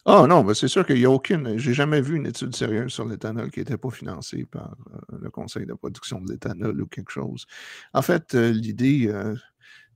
Ah 0.05 0.27
non, 0.29 0.43
mais 0.43 0.55
c'est 0.55 0.67
sûr 0.67 0.85
qu'il 0.85 0.97
n'y 0.97 1.05
a 1.05 1.11
aucune. 1.11 1.59
J'ai 1.59 1.75
jamais 1.75 2.01
vu 2.01 2.17
une 2.17 2.27
étude 2.27 2.57
sérieuse 2.57 2.93
sur 2.93 3.07
l'éthanol 3.07 3.51
qui 3.53 3.61
n'était 3.61 3.77
pas 3.77 3.91
financée 3.91 4.47
par 4.47 4.75
euh, 5.13 5.19
le 5.21 5.31
Conseil 5.31 5.65
de 5.65 5.75
production 5.75 6.21
de 6.21 6.33
l'éthanol 6.33 6.81
ou 6.81 6.87
quelque 6.87 7.11
chose. 7.13 7.47
En 7.95 8.03
fait, 8.03 8.35
euh, 8.35 8.51
l'idée, 8.51 9.07
euh, 9.09 9.37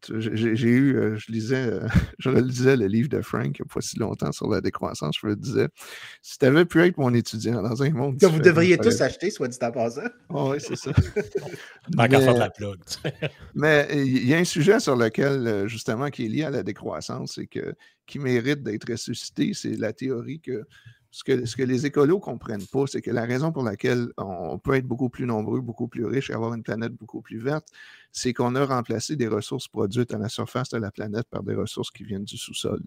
j'ai 0.09 0.69
eu, 0.69 0.97
euh, 0.97 1.17
je 1.17 1.33
lisais, 1.33 1.67
euh, 1.67 1.87
je 2.19 2.31
lisais 2.31 2.77
le 2.77 2.87
livre 2.87 3.09
de 3.09 3.21
Frank 3.21 3.45
il 3.47 3.63
n'y 3.63 3.71
a 3.71 3.75
pas 3.75 3.81
si 3.81 3.99
longtemps 3.99 4.33
sur 4.33 4.49
la 4.49 4.61
décroissance. 4.61 5.17
Je 5.21 5.27
me 5.27 5.37
disais, 5.37 5.69
si 6.23 6.39
tu 6.39 6.47
avais 6.47 6.65
pu 6.65 6.83
être 6.83 6.99
mon 6.99 7.13
étudiant 7.15 7.63
dans 7.63 7.83
un 7.83 7.91
monde. 7.91 8.19
Que 8.19 8.27
vous 8.27 8.41
devriez 8.41 8.79
tous 8.79 9.01
acheter, 9.01 9.31
soit 9.31 9.49
dit 9.49 9.59
en 9.63 9.73
passant. 9.73 10.03
Oh, 10.29 10.51
oui, 10.53 10.59
c'est 10.61 10.77
ça. 10.77 10.91
de 11.89 12.39
la 12.39 12.51
plug. 12.51 12.79
mais 13.55 13.89
il 13.93 14.27
y 14.27 14.35
a 14.35 14.39
un 14.39 14.45
sujet 14.45 14.81
sur 14.81 14.97
lequel, 14.97 15.47
euh, 15.47 15.69
justement, 15.69 16.11
qui 16.11 16.27
est 16.27 16.29
lié 16.29 16.45
à 16.45 16.51
la 16.51 16.63
décroissance 16.63 17.39
et 17.39 17.47
que, 17.47 17.75
qui 18.07 18.19
mérite 18.19 18.63
d'être 18.63 18.91
ressuscité, 18.91 19.53
c'est 19.55 19.77
la 19.77 19.93
théorie 19.93 20.41
que 20.41 20.65
ce 21.11 21.25
que, 21.25 21.63
les 21.63 21.87
écolos 21.87 22.17
ne 22.17 22.21
comprennent 22.21 22.67
pas, 22.67 22.87
c'est 22.87 23.01
que 23.01 23.11
la 23.11 23.25
raison 23.25 23.53
pour 23.53 23.63
laquelle 23.63 24.09
on 24.19 24.59
peut 24.59 24.75
être 24.75 24.87
beaucoup 24.87 25.09
plus 25.09 25.27
nombreux, 25.27 25.61
beaucoup 25.61 25.89
plus 25.89 26.05
riches 26.05 26.31
et 26.31 26.35
avoir 26.35 26.55
une 26.55 26.63
planète 26.63 26.93
beaucoup 26.93 27.23
plus 27.23 27.39
verte, 27.39 27.67
c'est 28.13 28.33
qu'on 28.33 28.55
a 28.55 28.65
remplacé 28.65 29.17
des 29.17 29.29
ressources 29.29 29.69
produites 29.69 30.13
à 30.13 30.19
la 30.19 30.29
surface 30.29 30.71
de 30.71 30.79
la 30.79 30.91
planète 30.91 31.27
par 31.31 31.43
des 31.43 31.55
ressources 31.55 31.91
qui 31.91 32.05
viennent 32.05 32.25
du 32.25 32.37
sous-sol. 32.37 32.81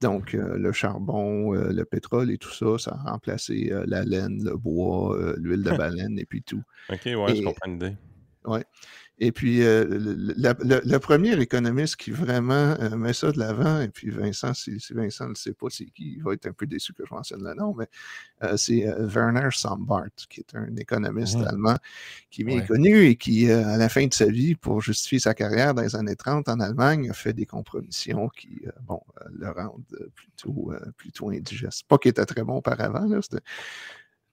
Donc, 0.00 0.34
euh, 0.34 0.58
le 0.58 0.72
charbon, 0.72 1.54
euh, 1.54 1.72
le 1.72 1.84
pétrole 1.86 2.30
et 2.30 2.36
tout 2.36 2.52
ça, 2.52 2.78
ça 2.78 2.98
a 3.02 3.10
remplacé 3.10 3.70
euh, 3.72 3.84
la 3.86 4.04
laine, 4.04 4.44
le 4.44 4.56
bois, 4.56 5.16
l'huile 5.38 5.62
de 5.62 5.70
baleine 5.76 6.18
et 6.18 6.26
puis 6.26 6.42
tout. 6.42 6.62
OK, 6.90 7.00
ouais, 7.06 7.34
je 7.34 7.42
comprends 7.42 7.70
l'idée. 7.70 7.96
Oui. 8.44 8.60
Et 9.18 9.32
puis, 9.32 9.62
euh, 9.62 9.86
le, 9.88 10.98
premier 10.98 11.40
économiste 11.40 11.96
qui 11.96 12.10
vraiment 12.10 12.76
euh, 12.80 12.96
met 12.96 13.14
ça 13.14 13.32
de 13.32 13.38
l'avant, 13.38 13.80
et 13.80 13.88
puis 13.88 14.10
Vincent, 14.10 14.52
si, 14.52 14.76
Vincent 14.90 15.30
ne 15.30 15.34
sait 15.34 15.54
pas 15.54 15.68
c'est 15.70 15.86
qui, 15.86 16.16
il 16.16 16.22
va 16.22 16.34
être 16.34 16.46
un 16.46 16.52
peu 16.52 16.66
déçu 16.66 16.92
que 16.92 17.02
je 17.08 17.14
mentionne 17.14 17.42
le 17.42 17.54
nom, 17.54 17.74
mais 17.74 17.88
euh, 18.42 18.58
c'est 18.58 18.84
Werner 18.98 19.48
Sombart, 19.52 20.10
qui 20.28 20.40
est 20.40 20.54
un 20.54 20.76
économiste 20.76 21.36
allemand 21.36 21.76
qui 22.30 22.42
est 22.42 22.44
bien 22.44 22.60
connu 22.60 23.06
et 23.06 23.16
qui, 23.16 23.50
à 23.50 23.78
la 23.78 23.88
fin 23.88 24.06
de 24.06 24.12
sa 24.12 24.26
vie, 24.26 24.54
pour 24.54 24.82
justifier 24.82 25.18
sa 25.18 25.32
carrière 25.32 25.72
dans 25.72 25.82
les 25.82 25.96
années 25.96 26.16
30 26.16 26.50
en 26.50 26.60
Allemagne, 26.60 27.08
a 27.08 27.14
fait 27.14 27.32
des 27.32 27.46
compromissions 27.46 28.28
qui, 28.28 28.64
bon, 28.82 29.00
le 29.32 29.48
rendent 29.50 30.10
plutôt, 30.14 30.72
plutôt 30.98 31.30
indigeste. 31.30 31.84
Pas 31.88 31.96
qu'il 31.96 32.10
était 32.10 32.26
très 32.26 32.44
bon 32.44 32.56
auparavant, 32.56 33.06
là, 33.06 33.20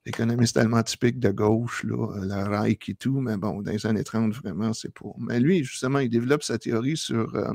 économiste 0.06 0.56
allemand 0.56 0.82
typique 0.82 1.18
de 1.18 1.30
gauche, 1.30 1.84
là, 1.84 2.16
euh, 2.16 2.24
la 2.24 2.48
Reich 2.48 2.88
et 2.88 2.94
tout, 2.94 3.20
mais 3.20 3.36
bon, 3.36 3.62
dans 3.62 3.70
les 3.70 3.86
années 3.86 4.04
30, 4.04 4.34
vraiment, 4.34 4.72
c'est 4.72 4.92
pour. 4.92 5.18
Mais 5.20 5.40
lui, 5.40 5.64
justement, 5.64 5.98
il 5.98 6.10
développe 6.10 6.42
sa 6.42 6.58
théorie 6.58 6.96
sur 6.96 7.34
euh, 7.34 7.52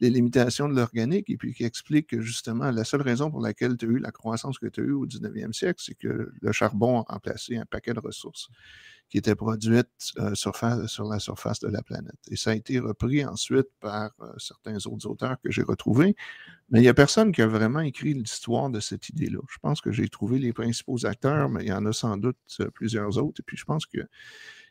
les 0.00 0.10
limitations 0.10 0.68
de 0.68 0.74
l'organique 0.74 1.30
et 1.30 1.36
puis 1.36 1.54
qui 1.54 1.64
explique 1.64 2.08
que 2.08 2.20
justement, 2.20 2.70
la 2.70 2.84
seule 2.84 3.02
raison 3.02 3.30
pour 3.30 3.40
laquelle 3.40 3.76
tu 3.76 3.86
as 3.86 3.88
eu 3.88 3.98
la 3.98 4.10
croissance 4.10 4.58
que 4.58 4.66
tu 4.66 4.80
as 4.80 4.84
eue 4.84 4.92
au 4.92 5.06
19e 5.06 5.52
siècle, 5.52 5.80
c'est 5.82 5.94
que 5.94 6.32
le 6.40 6.52
charbon 6.52 7.02
a 7.02 7.12
remplacé 7.14 7.56
un 7.56 7.64
paquet 7.64 7.94
de 7.94 8.00
ressources 8.00 8.48
qui 9.08 9.18
étaient 9.18 9.36
produites 9.36 9.88
euh, 10.18 10.34
sur, 10.34 10.52
la 10.60 11.18
surface 11.20 11.60
de 11.60 11.68
la 11.68 11.82
planète. 11.82 12.18
Et 12.30 12.36
ça 12.36 12.50
a 12.50 12.54
été 12.54 12.80
repris 12.80 13.24
ensuite 13.24 13.68
par 13.80 14.10
certains 14.38 14.84
autres 14.86 15.06
auteurs 15.06 15.40
que 15.40 15.52
j'ai 15.52 15.62
retrouvés, 15.62 16.16
mais 16.70 16.80
il 16.80 16.82
n'y 16.82 16.88
a 16.88 16.94
personne 16.94 17.32
qui 17.32 17.42
a 17.42 17.46
vraiment 17.46 17.80
écrit 17.80 18.14
l'histoire 18.14 18.70
de 18.70 18.80
cette 18.80 19.08
idée-là. 19.08 19.38
Je 19.48 19.58
pense 19.62 19.80
que 19.80 19.92
j'ai 19.92 20.08
trouvé 20.08 20.38
les 20.38 20.52
principaux 20.52 21.06
acteurs, 21.06 21.48
mais 21.48 21.64
il 21.64 21.68
y 21.68 21.72
en 21.72 21.86
a 21.86 21.92
sans 21.92 22.16
doute 22.16 22.36
euh, 22.60 22.70
plusieurs 22.70 23.18
autres. 23.18 23.40
Et 23.40 23.44
puis 23.44 23.56
je 23.56 23.64
pense 23.64 23.86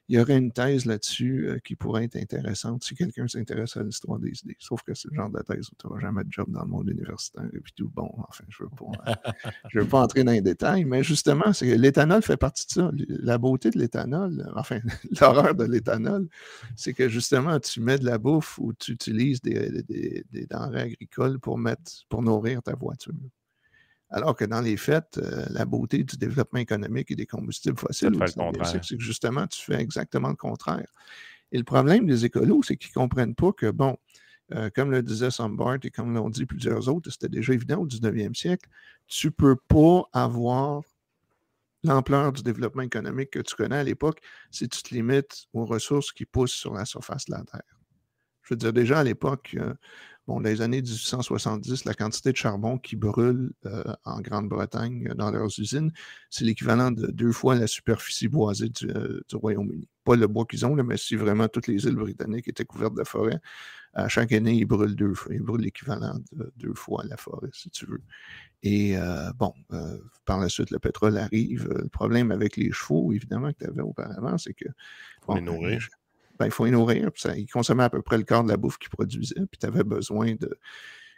qu'il 0.06 0.16
y 0.16 0.20
aurait 0.20 0.38
une 0.38 0.52
thèse 0.52 0.86
là-dessus 0.86 1.48
euh, 1.48 1.60
qui 1.60 1.76
pourrait 1.76 2.06
être 2.06 2.16
intéressante 2.16 2.84
si 2.84 2.96
quelqu'un 2.96 3.28
s'intéresse 3.28 3.78
à 3.78 3.84
l'histoire 3.84 4.20
des 4.20 4.32
idées. 4.44 4.56
Sauf 4.60 4.82
que 4.84 4.94
c'est 4.94 5.10
le 5.10 5.16
genre 5.16 5.30
de 5.30 5.42
thèse 5.42 5.70
où 5.70 5.76
tu 5.80 5.88
n'auras 5.88 6.00
jamais 6.00 6.24
de 6.24 6.32
job 6.32 6.46
dans 6.50 6.64
le 6.64 6.70
monde 6.70 6.90
universitaire 6.90 7.46
et 7.54 7.60
puis 7.60 7.74
tout. 7.76 7.90
Bon, 7.94 8.12
enfin, 8.18 8.44
je 8.50 8.64
ne 8.64 8.70
veux, 8.70 8.76
pas, 8.76 9.12
euh, 9.12 9.50
veux 9.74 9.88
pas 9.88 10.02
entrer 10.02 10.24
dans 10.24 10.32
les 10.32 10.42
détails, 10.42 10.86
mais 10.86 11.04
justement, 11.04 11.54
c'est 11.54 11.68
que 11.68 11.76
l'éthanol 11.76 12.22
fait 12.22 12.38
partie 12.38 12.68
de 12.68 12.72
ça. 12.72 12.92
La 13.08 13.38
beauté 13.38 13.70
de 13.70 13.80
l'éthanol, 13.80 14.52
enfin, 14.56 14.80
l'horreur 15.20 15.56
de 15.56 15.66
l'éthanol, 15.66 16.28
c'est 16.76 16.94
que 16.94 17.10
justement, 17.10 17.60
tu 17.60 17.82
mets 17.82 17.98
de 17.98 18.06
la 18.06 18.18
bouffe 18.18 18.60
ou 18.60 18.74
tu 18.74 18.92
utilises 18.92 19.42
des, 19.42 19.84
des 19.84 20.46
denrées 20.46 20.82
agricoles 20.82 21.40
pour 21.40 21.58
mettre 21.58 22.06
pour 22.10 22.22
nourrir 22.22 22.62
ta 22.62 22.76
voiture. 22.76 23.14
Alors 24.16 24.34
que 24.34 24.46
dans 24.46 24.62
les 24.62 24.78
faits, 24.78 25.18
euh, 25.18 25.46
la 25.50 25.66
beauté 25.66 26.06
du 26.06 26.16
développement 26.16 26.60
économique 26.60 27.12
et 27.12 27.18
des 27.18 27.26
combustibles 27.26 27.78
fossiles, 27.78 28.18
c'est 28.64 28.96
que 28.96 29.04
justement, 29.04 29.46
tu 29.46 29.62
fais 29.62 29.82
exactement 29.82 30.30
le 30.30 30.38
contraire. 30.38 30.88
Et 31.52 31.58
le 31.58 31.66
problème 31.66 32.06
des 32.06 32.24
écolos, 32.24 32.64
c'est 32.64 32.78
qu'ils 32.78 32.92
ne 32.92 32.94
comprennent 32.94 33.36
pas 33.36 33.52
que, 33.52 33.70
bon, 33.70 33.98
euh, 34.54 34.70
comme 34.74 34.90
le 34.90 35.04
disait 35.04 35.32
Sombart 35.32 35.80
et 35.84 35.92
comme 35.92 36.14
l'ont 36.14 36.30
dit 36.30 36.46
plusieurs 36.46 36.88
autres, 36.88 37.10
c'était 37.10 37.28
déjà 37.28 37.52
évident 37.52 37.80
au 37.82 37.88
19e 37.88 38.34
siècle, 38.34 38.70
tu 39.06 39.28
ne 39.28 39.32
peux 39.32 39.58
pas 39.58 40.08
avoir 40.14 40.84
l'ampleur 41.84 42.32
du 42.32 42.42
développement 42.42 42.84
économique 42.84 43.32
que 43.32 43.40
tu 43.40 43.54
connais 43.54 43.80
à 43.80 43.84
l'époque 43.84 44.22
si 44.50 44.70
tu 44.70 44.82
te 44.82 44.96
limites 44.96 45.48
aux 45.52 45.66
ressources 45.66 46.14
qui 46.14 46.26
poussent 46.26 46.54
sur 46.54 46.74
la 46.74 46.86
surface 46.86 47.26
de 47.26 47.34
la 47.34 47.44
Terre. 47.44 47.62
Je 48.44 48.54
veux 48.54 48.58
dire, 48.58 48.72
déjà 48.72 49.00
à 49.00 49.04
l'époque, 49.04 49.58
euh, 49.60 49.74
Bon, 50.28 50.40
les 50.40 50.62
années 50.62 50.82
1870, 50.82 51.86
la 51.86 51.94
quantité 51.94 52.32
de 52.32 52.38
charbon 52.38 52.80
qui 52.80 52.96
brûle 52.96 53.54
euh, 53.68 53.84
en 54.06 54.22
Grande-Bretagne 54.22 55.10
euh, 55.12 55.14
dans 55.14 55.30
leurs 55.30 55.60
usines, 55.60 55.92
c'est 56.32 56.46
l'équivalent 56.46 56.90
de 56.90 57.06
deux 57.08 57.32
fois 57.32 57.54
la 57.54 57.68
superficie 57.68 58.28
boisée 58.28 58.70
du, 58.70 58.90
euh, 58.90 59.22
Royaume-Uni. 59.34 59.88
Pas 60.04 60.16
le 60.16 60.26
bois 60.26 60.46
qu'ils 60.46 60.66
ont, 60.66 60.76
mais 60.76 60.98
si 60.98 61.16
vraiment 61.16 61.48
toutes 61.48 61.68
les 61.68 61.86
îles 61.86 61.96
britanniques 61.96 62.48
étaient 62.48 62.66
couvertes 62.66 62.96
de 62.96 63.04
forêt, 63.04 63.40
à 63.94 64.08
chaque 64.08 64.32
année, 64.32 64.56
ils 64.56 64.66
brûlent 64.66 64.96
deux 64.96 65.14
fois. 65.14 65.32
Ils 65.36 65.44
brûlent 65.44 65.62
l'équivalent 65.62 66.20
de 66.32 66.52
deux 66.58 66.74
fois 66.74 67.04
la 67.08 67.18
forêt, 67.18 67.50
si 67.54 67.70
tu 67.70 67.86
veux. 67.86 68.02
Et 68.64 68.98
bon, 69.38 69.54
par 70.26 70.40
la 70.40 70.50
suite, 70.50 70.70
le 70.72 70.80
pétrole 70.80 71.18
arrive. 71.18 71.70
Le 71.70 71.88
problème 71.88 72.32
avec 72.32 72.58
les 72.58 72.72
chevaux, 72.72 73.14
évidemment, 73.14 73.54
que 73.54 73.64
tu 73.64 73.70
avais 73.70 73.82
auparavant, 73.82 74.38
c'est 74.38 74.54
que. 74.54 74.66
Bon, 75.26 75.36
les 75.36 75.42
nourrir 75.42 75.88
ben, 76.40 76.46
il 76.46 76.52
faut 76.52 76.66
y 76.66 76.72
nourrir. 76.72 77.12
Puis 77.12 77.22
ça, 77.22 77.36
ils 77.36 77.48
consommaient 77.48 77.84
à 77.84 77.90
peu 77.90 78.02
près 78.02 78.18
le 78.18 78.24
quart 78.24 78.44
de 78.44 78.50
la 78.50 78.58
bouffe 78.58 78.78
qu'ils 78.78 78.90
produisaient. 78.90 79.46
Puis 79.50 79.60
tu 79.60 79.66
avais 79.66 79.84
besoin 79.84 80.36
de 80.36 80.58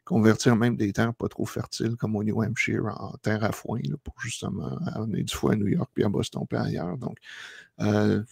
convertir 0.08 0.56
même 0.56 0.77
des 0.77 0.93
terres 0.93 1.13
pas 1.13 1.27
trop 1.27 1.45
fertiles 1.45 1.97
comme 1.97 2.15
au 2.15 2.23
New 2.23 2.41
Hampshire 2.41 2.86
en 2.86 3.17
terre 3.17 3.43
à 3.43 3.51
foin 3.51 3.82
pour 4.03 4.13
justement 4.21 4.77
amener 4.95 5.23
du 5.23 5.34
foin 5.34 5.53
à 5.53 5.56
New 5.58 5.67
York, 5.67 5.89
puis 5.93 6.06
à 6.06 6.10
Boston, 6.10 6.45
puis 6.49 6.58
ailleurs. 6.58 6.97
Donc, 6.97 7.17
euh, 7.82 8.23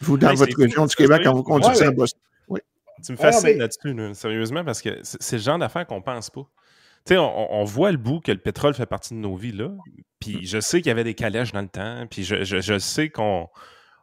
vous, 0.00 0.18
dans 0.18 0.34
votre 0.34 0.56
région 0.58 0.86
du 0.86 0.96
Québec, 0.96 1.22
quand 1.22 1.34
vous 1.34 1.44
conduisez 1.44 1.84
à 1.84 1.92
Boston. 1.92 2.20
Oui. 2.48 2.60
Tu 3.04 3.12
me 3.12 3.16
fascines 3.16 3.58
là-dessus, 3.58 4.14
sérieusement, 4.14 4.64
parce 4.64 4.82
que 4.82 4.98
c'est 5.02 5.36
le 5.36 5.42
genre 5.42 5.58
d'affaires 5.58 5.86
qu'on 5.86 6.02
pense 6.02 6.30
pas. 6.30 6.48
Tu 7.04 7.14
sais, 7.14 7.18
on, 7.18 7.64
voit 7.64 7.92
le 7.92 7.96
bout 7.96 8.20
que 8.20 8.32
le 8.32 8.38
pétrole 8.38 8.74
fait 8.74 8.84
partie 8.84 9.14
de 9.14 9.20
nos 9.20 9.36
vies, 9.36 9.52
là. 9.52 9.70
Puis 10.18 10.46
je 10.46 10.58
sais 10.58 10.80
qu'il 10.80 10.88
y 10.88 10.90
avait 10.90 11.04
des 11.04 11.14
calèches 11.14 11.52
dans 11.52 11.62
le 11.62 11.68
temps. 11.68 12.06
Puis 12.10 12.24
je, 12.24 12.42
je 12.42 12.78
sais 12.78 13.08
qu'on 13.08 13.48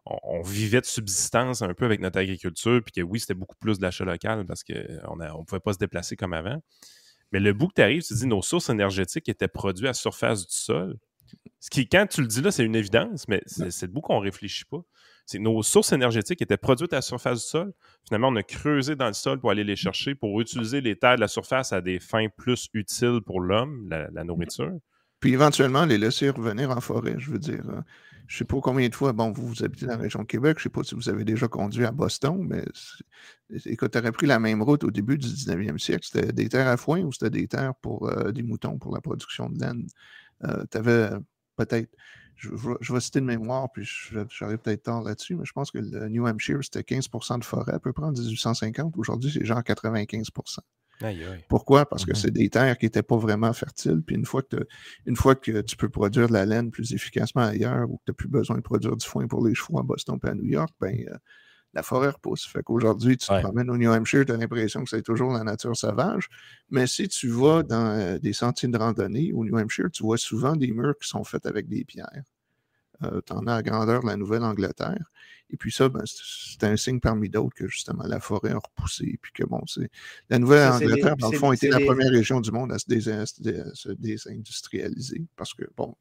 on, 0.05 0.41
vivait 0.41 0.81
de 0.81 0.85
subsistance 0.85 1.61
un 1.61 1.73
peu 1.73 1.85
avec 1.85 1.99
notre 1.99 2.19
agriculture, 2.19 2.81
puis 2.83 2.91
que 2.91 3.01
oui, 3.01 3.19
c'était 3.19 3.33
beaucoup 3.33 3.55
plus 3.55 3.79
d'achat 3.79 4.05
local 4.05 4.45
parce 4.45 4.63
qu'on 4.63 5.15
ne 5.15 5.43
pouvait 5.45 5.59
pas 5.59 5.73
se 5.73 5.79
déplacer 5.79 6.15
comme 6.15 6.33
avant. 6.33 6.61
Mais 7.31 7.39
le 7.39 7.53
bout 7.53 7.67
que 7.69 7.73
tu 7.75 7.81
arrives, 7.81 8.03
tu 8.03 8.13
dis 8.13 8.27
nos 8.27 8.41
sources 8.41 8.69
énergétiques 8.69 9.27
étaient 9.29 9.47
produites 9.47 9.87
à 9.87 9.93
surface 9.93 10.47
du 10.47 10.55
sol. 10.55 10.97
Ce 11.59 11.69
qui, 11.71 11.87
quand 11.87 12.05
tu 12.07 12.21
le 12.21 12.27
dis 12.27 12.41
là, 12.41 12.51
c'est 12.51 12.63
une 12.63 12.75
évidence, 12.75 13.27
mais 13.27 13.41
c'est 13.47 13.87
le 13.87 13.91
bout 13.91 14.01
qu'on 14.01 14.19
ne 14.19 14.23
réfléchit 14.23 14.65
pas. 14.65 14.81
C'est 15.25 15.39
nos 15.39 15.63
sources 15.63 15.91
énergétiques 15.91 16.41
étaient 16.43 16.57
produites 16.57 16.93
à 16.93 16.97
la 16.97 17.01
surface 17.01 17.41
du 17.43 17.49
sol. 17.49 17.73
Finalement, 18.07 18.27
on 18.27 18.35
a 18.35 18.43
creusé 18.43 18.95
dans 18.95 19.07
le 19.07 19.13
sol 19.13 19.39
pour 19.39 19.49
aller 19.49 19.63
les 19.63 19.75
chercher, 19.75 20.13
pour 20.13 20.39
utiliser 20.39 20.81
les 20.81 20.95
terres 20.95 21.15
de 21.15 21.21
la 21.21 21.27
surface 21.27 21.73
à 21.73 21.81
des 21.81 21.99
fins 21.99 22.27
plus 22.37 22.69
utiles 22.73 23.21
pour 23.25 23.39
l'homme, 23.39 23.89
la, 23.89 24.23
nourriture. 24.23 24.73
Puis 25.19 25.33
éventuellement, 25.33 25.85
les 25.85 25.97
laisser 25.97 26.29
revenir 26.29 26.69
en 26.69 26.79
forêt, 26.79 27.15
je 27.17 27.31
veux 27.31 27.39
dire. 27.39 27.63
Je 28.27 28.37
sais 28.37 28.45
pas 28.45 28.59
combien 28.61 28.87
de 28.89 28.95
fois, 28.95 29.13
bon, 29.13 29.31
vous, 29.31 29.47
vous 29.47 29.63
habitez 29.63 29.85
dans 29.85 29.93
la 29.93 29.99
région 29.99 30.21
de 30.21 30.25
Québec, 30.25 30.57
je 30.57 30.63
sais 30.63 30.69
pas 30.69 30.83
si 30.83 30.95
vous 30.95 31.09
avez 31.09 31.23
déjà 31.23 31.47
conduit 31.47 31.85
à 31.85 31.91
Boston, 31.91 32.37
mais 32.41 32.63
écoute, 33.65 33.91
tu 33.91 33.97
aurais 33.97 34.11
pris 34.11 34.25
la 34.27 34.39
même 34.39 34.61
route 34.61 34.83
au 34.83 34.91
début 34.91 35.17
du 35.17 35.27
19e 35.27 35.77
siècle. 35.77 36.07
C'était 36.11 36.31
des 36.31 36.49
terres 36.49 36.67
à 36.67 36.77
foin 36.77 37.01
ou 37.01 37.11
c'était 37.11 37.29
des 37.29 37.47
terres 37.47 37.75
pour 37.75 38.07
euh, 38.09 38.31
des 38.31 38.43
moutons 38.43 38.77
pour 38.77 38.93
la 38.93 39.01
production 39.01 39.49
de 39.49 39.59
laine? 39.59 39.87
Euh, 40.43 40.63
tu 40.71 40.77
avais 40.77 41.09
peut-être, 41.55 41.89
je, 42.35 42.49
vais 42.93 42.99
citer 42.99 43.21
de 43.21 43.25
mémoire, 43.25 43.71
puis 43.71 43.87
j'aurais 44.29 44.57
peut-être 44.57 44.83
tort 44.83 45.03
là-dessus, 45.03 45.35
mais 45.35 45.45
je 45.45 45.53
pense 45.53 45.71
que 45.71 45.77
le 45.77 46.09
New 46.09 46.27
Hampshire, 46.27 46.59
c'était 46.61 46.81
15% 46.81 47.39
de 47.39 47.45
forêt 47.45 47.73
à 47.73 47.79
peu 47.79 47.93
près 47.93 48.05
en 48.05 48.11
1850. 48.11 48.97
Aujourd'hui, 48.97 49.31
c'est 49.31 49.45
genre 49.45 49.63
95 49.63 50.29
Pourquoi? 51.47 51.85
Parce 51.87 52.05
que 52.05 52.13
Mhm. 52.13 52.15
c'est 52.15 52.31
des 52.31 52.49
terres 52.49 52.77
qui 52.77 52.85
n'étaient 52.85 53.03
pas 53.03 53.17
vraiment 53.17 53.53
fertiles. 53.53 54.01
Puis 54.05 54.15
une 54.15 54.25
fois, 54.25 54.41
que 54.41 54.57
une 55.05 55.15
fois 55.15 55.35
que 55.35 55.61
tu 55.61 55.77
peux 55.77 55.89
produire 55.89 56.27
de 56.27 56.33
la 56.33 56.45
laine 56.45 56.71
plus 56.71 56.93
efficacement 56.93 57.43
ailleurs 57.43 57.89
ou 57.89 57.97
que 57.97 58.03
tu 58.05 58.11
n'as 58.11 58.15
plus 58.15 58.27
besoin 58.29 58.57
de 58.57 58.61
produire 58.61 58.95
du 58.97 59.05
foin 59.05 59.27
pour 59.27 59.45
les 59.47 59.53
chevaux 59.55 59.79
à 59.79 59.83
Boston 59.83 60.17
et 60.23 60.27
à 60.29 60.33
New 60.35 60.45
York, 60.45 60.71
ben, 60.79 60.95
euh, 61.09 61.17
la 61.73 61.83
forêt 61.83 62.09
repousse. 62.09 62.45
Fait 62.47 62.63
qu'aujourd'hui, 62.63 63.17
tu 63.17 63.29
te 63.31 63.35
Ouais. 63.35 63.41
promènes 63.41 63.69
au 63.69 63.77
New 63.77 63.91
Hampshire, 63.91 64.25
tu 64.25 64.31
as 64.33 64.37
l'impression 64.37 64.83
que 64.83 64.89
c'est 64.89 65.03
toujours 65.03 65.33
la 65.33 65.43
nature 65.43 65.75
sauvage. 65.77 66.29
Mais 66.69 66.87
si 66.87 67.07
tu 67.09 67.29
vas 67.29 67.63
dans 67.63 67.87
euh, 67.99 68.19
des 68.19 68.33
sentiers 68.33 68.69
de 68.69 68.77
randonnée 68.77 69.33
au 69.33 69.45
New 69.45 69.57
Hampshire, 69.57 69.89
tu 69.91 70.03
vois 70.03 70.17
souvent 70.17 70.55
des 70.55 70.71
murs 70.71 70.95
qui 71.01 71.07
sont 71.09 71.23
faits 71.23 71.45
avec 71.45 71.67
des 71.69 71.85
pierres. 71.85 72.23
Tu 73.01 73.33
en 73.33 73.47
as 73.47 73.55
à 73.55 73.61
grandeur 73.61 74.01
de 74.01 74.07
la 74.07 74.17
Nouvelle-Angleterre. 74.17 75.11
Et 75.51 75.57
puis 75.57 75.71
ça, 75.71 75.89
ben, 75.89 76.01
c'est 76.05 76.63
un 76.63 76.75
signe 76.75 76.99
parmi 76.99 77.29
d'autres 77.29 77.55
que 77.55 77.67
justement 77.67 78.03
la 78.07 78.19
forêt 78.19 78.51
a 78.51 78.57
repoussé. 78.57 79.19
Puis 79.21 79.31
que 79.31 79.43
bon, 79.43 79.61
c'est. 79.67 79.89
La 80.29 80.39
Nouvelle-Angleterre, 80.39 81.17
dans 81.17 81.29
le 81.29 81.37
fond, 81.37 81.51
était 81.51 81.69
la 81.69 81.79
première 81.79 82.11
région 82.11 82.41
du 82.41 82.51
monde 82.51 82.71
à 82.71 82.79
se, 82.79 82.87
dés- 82.87 83.09
à 83.09 83.93
désindustrialiser. 83.99 85.23
Parce 85.35 85.53
que, 85.53 85.65
bon, 85.77 85.95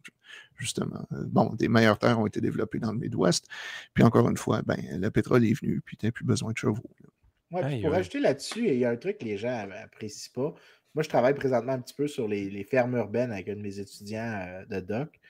justement, 0.56 1.06
euh, 1.12 1.24
bon, 1.26 1.54
des 1.54 1.68
meilleures 1.68 1.98
terres 1.98 2.18
ont 2.18 2.26
été 2.26 2.40
développées 2.40 2.78
dans 2.78 2.92
le 2.92 2.98
Midwest. 2.98 3.46
Puis 3.92 4.02
encore 4.02 4.28
une 4.30 4.38
fois, 4.38 4.62
ben, 4.62 4.78
le 4.98 5.10
pétrole 5.10 5.44
est 5.44 5.60
venu, 5.60 5.82
puis 5.84 5.96
tu 5.96 6.06
n'as 6.06 6.12
plus 6.12 6.24
besoin 6.24 6.52
de 6.52 6.58
chevaux. 6.58 6.90
là. 7.02 7.08
Ouais, 7.50 7.68
puis 7.68 7.82
pour 7.82 7.94
ajouter 7.94 8.20
là-dessus, 8.20 8.66
il 8.66 8.78
y 8.78 8.84
a 8.84 8.90
un 8.90 8.96
truc 8.96 9.18
que 9.18 9.24
les 9.26 9.36
gens 9.36 9.68
apprécient 9.84 10.32
pas. 10.34 10.54
Moi, 10.94 11.02
je 11.02 11.08
travaille 11.08 11.34
présentement 11.34 11.72
un 11.72 11.80
petit 11.80 11.94
peu 11.94 12.08
sur 12.08 12.26
les, 12.26 12.48
les 12.50 12.64
fermes 12.64 12.96
urbaines 12.96 13.30
avec 13.30 13.48
un 13.48 13.56
de 13.56 13.60
mes 13.60 13.78
étudiants 13.78 14.40
euh, 14.48 14.64
de 14.64 14.80
doc. 14.80 15.20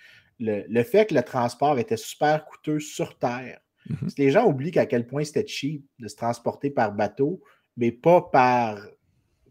Le, 0.41 0.65
le 0.69 0.83
fait 0.83 1.07
que 1.07 1.15
le 1.15 1.23
transport 1.23 1.79
était 1.79 1.97
super 1.97 2.45
coûteux 2.45 2.81
sur 2.81 3.19
Terre. 3.19 3.61
Mhm. 3.89 4.09
Les 4.19 4.31
gens 4.31 4.47
oublient 4.47 4.71
qu'à 4.73 4.87
quel 4.87 5.07
point 5.07 5.25
c'était 5.25 5.47
cheap 5.47 5.85
de 5.99 6.09
se 6.09 6.17
transporter 6.17 6.71
par 6.71 6.93
bateau, 6.93 7.43
mais 7.77 7.93
pas 7.93 8.21
par, 8.23 8.79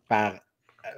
par, 0.10 0.40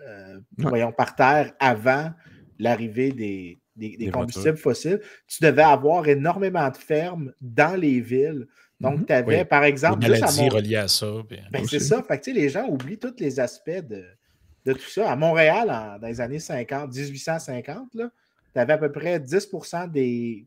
euh, 0.08 0.36
Ouais. 0.58 0.70
voyons, 0.70 0.92
par 0.92 1.16
terre 1.16 1.54
avant 1.60 2.12
l'arrivée 2.58 3.12
des, 3.12 3.60
des- 3.76 3.98
des 3.98 4.06
Des 4.06 4.12
combustibles 4.12 4.58
fossiles. 4.58 5.02
Tu 5.28 5.44
devais 5.44 5.62
avoir 5.64 6.08
énormément 6.08 6.70
de 6.70 6.78
fermes 6.78 7.34
dans 7.42 7.76
les 7.80 8.00
villes. 8.00 8.48
Donc, 8.80 9.00
Mhm. 9.00 9.06
tu 9.06 9.14
avais, 9.14 9.40
Oui. 9.40 9.46
par 9.46 9.64
exemple, 9.66 10.06
juste 10.06 10.18
à 10.18 10.26
maladies 10.28 10.42
Mont- 10.44 10.50
reliées 10.50 10.76
à 10.78 10.88
ça. 10.88 11.08
ben, 11.52 11.66
c'est 11.68 11.80
ça. 11.80 12.02
Fait 12.04 12.20
que, 12.20 12.32
les 12.32 12.50
gens 12.50 12.68
oublient 12.68 12.98
tous 13.00 13.14
les 13.20 13.40
aspects 13.40 13.70
de, 13.70 14.04
de 14.66 14.74
tout 14.74 14.90
ça. 14.90 15.12
À 15.12 15.16
Montréal, 15.16 15.70
en- 15.70 16.00
dans 16.00 16.08
les 16.08 16.20
années 16.22 16.40
50, 16.40 16.94
1850, 16.94 17.90
tu 18.56 18.60
avais 18.62 18.74
à 18.74 18.78
peu 18.78 18.92
près 18.92 19.20
10 19.20 19.50
des, 19.92 20.46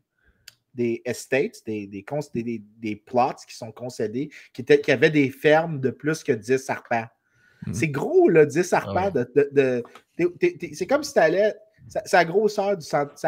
des 0.73 1.01
estates, 1.05 1.61
des, 1.65 1.85
des, 1.85 2.01
cons- 2.03 2.19
des, 2.33 2.41
des- 2.43 2.63
des 2.79 2.95
plots 2.95 3.35
qui 3.47 3.55
sont 3.55 3.71
concédés, 3.71 4.29
qui, 4.51 4.61
étaient, 4.61 4.81
qui 4.81 4.91
avaient 4.91 5.11
des 5.11 5.29
fermes 5.29 5.79
de 5.79 5.91
plus 5.91 6.23
que 6.23 6.31
10 6.31 6.69
arpents. 6.71 7.05
Mhm. 7.67 7.73
C'est 7.75 7.87
gros, 7.89 8.27
là, 8.29 8.45
10 8.47 8.73
arpents. 8.73 8.93
Ah 8.95 9.05
ouais. 9.05 9.11
de, 9.11 9.31
de- 9.35 9.49
de- 9.51 9.83
t'es- 10.17 10.31
t'es- 10.39 10.57
t'es- 10.57 10.73
c'est 10.73 10.87
comme 10.87 11.03
si 11.03 11.13
tu 11.13 11.19
allais. 11.19 11.53
C'est 11.87 12.13
la 12.13 12.25
grosseur, 12.25 12.77
du, 12.77 12.85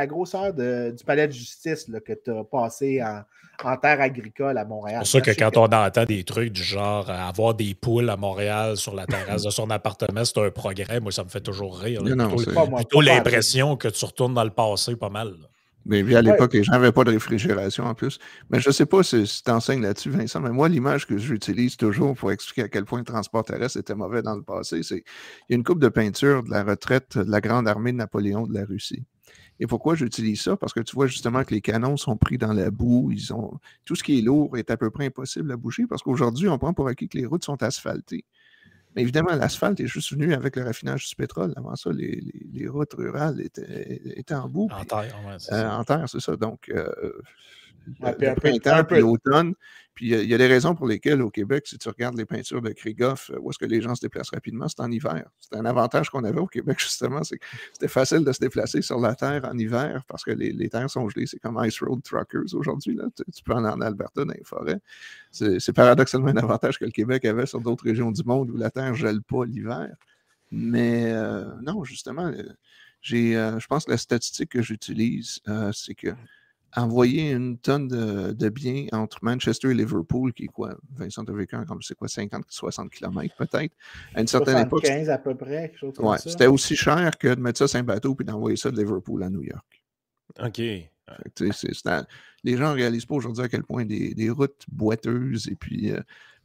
grosseur 0.08 0.54
de- 0.54 0.94
du 0.98 1.04
palais 1.04 1.28
de 1.28 1.34
justice 1.34 1.88
là, 1.88 2.00
que 2.00 2.14
tu 2.14 2.32
as 2.32 2.44
passé 2.44 3.02
en, 3.04 3.22
en 3.68 3.78
terre 3.78 4.00
agricole 4.02 4.58
à 4.58 4.66
Montréal. 4.66 5.02
C'est 5.06 5.20
pour 5.20 5.26
ça 5.26 5.34
que 5.34 5.40
quand 5.40 5.58
on 5.58 5.66
entend 5.74 6.06
des 6.06 6.24
trucs 6.24 6.52
du 6.52 6.64
genre 6.64 7.10
euh, 7.10 7.14
avoir 7.14 7.54
des 7.56 7.74
poules 7.74 8.10
à 8.10 8.18
Montréal 8.18 8.78
sur 8.78 8.94
la 8.96 9.06
terrasse 9.06 9.44
de 9.44 9.50
son 9.50 9.70
appartement, 9.72 10.24
c'est 10.26 10.38
un 10.40 10.52
progrès. 10.52 11.00
Moi, 11.00 11.12
ça 11.12 11.24
me 11.24 11.30
fait 11.30 11.42
toujours 11.42 11.78
rire. 11.80 12.04
là. 12.04 12.16
Non, 12.16 12.30
non, 12.30 12.36
plutôt 12.76 13.02
l'impression 13.02 13.76
que 13.78 13.88
tu 13.88 14.06
retournes 14.06 14.34
dans 14.34 14.44
le 14.44 14.50
passé 14.52 14.96
pas 14.96 15.10
mal. 15.10 15.30
là. 15.30 15.48
Mais 15.86 16.04
puis 16.04 16.16
à 16.16 16.22
l'époque, 16.22 16.54
les 16.54 16.64
gens 16.64 16.74
n'avaient 16.74 16.92
pas 16.92 17.04
de 17.04 17.12
réfrigération 17.12 17.86
en 17.86 17.96
plus. 17.96 18.20
Mais 18.50 18.60
je 18.60 18.70
ne 18.70 18.74
sais 18.74 18.86
pas 18.86 19.04
si, 19.04 19.26
si 19.26 19.44
tu 19.44 19.52
enseignes 19.52 19.82
là-dessus, 19.82 20.10
Vincent, 20.10 20.40
mais 20.40 20.52
moi, 20.52 20.70
l'image 20.70 21.08
que 21.08 21.18
j'utilise 21.18 21.76
toujours 21.76 22.16
pour 22.16 22.32
expliquer 22.32 22.64
à 22.64 22.70
quel 22.70 22.86
point 22.86 23.00
le 23.00 23.06
transport 23.06 23.44
terrestre 23.44 23.80
était 23.80 23.96
mauvais 23.96 24.22
dans 24.22 24.36
le 24.36 24.44
passé, 24.44 24.84
c'est 24.84 25.04
il 25.50 25.52
y 25.52 25.54
a 25.54 25.56
une 25.56 25.64
coupe 25.64 25.80
de 25.80 25.90
peinture 25.90 26.44
de 26.44 26.52
la 26.52 26.64
retraite 26.64 27.18
de 27.18 27.32
la 27.32 27.42
grande 27.42 27.68
armée 27.68 27.92
de 27.92 27.98
Napoléon 27.98 28.46
de 28.46 28.54
la 28.54 28.66
Russie. 28.66 29.04
Et 29.60 29.68
pourquoi 29.68 29.94
j'utilise 29.94 30.42
ça? 30.42 30.58
Parce 30.58 30.74
que 30.74 30.80
tu 30.80 30.96
vois 30.96 31.06
justement 31.06 31.44
que 31.44 31.54
les 31.54 31.62
canons 31.62 31.96
sont 31.96 32.18
pris 32.18 32.40
dans 32.40 32.52
la 32.52 32.72
boue. 32.72 33.12
Ils 33.12 33.32
ont... 33.32 33.60
Tout 33.86 33.96
ce 33.96 34.04
qui 34.04 34.18
est 34.18 34.22
lourd 34.24 34.58
est 34.58 34.72
à 34.72 34.78
peu 34.78 34.90
près 34.90 35.06
impossible 35.06 35.52
à 35.52 35.56
bouger 35.56 35.86
parce 35.88 36.02
qu'aujourd'hui, 36.02 36.50
on 36.50 36.58
prend 36.58 36.74
pour 36.74 36.88
acquis 36.88 37.08
que 37.08 37.18
les 37.20 37.28
routes 37.28 37.46
sont 37.46 37.62
asphaltées. 37.62 38.26
Mais 38.96 39.02
évidemment, 39.04 39.34
l'asphalte 39.36 39.80
est 39.80 39.88
juste 39.88 40.12
venu 40.12 40.34
avec 40.34 40.56
le 40.56 40.64
raffinage 40.64 41.08
du 41.10 41.16
pétrole. 41.16 41.54
Avant 41.56 41.76
ça, 41.76 41.92
les, 41.92 42.20
les- 42.22 42.48
les 42.54 42.68
routes 42.68 42.94
rurales 42.94 43.40
étaient, 43.42 44.02
étaient 44.16 44.34
en 44.36 44.50
boue. 44.50 44.68
En 44.72 44.84
terre, 44.84 45.16
ouais, 45.26 45.38
euh, 45.52 45.70
en 45.70 45.84
terre, 45.84 46.06
c'est 46.10 46.20
ça. 46.20 46.36
Donc, 46.36 46.70
euh, 46.70 46.92
Ouais, 48.02 48.12
le, 48.20 48.34
peu- 48.36 48.42
printemps, 48.42 48.76
un 48.76 48.84
peu- 48.84 49.00
l'automne. 49.00 49.54
Puis 49.94 50.06
il 50.06 50.10
y 50.12 50.16
a- 50.16 50.22
il 50.22 50.30
y, 50.30 50.34
a 50.34 50.38
des 50.38 50.48
raisons 50.48 50.74
pour 50.74 50.88
lesquelles, 50.88 51.22
au 51.22 51.30
Québec, 51.30 51.68
si 51.68 51.78
tu 51.78 51.90
regardes 51.90 52.18
les 52.18 52.26
peintures 52.26 52.62
de 52.62 52.70
Krigoff, 52.72 53.30
euh, 53.30 53.38
où 53.42 53.50
est-ce 53.52 53.60
que 53.60 53.66
les 53.66 53.82
gens 53.82 53.94
se 53.94 54.00
déplacent 54.02 54.30
rapidement, 54.30 54.68
c'est 54.70 54.80
en 54.80 54.90
hiver. 54.90 55.26
C'est 55.40 55.58
un 55.58 55.66
avantage 55.66 56.10
qu'on 56.10 56.24
avait 56.24 56.40
au 56.40 56.48
Québec, 56.48 56.78
justement, 56.80 57.24
c'est 57.26 57.38
que 57.38 57.46
c'était 57.74 57.90
facile 57.90 58.24
de 58.24 58.32
se 58.32 58.40
déplacer 58.40 58.82
sur 58.82 59.00
la 59.00 59.16
terre 59.16 59.44
en 59.44 59.58
hiver 59.58 60.04
parce 60.08 60.24
que 60.24 60.32
les, 60.32 60.54
les 60.54 60.70
terres 60.70 60.90
sont 60.90 61.10
gelées. 61.10 61.26
C'est 61.28 61.40
comme 61.40 61.62
Ice 61.66 61.82
Road 61.84 62.02
Truckers 62.04 62.54
aujourd'hui. 62.54 62.96
là. 62.96 63.06
Tu, 63.16 63.24
tu 63.32 63.44
peux 63.44 63.54
aller 63.54 63.68
en 63.68 63.82
Alberta, 63.82 64.24
dans 64.24 64.32
les 64.34 64.44
forêts. 64.46 64.80
C'est 65.32 65.74
paradoxalement 65.74 66.28
un 66.30 66.38
avantage 66.38 66.80
que 66.80 66.86
le 66.86 66.92
Québec 66.92 67.26
avait 67.26 67.46
sur 67.46 67.60
d'autres 67.60 67.84
régions 67.84 68.12
du 68.12 68.24
monde 68.24 68.50
où 68.50 68.58
la 68.58 68.70
terre 68.72 68.92
ne 68.92 68.96
gèle 68.96 69.22
pas 69.22 69.44
l'hiver. 69.46 69.94
Mais 70.52 71.12
euh, 71.12 71.46
non, 71.62 71.84
justement, 71.84 72.28
euh, 72.28 72.44
j'ai, 73.02 73.36
euh, 73.38 73.60
je 73.60 73.68
pense 73.68 73.86
que 73.86 73.92
la 73.92 73.98
statistique 73.98 74.50
que 74.52 74.62
j'utilise, 74.62 75.40
c'est 75.74 75.96
que 75.96 76.10
envoyer 76.76 77.32
une 77.32 77.58
tonne 77.58 77.88
de, 77.88 78.32
de 78.32 78.50
biens 78.50 78.86
entre 78.92 79.20
Manchester 79.22 79.72
et 79.72 79.74
Liverpool, 79.74 80.34
qui 80.34 80.44
est 80.44 80.48
quoi, 80.48 80.78
Vincent 80.96 81.24
a 81.24 81.32
vécu 81.34 81.56
comme 81.68 81.82
c'est 81.82 81.96
quoi, 81.96 82.08
50, 82.08 82.44
60 82.48 82.90
km 82.92 83.36
peut-être, 83.36 83.74
à 84.16 84.22
une 84.22 84.28
certaine 84.28 84.58
époque, 84.60 84.86
75 84.86 85.10
à 85.10 85.18
peu 85.18 85.36
près, 85.36 85.70
quelque 85.70 85.78
chose 85.80 85.94
comme 85.96 86.06
ouais, 86.08 86.18
ça. 86.18 86.30
c'était 86.30 86.48
aussi 86.48 86.76
cher 86.76 87.18
que 87.18 87.34
de 87.34 87.42
mettre 87.42 87.60
ça 87.60 87.68
sur 87.68 87.80
un 87.80 87.84
bateau 87.84 88.16
puis 88.16 88.26
d'envoyer 88.26 88.56
ça 88.58 88.72
de 88.72 88.78
Liverpool 88.78 89.24
à 89.24 89.30
New 89.30 89.44
York. 89.44 89.84
OK. 90.40 90.56
Fait 90.58 90.90
que, 91.26 91.30
tu 91.36 91.48
sais, 91.48 91.52
c'est- 91.68 91.74
c'est 91.74 91.90
un- 91.90 92.06
les 92.44 92.56
gens 92.56 92.70
ne 92.70 92.76
réalisent 92.76 93.06
pas 93.06 93.16
aujourd'hui 93.16 93.44
à 93.44 93.50
quel 93.50 93.64
point 93.64 93.84
des, 93.86 94.14
des 94.14 94.30
routes 94.30 94.64
boiteuses 94.72 95.48
et 95.50 95.56
puis 95.56 95.92
euh, 95.92 96.00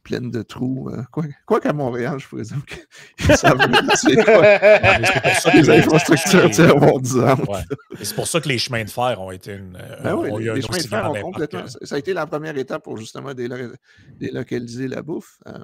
pleines 0.07 0.31
de 0.31 0.41
trous. 0.41 0.89
euh, 0.91 1.03
quoi 1.11 1.25
quoi 1.45 1.59
qu'à 1.59 1.73
Montréal, 1.73 2.17
je 2.19 2.27
présume 2.27 2.61
qu'ils 2.63 3.35
savent 3.35 3.57
c'est 3.95 4.15
quoi 4.23 4.39
Ouais, 4.39 5.01
c'est 5.03 5.21
pour 5.21 5.31
ça 5.41 5.51
que 5.51 5.57
les 5.57 5.69
infrastructures 5.69 6.49
tiers-mondisantes. 6.51 7.47
Ouais. 7.47 7.61
Et 7.99 8.05
c'est 8.05 8.15
pour 8.15 8.27
ça 8.27 8.39
que 8.39 8.47
les 8.49 8.57
chemins 8.57 8.83
de 8.83 8.89
fer 8.89 9.19
ont 9.21 9.31
été 9.31 9.53
une. 9.53 9.75
euh, 9.75 10.01
Ben 10.03 10.15
oui, 10.15 10.31
ont 10.31 10.37
les, 10.37 10.53
les 10.53 10.61
chemins 10.61 10.77
de 10.77 10.83
fer 10.87 11.11
ont 11.11 11.21
complètement. 11.21 11.63
que- 11.63 11.69
Ça 11.69 11.79
ça 11.83 11.95
a 11.95 11.97
été 11.99 12.13
la 12.13 12.25
première 12.25 12.57
étape 12.57 12.83
pour 12.83 12.97
justement 12.97 13.33
délo- 13.33 13.73
délocaliser 14.19 14.87
la 14.87 15.01
bouffe. 15.01 15.37
Euh, 15.47 15.59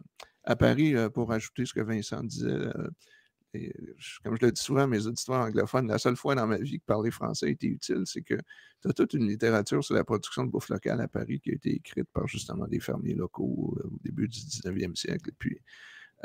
à 0.45 0.55
Paris, 0.57 0.93
euh, 0.95 1.09
pour 1.09 1.31
ajouter 1.31 1.65
ce 1.65 1.73
que 1.73 1.79
Vincent 1.81 2.21
disait, 2.21 2.47
euh, 2.49 2.89
comme 4.23 4.35
je 4.35 4.45
le 4.45 4.51
dis 4.51 4.61
souvent 4.61 4.81
à 4.81 4.87
mes 4.87 5.05
auditeurs 5.05 5.35
anglophones, 5.35 5.87
la 5.87 5.99
seule 5.99 6.15
fois 6.15 6.35
dans 6.35 6.47
ma 6.47 6.57
vie 6.57 6.79
que 6.79 6.85
parler 6.85 7.11
français 7.11 7.47
a 7.47 7.49
été 7.49 7.67
utile, 7.67 8.03
c'est 8.05 8.21
que 8.21 8.35
tu 8.35 8.89
as 8.89 8.93
toute 8.93 9.13
une 9.13 9.27
littérature 9.27 9.83
sur 9.83 9.95
la 9.95 10.03
production 10.03 10.43
de 10.43 10.49
bouffe 10.49 10.69
locale 10.69 11.01
à 11.01 11.07
Paris 11.07 11.39
qui 11.39 11.51
a 11.51 11.53
été 11.53 11.75
écrite 11.75 12.07
par 12.11 12.27
justement 12.27 12.67
des 12.67 12.79
fermiers 12.79 13.13
locaux 13.13 13.77
euh, 13.77 13.87
au 13.87 13.99
début 14.03 14.27
du 14.27 14.39
19e 14.39 14.95
siècle. 14.95 15.29
Et 15.29 15.35
puis, 15.37 15.59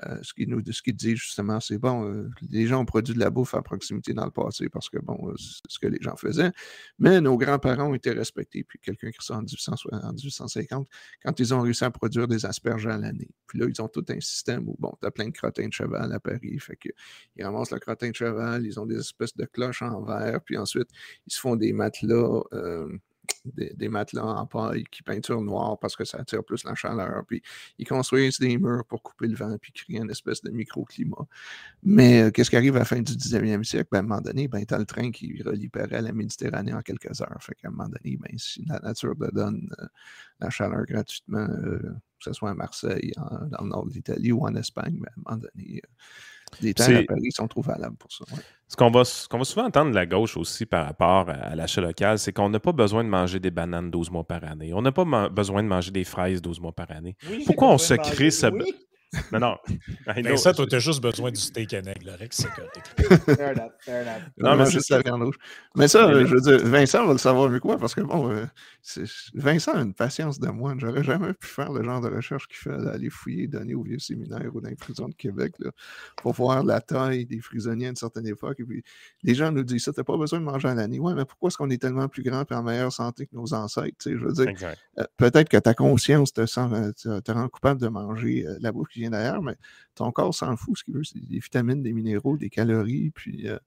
euh, 0.06 0.18
ce 0.22 0.34
qui 0.34 0.46
nous 0.46 0.62
ce 0.70 0.82
qui 0.82 0.92
dit 0.92 1.16
justement, 1.16 1.60
c'est 1.60 1.78
bon, 1.78 2.08
euh, 2.08 2.30
les 2.50 2.66
gens 2.66 2.80
ont 2.80 2.84
produit 2.84 3.14
de 3.14 3.18
la 3.18 3.30
bouffe 3.30 3.54
à 3.54 3.62
proximité 3.62 4.12
dans 4.12 4.24
le 4.24 4.30
passé 4.30 4.68
parce 4.68 4.88
que 4.88 4.98
bon, 4.98 5.30
euh, 5.30 5.34
c'est 5.36 5.60
ce 5.68 5.78
que 5.78 5.86
les 5.86 6.00
gens 6.00 6.16
faisaient. 6.16 6.52
Mais 6.98 7.20
nos 7.20 7.36
grands-parents 7.36 7.90
ont 7.90 7.94
été 7.94 8.12
respectés. 8.12 8.64
Puis 8.64 8.78
quelqu'un 8.78 9.10
qui 9.10 9.24
ça 9.24 9.34
en 9.34 9.42
1860 9.42 10.04
en 10.04 10.12
1850, 10.12 10.88
quand 11.24 11.40
ils 11.40 11.54
ont 11.54 11.60
réussi 11.60 11.84
à 11.84 11.90
produire 11.90 12.28
des 12.28 12.46
asperges 12.46 12.86
à 12.86 12.96
l'année. 12.96 13.30
Puis 13.46 13.58
là, 13.58 13.66
ils 13.68 13.82
ont 13.82 13.88
tout 13.88 14.04
un 14.08 14.20
système 14.20 14.68
où, 14.68 14.76
bon, 14.78 14.92
tu 15.00 15.06
as 15.06 15.10
plein 15.10 15.26
de 15.26 15.32
crottins 15.32 15.66
de 15.66 15.72
cheval 15.72 16.12
à 16.12 16.20
Paris. 16.20 16.58
Fait 16.58 16.76
que, 16.76 16.90
ils 17.36 17.44
ramassent 17.44 17.70
le 17.70 17.78
crottin 17.78 18.10
de 18.10 18.14
cheval, 18.14 18.66
ils 18.66 18.78
ont 18.78 18.86
des 18.86 18.98
espèces 18.98 19.36
de 19.36 19.44
cloches 19.46 19.82
en 19.82 20.02
verre, 20.02 20.40
puis 20.42 20.56
ensuite, 20.56 20.88
ils 21.26 21.32
se 21.32 21.40
font 21.40 21.56
des 21.56 21.72
matelas. 21.72 22.42
Des, 23.44 23.88
matelas 23.88 24.24
en 24.24 24.46
paille 24.46 24.84
qui 24.84 25.02
peinture 25.02 25.40
noire 25.40 25.78
parce 25.78 25.96
que 25.96 26.04
ça 26.04 26.18
attire 26.18 26.44
plus 26.44 26.64
la 26.64 26.74
chaleur. 26.74 27.24
Puis 27.26 27.42
ils 27.78 27.86
construisent 27.86 28.38
des 28.38 28.58
murs 28.58 28.84
pour 28.84 29.02
couper 29.02 29.28
le 29.28 29.36
vent 29.36 29.56
puis 29.60 29.72
créer 29.72 29.98
une 29.98 30.10
espèce 30.10 30.42
de 30.42 30.50
microclimat. 30.50 31.26
Mais 31.82 32.22
euh, 32.22 32.30
qu'est-ce 32.30 32.50
qui 32.50 32.56
arrive 32.56 32.76
à 32.76 32.80
la 32.80 32.84
fin 32.84 33.00
du 33.00 33.12
19e 33.12 33.64
siècle? 33.64 33.88
Ben, 33.90 33.98
à 33.98 34.00
un 34.00 34.02
moment 34.04 34.20
donné, 34.20 34.48
ben, 34.48 34.64
tu 34.64 34.74
as 34.74 34.78
le 34.78 34.86
train 34.86 35.10
qui 35.10 35.42
relie 35.42 35.68
Paris 35.68 35.94
à 35.94 36.02
la 36.02 36.12
Méditerranée 36.12 36.72
en 36.72 36.82
quelques 36.82 37.20
heures. 37.20 37.38
Fait 37.40 37.54
qu'à 37.54 37.68
un 37.68 37.70
moment 37.70 37.88
donné, 37.88 38.16
ben, 38.16 38.36
si 38.36 38.64
la 38.66 38.78
nature 38.80 39.14
te 39.18 39.34
donne 39.34 39.70
euh, 39.80 39.86
la 40.40 40.50
chaleur 40.50 40.84
gratuitement, 40.84 41.48
euh, 41.48 41.78
que 41.78 42.24
ce 42.24 42.32
soit 42.32 42.50
à 42.50 42.54
Marseille, 42.54 43.12
dans 43.16 43.62
le 43.62 43.68
nord 43.68 43.86
de 43.86 43.94
l'Italie 43.94 44.32
ou 44.32 44.44
en 44.46 44.54
Espagne, 44.56 44.98
ben, 44.98 45.06
à 45.06 45.30
un 45.30 45.34
moment 45.34 45.42
donné, 45.54 45.82
les 46.60 46.74
terres 46.74 46.86
à 46.88 46.98
C'est- 47.00 47.04
Paris 47.04 47.30
sont 47.32 47.48
trop 47.48 47.62
valables 47.62 47.96
pour 47.96 48.10
ça. 48.12 48.24
ouais. 48.34 48.40
Ce 48.70 48.76
qu'on 48.76 48.90
va, 48.90 49.00
va 49.02 49.44
souvent 49.44 49.66
entendre 49.66 49.90
de 49.90 49.94
la 49.94 50.04
gauche 50.04 50.36
aussi 50.36 50.66
par 50.66 50.84
rapport 50.84 51.30
à, 51.30 51.32
à 51.32 51.54
l'achat 51.54 51.80
local, 51.80 52.18
c'est 52.18 52.32
qu'on 52.32 52.50
n'a 52.50 52.60
pas 52.60 52.72
besoin 52.72 53.02
de 53.02 53.08
manger 53.08 53.40
des 53.40 53.50
bananes 53.50 53.90
12 53.90 54.10
mois 54.10 54.24
par 54.24 54.44
année. 54.44 54.74
On 54.74 54.82
n'a 54.82 54.92
pas 54.92 55.04
besoin 55.30 55.62
de 55.62 55.68
manger 55.68 55.90
des 55.90 56.04
fraises 56.04 56.42
12 56.42 56.60
mois 56.60 56.72
par 56.72 56.90
année. 56.90 57.16
Oui, 57.30 57.44
Pourquoi 57.46 57.68
on 57.68 57.78
se 57.78 57.94
crée 57.94 58.30
ce- 58.30 58.46
oui. 58.46 58.74
Non, 59.32 59.40
non. 59.40 59.56
Mais 60.22 60.36
ça, 60.36 60.52
toi, 60.52 60.66
t'as 60.68 60.78
juste 60.78 61.02
besoin 61.02 61.30
du 61.30 61.40
steak 61.40 61.72
and 61.72 61.86
egg, 61.86 62.02
le 62.04 62.12
Rex, 62.12 62.36
c'est 62.36 62.48
correct. 62.48 63.26
fair 63.36 63.52
enough, 63.52 63.72
fair 63.80 64.02
enough. 64.02 64.28
Non, 64.36 64.56
mais 64.56 64.70
juste 64.70 64.90
la 64.90 65.00
viande 65.00 65.22
rouge. 65.22 65.38
Mais 65.76 65.88
ça, 65.88 66.10
je 66.12 66.34
veux 66.34 66.40
dire, 66.40 66.66
Vincent 66.66 67.06
va 67.06 67.12
le 67.12 67.18
savoir 67.18 67.48
mieux 67.48 67.58
que 67.58 67.66
moi, 67.66 67.78
parce 67.78 67.94
que 67.94 68.02
bon, 68.02 68.30
euh, 68.30 68.44
Vincent 69.34 69.72
a 69.72 69.80
une 69.80 69.94
patience 69.94 70.38
de 70.38 70.48
moine. 70.48 70.78
J'aurais 70.78 71.02
jamais 71.02 71.32
pu 71.32 71.46
faire 71.46 71.72
le 71.72 71.82
genre 71.84 72.02
de 72.02 72.08
recherche 72.08 72.48
qu'il 72.48 72.58
fait 72.58 72.76
d'aller 72.76 73.08
fouiller, 73.08 73.46
donner 73.46 73.74
au 73.74 73.82
vieux 73.82 73.98
séminaire 73.98 74.50
ou 74.54 74.60
dans 74.60 74.68
les 74.68 74.76
prisons 74.76 75.08
de 75.08 75.14
Québec, 75.14 75.54
là, 75.58 75.70
pour 76.16 76.34
voir 76.34 76.62
la 76.62 76.80
taille 76.80 77.24
des 77.24 77.38
prisonniers 77.38 77.86
à 77.86 77.90
une 77.90 77.96
certaine 77.96 78.26
époque. 78.26 78.60
Et 78.60 78.64
puis, 78.64 78.82
les 79.22 79.34
gens 79.34 79.52
nous 79.52 79.64
disent 79.64 79.84
ça, 79.84 79.92
t'as 79.92 80.04
pas 80.04 80.18
besoin 80.18 80.38
de 80.38 80.44
manger 80.44 80.68
à 80.68 80.74
l'année. 80.74 80.98
Ouais, 80.98 81.14
mais 81.14 81.24
pourquoi 81.24 81.48
est-ce 81.48 81.56
qu'on 81.56 81.70
est 81.70 81.80
tellement 81.80 82.08
plus 82.08 82.22
grand 82.22 82.44
et 82.50 82.54
en 82.54 82.62
meilleure 82.62 82.92
santé 82.92 83.26
que 83.26 83.34
nos 83.34 83.54
ancêtres? 83.54 83.96
Je 84.04 84.16
veux 84.16 84.32
dire, 84.32 84.52
euh, 84.98 85.04
peut-être 85.16 85.48
que 85.48 85.56
ta 85.56 85.72
conscience 85.72 86.32
te, 86.32 86.44
sent, 86.44 86.68
euh, 86.72 87.20
te, 87.20 87.32
rend 87.32 87.48
coupable 87.48 87.80
de 87.80 87.88
manger 87.88 88.44
la 88.60 88.70
bouffe 88.70 88.97
qui 88.98 89.02
vient 89.02 89.10
d'ailleurs, 89.10 89.42
mais 89.42 89.54
ton 89.94 90.10
corps 90.10 90.34
s'en 90.34 90.56
fout. 90.56 90.76
Ce 90.78 90.84
qu'il 90.84 90.94
veut, 90.94 91.04
c'est 91.04 91.18
des 91.18 91.38
vitamines, 91.38 91.82
des 91.82 91.92
minéraux, 91.92 92.36
des 92.36 92.50
calories. 92.50 93.10
Puis, 93.10 93.48
euh, 93.48 93.58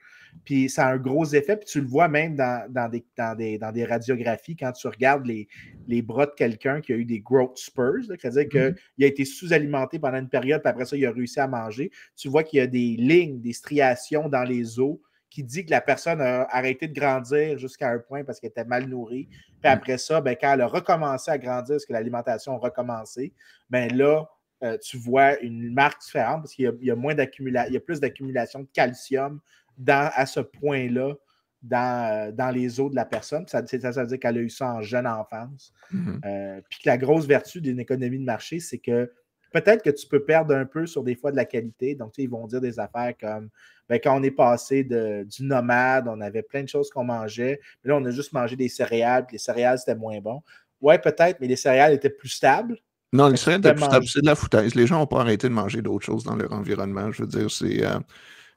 Puis 0.45 0.69
ça 0.69 0.89
a 0.89 0.93
un 0.93 0.99
gros 0.99 1.25
effet, 1.25 1.57
puis 1.57 1.67
tu 1.67 1.81
le 1.81 1.87
vois 1.87 2.09
même 2.09 2.37
dans, 2.37 2.91
des, 2.91 3.05
dans, 3.17 3.73
des, 3.73 3.85
radiographies 3.85 4.57
quand 4.57 4.73
tu 4.73 4.89
regardes 4.89 5.27
les, 5.27 5.49
les 5.87 6.03
bras 6.03 6.27
de 6.27 6.33
quelqu'un 6.37 6.81
qui 6.81 6.93
a 6.93 6.97
eu 6.97 7.05
des 7.05 7.21
growth 7.21 7.57
spurs, 7.57 8.05
c'est-à-dire 8.07 8.49
qu'il 8.49 8.61
mm-hmm. 8.61 9.05
a 9.05 9.07
été 9.07 9.25
sous-alimenté 9.25 9.99
pendant 9.99 10.19
une 10.19 10.29
période, 10.29 10.53
puis 10.59 10.68
après 10.68 10.84
ça, 10.84 10.96
il 10.96 11.07
a 11.07 11.12
réussi 11.12 11.40
à 11.40 11.46
manger. 11.46 11.90
Tu 12.16 12.28
vois 12.28 12.44
qu'il 12.44 12.59
y 12.59 12.62
a 12.62 12.66
des 12.66 12.96
lignes, 12.98 13.40
des 13.40 13.52
striations 13.52 14.28
dans 14.28 14.44
les 14.44 14.78
os 14.78 14.98
qui 15.34 15.42
dit 15.42 15.64
que 15.64 15.70
la 15.72 15.80
personne 15.80 16.20
a 16.20 16.46
arrêté 16.50 16.86
de 16.86 16.94
grandir 16.94 17.59
jusqu'à 17.59 17.90
un 17.90 17.98
point 17.98 18.22
parce 18.22 18.38
qu'elle 18.38 18.50
était 18.50 18.64
mal 18.64 18.86
nourrie. 18.86 19.26
Puis 19.26 19.64
mm. 19.64 19.66
après 19.66 19.98
ça, 19.98 20.20
ben, 20.20 20.36
quand 20.40 20.52
elle 20.52 20.61
a 20.61 20.68
recommencé 20.68 21.30
à 21.30 21.38
grandir, 21.38 21.74
parce 21.74 21.86
que 21.86 21.92
l'alimentation 21.92 22.55
a 22.55 22.59
recommencé, 22.59 23.32
ben 23.68 23.92
là, 23.96 24.28
euh, 24.62 24.78
tu 24.78 24.96
vois 24.96 25.38
une 25.40 25.74
marque 25.74 26.00
différente 26.02 26.42
parce 26.42 26.55
qu'il 26.55 26.72
y, 26.80 26.90
a, 26.90 26.94
moins 26.94 27.16
d'accumulation, 27.16 27.68
il 27.70 27.74
y 27.74 27.76
a 27.76 27.80
plus 27.80 27.98
d'accumulation 27.98 28.61
de 28.61 28.68
calcium 28.72 29.40
à 29.88 30.24
ce 30.24 30.38
point-là 30.38 31.14
dans, 31.62 32.28
euh, 32.28 32.32
dans, 32.32 32.50
les 32.50 32.78
os 32.78 32.90
de 32.90 32.94
la 32.94 33.05
personne. 33.05 33.46
Ça, 33.48 33.66
ça, 33.66 33.90
veut 33.90 34.07
dire 34.07 34.18
qu'elle 34.20 34.38
a 34.38 34.40
eu 34.40 34.50
ça 34.50 34.74
en 34.74 34.82
jeune 34.82 35.07
enfance. 35.07 35.72
Mm-hmm. 35.92 36.20
Euh, 36.24 36.61
puis 36.70 36.78
que 36.82 36.88
la 36.88 36.96
grosse 36.96 37.26
vertu 37.26 37.61
d'une 37.61 37.80
économie 37.80 38.20
de 38.20 38.24
marché, 38.24 38.61
c'est 38.61 38.78
que 38.78 39.11
peut-être 39.55 39.84
que 39.84 39.90
tu 39.90 40.07
peux 40.09 40.24
perdre 40.24 40.55
un 40.55 40.64
peu 40.64 40.84
sur 40.84 41.05
des 41.05 41.14
fois 41.14 41.30
de 41.30 41.36
la 41.36 41.44
qualité. 41.44 41.94
Donc, 41.94 42.14
ils 42.18 42.28
vont 42.28 42.46
dire 42.48 42.61
des 42.61 42.80
affaires 42.80 43.14
comme 43.18 43.48
ben, 43.88 44.00
quand 44.02 44.18
on 44.18 44.22
est 44.22 44.32
passé 44.32 44.82
de, 44.82 45.24
du 45.24 45.44
nomade, 45.44 46.09
on 46.09 46.20
avait 46.20 46.42
plein 46.42 46.64
de 46.64 46.68
choses 46.68 46.90
qu'on 46.90 47.05
mangeait, 47.05 47.61
mais 47.82 47.90
là, 47.90 47.96
on 47.96 48.05
a 48.05 48.11
juste 48.11 48.32
mangé 48.32 48.57
des 48.57 48.68
céréales, 48.68 49.26
puis 49.26 49.34
les 49.34 49.38
céréales, 49.38 49.78
c'était 49.78 49.94
moins 49.94 50.18
bon. 50.20 50.42
Ouais, 50.80 50.98
peut-être, 50.98 51.38
mais 51.40 51.46
les 51.46 51.57
céréales 51.57 51.92
étaient 51.92 52.11
plus 52.11 52.30
stables. 52.30 52.78
Non, 53.12 53.28
les 53.28 53.36
céréales 53.36 53.61
étaient 53.61 53.74
plus 53.74 53.84
stables, 53.84 54.07
c'est 54.07 54.22
de 54.22 54.26
la 54.26 54.34
foutaise. 54.34 54.74
Les 54.74 54.86
gens 54.88 54.98
n'ont 54.98 55.07
pas 55.07 55.20
arrêté 55.20 55.48
de 55.48 55.55
manger 55.55 55.82
d'autres 55.82 56.05
choses 56.05 56.24
dans 56.24 56.34
leur 56.34 56.52
environnement. 56.52 57.12
Je 57.12 57.22
veux 57.22 57.28
dire, 57.28 57.50
c'est. 57.50 57.84
Euh, 57.84 58.00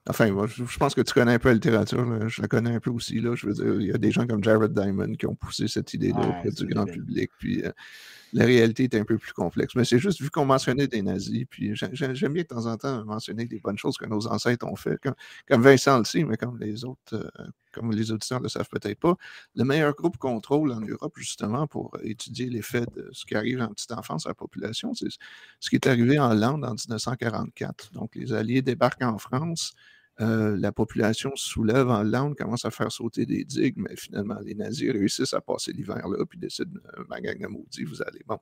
Enfin, 0.10 0.32
moi, 0.32 0.48
je, 0.48 0.78
pense 0.78 0.96
que 0.96 1.02
tu 1.02 1.14
connais 1.14 1.34
un 1.34 1.40
peu 1.40 1.50
la 1.50 1.56
littérature. 1.56 2.30
Je 2.30 2.42
la 2.42 2.48
connais 2.48 2.74
un 2.74 2.80
peu 2.80 2.90
aussi. 2.90 3.20
Là. 3.20 3.36
Je 3.36 3.48
veux 3.48 3.54
dire, 3.54 3.82
il 3.82 3.88
y 3.88 3.92
a 3.92 3.98
des 3.98 4.12
gens 4.12 4.26
comme 4.26 4.44
Jared 4.44 4.74
Diamond 4.74 5.14
qui 5.16 5.26
ont 5.26 5.36
poussé 5.36 5.68
cette 5.68 5.94
idée-là 5.94 6.20
auprès 6.20 6.50
du 6.50 6.66
grand 6.68 6.86
public. 6.86 7.30
Puis 7.38 7.64
euh, 7.66 7.72
la 8.38 8.46
réalité 8.46 8.84
est 8.84 8.96
un 8.96 9.04
peu 9.04 9.18
plus 9.18 9.34
complexe. 9.34 9.74
Mais 9.76 9.84
c'est 9.84 9.98
juste 9.98 10.22
vu 10.22 10.30
qu'on 10.30 10.46
mentionnait 10.46 10.88
des 10.88 11.02
nazis. 11.02 11.46
Puis 11.50 11.72
j'aime 11.74 12.34
bien 12.34 12.44
de 12.44 12.48
temps 12.48 12.68
en 12.68 12.78
temps 12.78 13.04
mentionner 13.04 13.46
des 13.46 13.60
bonnes 13.60 13.80
choses 13.80 13.98
que 13.98 14.06
nos 14.06 14.28
ancêtres 14.28 14.66
ont 14.68 14.76
fait, 14.76 15.00
comme, 15.48 15.62
Vincent 15.64 15.98
le 15.98 16.06
sait, 16.06 16.24
mais 16.24 16.38
comme 16.38 16.60
les 16.60 16.86
autres, 16.86 17.16
euh, 17.16 17.48
comme 17.72 17.92
les 17.92 18.12
auditeurs 18.12 18.40
ne 18.40 18.44
le 18.44 18.50
savent 18.50 18.70
peut-être 18.70 19.00
pas. 19.00 19.16
Le 19.56 19.64
meilleur 19.64 19.94
groupe 19.96 20.18
contrôle 20.18 20.72
en 20.72 20.82
Europe, 20.82 21.14
justement, 21.18 21.66
pour 21.66 21.98
étudier 22.04 22.48
l'effet 22.48 22.86
de 22.96 23.10
ce 23.12 23.26
qui 23.26 23.34
arrive 23.34 23.60
en 23.60 23.70
petite 23.70 23.92
enfance 23.92 24.28
à 24.28 24.30
la 24.30 24.36
population, 24.36 24.94
c'est 24.94 25.10
ce 25.60 25.70
qui 25.70 25.76
est 25.76 25.88
arrivé 25.88 26.20
en 26.20 26.32
Hollande 26.32 26.64
en 26.64 26.76
1944. 26.76 27.92
Donc, 27.94 28.14
les 28.16 28.34
Alliés 28.34 28.62
débarquent 28.62 29.02
en 29.02 29.18
France. 29.18 29.74
Euh, 30.20 30.58
la 30.58 30.72
population 30.72 31.36
se 31.36 31.48
soulève 31.48 31.90
en 31.90 32.02
Lande, 32.02 32.36
commence 32.36 32.66
à 32.66 32.72
faire 32.72 32.92
sauter 32.92 33.26
des 33.26 33.44
digues, 33.44 33.76
mais 33.78 33.96
finalement, 33.96 34.40
les 34.44 34.56
nazis 34.56 34.92
réussissent 34.92 35.34
à 35.34 35.42
passer 35.42 35.72
l'hiver 35.72 36.08
là, 36.08 36.26
puis 36.26 36.40
décident, 36.40 36.80
euh, 36.98 37.04
ma 37.08 37.22
gang 37.22 37.40
de 37.40 37.48
maudits, 37.48 37.84
vous 37.84 38.02
allez. 38.02 38.22
Bon. 38.26 38.40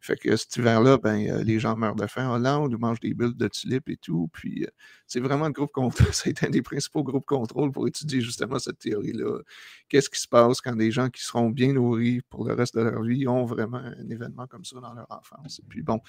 Fait 0.00 0.16
que 0.16 0.34
cet 0.36 0.56
hiver-là, 0.56 0.96
ben, 0.96 1.28
euh, 1.28 1.44
les 1.44 1.58
gens 1.58 1.76
meurent 1.76 1.96
de 1.96 2.06
faim 2.06 2.28
en 2.28 2.38
Lande, 2.38 2.74
ou 2.74 2.78
mangent 2.78 3.00
des 3.00 3.12
bulles 3.12 3.36
de 3.36 3.48
tulipes 3.48 3.90
et 3.90 3.96
tout. 3.98 4.30
Puis 4.32 4.66
c'est 5.06 5.20
vraiment 5.20 5.46
le 5.46 5.52
groupe 5.52 5.72
contrôle, 5.72 6.08
c'est 6.12 6.42
un 6.44 6.50
des 6.50 6.62
principaux 6.62 7.02
groupes 7.02 7.26
contrôle 7.26 7.72
pour 7.72 7.86
étudier 7.86 8.22
justement 8.22 8.58
cette 8.58 8.78
théorie-là. 8.78 9.40
Qu'est-ce 9.88 10.08
qui 10.08 10.20
se 10.20 10.28
passe 10.28 10.60
quand 10.62 10.76
des 10.76 10.90
gens 10.90 11.10
qui 11.10 11.22
seront 11.22 11.50
bien 11.50 11.74
nourris 11.74 12.22
pour 12.30 12.46
le 12.46 12.54
reste 12.54 12.74
de 12.74 12.82
leur 12.82 13.02
vie 13.02 13.28
ont 13.28 13.44
vraiment 13.44 13.78
un 13.78 14.08
événement 14.08 14.46
comme 14.46 14.64
ça 14.64 14.80
dans 14.80 14.94
leur 14.94 15.06
enfance? 15.10 15.58
Et 15.58 15.64
puis 15.68 15.82
bon, 15.82 16.00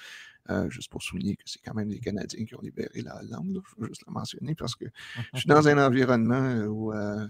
euh, 0.50 0.68
juste 0.68 0.90
pour 0.90 1.02
souligner 1.02 1.36
que 1.36 1.42
c'est 1.44 1.60
quand 1.60 1.74
même 1.74 1.88
les 1.88 2.00
Canadiens 2.00 2.44
qui 2.44 2.54
ont 2.54 2.60
libéré 2.60 3.02
la 3.02 3.16
Hollande. 3.18 3.48
Il 3.54 3.60
faut 3.64 3.84
juste 3.86 4.02
le 4.06 4.12
mentionner 4.12 4.54
parce 4.54 4.74
que 4.74 4.86
je 5.34 5.38
suis 5.38 5.48
dans 5.48 5.66
un 5.68 5.78
environnement 5.78 6.64
où, 6.64 6.92
euh, 6.92 7.26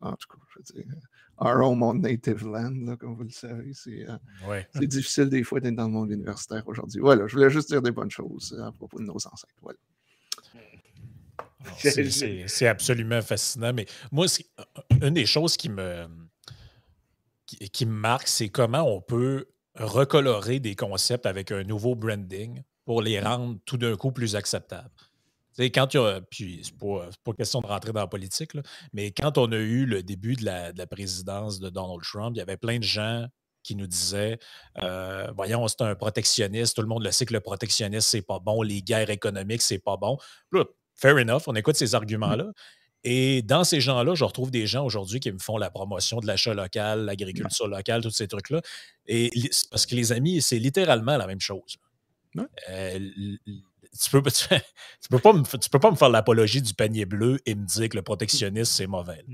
en 0.00 0.12
tout 0.12 0.28
cas, 0.28 0.38
je 0.50 0.58
veux 0.58 0.82
dire, 0.82 0.94
our 1.38 1.62
home 1.62 2.00
native 2.00 2.44
land, 2.46 2.96
comme 2.96 3.14
vous 3.14 3.24
le 3.24 3.30
savez, 3.30 3.72
euh, 3.88 4.62
c'est 4.74 4.86
difficile 4.86 5.28
des 5.28 5.42
fois 5.42 5.60
d'être 5.60 5.74
dans 5.74 5.86
le 5.86 5.92
monde 5.92 6.10
universitaire 6.10 6.62
aujourd'hui. 6.66 7.00
Voilà, 7.00 7.26
je 7.26 7.34
voulais 7.34 7.50
juste 7.50 7.68
dire 7.68 7.82
des 7.82 7.92
bonnes 7.92 8.10
choses 8.10 8.58
à 8.62 8.70
propos 8.72 8.98
de 8.98 9.04
nos 9.04 9.14
ancêtres. 9.14 9.54
Voilà. 9.62 9.78
C'est 12.46 12.66
absolument 12.66 13.22
fascinant. 13.22 13.72
Mais 13.72 13.86
moi, 14.12 14.26
une 15.00 15.14
des 15.14 15.24
choses 15.24 15.56
qui 15.56 15.70
me, 15.70 16.06
qui 17.46 17.86
me 17.86 17.92
marque, 17.92 18.28
c'est 18.28 18.50
comment 18.50 18.82
on 18.82 19.00
peut 19.00 19.46
recolorer 19.76 20.60
des 20.60 20.76
concepts 20.76 21.26
avec 21.26 21.50
un 21.52 21.64
nouveau 21.64 21.94
branding 21.94 22.62
pour 22.84 23.02
les 23.02 23.20
rendre 23.20 23.58
tout 23.64 23.76
d'un 23.76 23.96
coup 23.96 24.12
plus 24.12 24.36
acceptables. 24.36 24.90
quand 25.58 25.88
puis 26.30 26.60
c'est 26.62 26.76
pas, 26.78 27.08
pas 27.24 27.32
question 27.32 27.60
de 27.60 27.66
rentrer 27.66 27.92
dans 27.92 28.00
la 28.00 28.06
politique, 28.06 28.52
mais 28.92 29.10
quand 29.10 29.38
on 29.38 29.50
a 29.52 29.56
eu 29.56 29.86
le 29.86 30.02
début 30.02 30.36
de 30.36 30.44
la, 30.44 30.86
présidence 30.86 31.60
de 31.60 31.70
Donald 31.70 32.02
Trump, 32.02 32.32
il 32.34 32.38
y 32.38 32.42
avait 32.42 32.56
plein 32.56 32.78
de 32.78 32.84
gens 32.84 33.26
qui 33.62 33.74
nous 33.74 33.86
disaient 33.86 34.38
euh, 34.82 35.26
Voyons, 35.34 35.66
c'est 35.68 35.80
un 35.80 35.94
protectionniste, 35.94 36.76
tout 36.76 36.82
le 36.82 36.88
monde 36.88 37.02
le 37.02 37.10
sait 37.10 37.24
que 37.24 37.32
le 37.32 37.40
protectionnisme, 37.40 38.06
c'est 38.06 38.22
pas 38.22 38.38
bon, 38.38 38.62
les 38.62 38.82
guerres 38.82 39.10
économiques, 39.10 39.62
c'est 39.62 39.78
pas 39.78 39.96
bon. 39.96 40.18
fair 40.94 41.16
enough, 41.16 41.42
on 41.46 41.54
écoute 41.54 41.76
ces 41.76 41.94
arguments-là. 41.94 42.52
Et 43.04 43.42
dans 43.42 43.64
ces 43.64 43.80
gens-là, 43.80 44.14
je 44.14 44.24
retrouve 44.24 44.50
des 44.50 44.66
gens 44.66 44.84
aujourd'hui 44.84 45.20
qui 45.20 45.30
me 45.30 45.38
font 45.38 45.58
la 45.58 45.70
promotion 45.70 46.20
de 46.20 46.26
l'achat 46.26 46.54
local, 46.54 47.04
l'agriculture 47.04 47.68
locale, 47.68 48.02
tous 48.02 48.10
ces 48.10 48.28
trucs-là. 48.28 48.62
Et 49.06 49.30
parce 49.70 49.86
que 49.86 49.94
les 49.94 50.12
amis, 50.12 50.40
c'est 50.40 50.58
littéralement 50.58 51.16
la 51.16 51.26
même 51.26 51.40
chose. 51.40 51.78
Euh, 52.68 52.98
tu 54.02 54.10
peux, 54.10 54.22
peux 55.10 55.18
pas 55.18 55.32
me, 55.32 55.58
tu 55.58 55.70
peux 55.70 55.78
pas 55.78 55.90
me 55.90 55.96
faire 55.96 56.08
l'apologie 56.08 56.62
du 56.62 56.74
panier 56.74 57.04
bleu 57.04 57.38
et 57.46 57.54
me 57.54 57.64
dire 57.64 57.88
que 57.88 57.96
le 57.96 58.02
protectionnisme, 58.02 58.72
c'est 58.72 58.86
mauvais. 58.86 59.24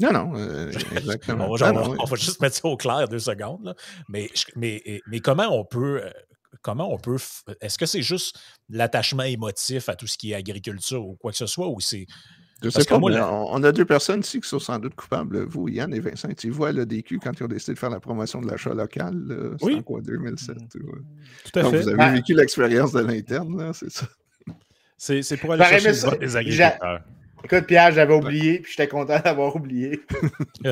Non, 0.00 0.12
non, 0.12 0.32
euh, 0.36 0.70
exactement. 0.96 1.50
on, 1.50 1.56
va, 1.56 1.72
on, 1.72 2.04
va, 2.04 2.16
juste 2.16 2.40
mettre 2.40 2.56
ça 2.56 2.68
au 2.68 2.76
clair 2.76 3.06
deux 3.08 3.18
secondes. 3.18 3.74
Mais, 4.08 4.30
mais, 4.56 4.82
mais 5.06 5.20
comment 5.20 5.48
on 5.48 5.64
peut. 5.64 6.02
Euh, 6.04 6.10
comment 6.62 6.92
on 6.92 6.98
peut. 6.98 7.18
Est-ce 7.60 7.78
que 7.78 7.86
c'est 7.86 8.02
juste 8.02 8.38
l'attachement 8.68 9.24
émotif 9.24 9.88
à 9.88 9.96
tout 9.96 10.06
ce 10.06 10.16
qui 10.16 10.32
est 10.32 10.34
agriculture 10.34 11.04
ou 11.04 11.16
quoi 11.16 11.32
que 11.32 11.38
ce 11.38 11.46
soit, 11.46 11.68
ou 11.68 11.80
c'est 11.80 12.06
je 12.62 12.70
sais 12.70 12.84
pas, 12.84 12.98
on 12.98 13.62
a 13.62 13.72
deux 13.72 13.84
personnes 13.84 14.20
ici 14.20 14.40
qui 14.40 14.48
sont 14.48 14.58
sans 14.58 14.78
doute 14.78 14.94
coupables, 14.94 15.44
vous, 15.44 15.68
Yann 15.68 15.92
et 15.94 16.00
Vincent. 16.00 16.28
Tu 16.36 16.50
vois 16.50 16.72
le 16.72 16.86
DQ 16.86 17.18
quand 17.18 17.32
ils 17.38 17.44
ont 17.44 17.48
décidé 17.48 17.74
de 17.74 17.78
faire 17.78 17.90
la 17.90 18.00
promotion 18.00 18.40
de 18.40 18.48
l'achat 18.48 18.74
local, 18.74 19.56
c'est 19.60 19.74
en 19.74 19.82
quoi, 19.82 20.00
2007? 20.00 20.56
Mm. 20.56 20.60
Tout 20.68 21.58
à 21.58 21.64
fait. 21.64 21.82
Vous 21.82 21.88
avez 21.88 21.96
ben 21.96 22.12
vécu 22.12 22.34
l'expérience 22.34 22.92
de 22.92 23.00
l'interne, 23.00 23.72
c'est 23.74 23.90
ça? 23.90 24.06
C'est 24.96 25.36
pour 25.38 25.52
aller 25.52 25.64
chercher 25.64 26.18
les 26.20 26.36
agriculteurs. 26.36 27.00
Écoute, 27.44 27.66
Pierre, 27.66 27.90
j'avais 27.90 28.14
oublié, 28.14 28.60
puis 28.60 28.72
j'étais 28.76 28.86
content 28.86 29.18
d'avoir 29.18 29.56
oublié. 29.56 30.00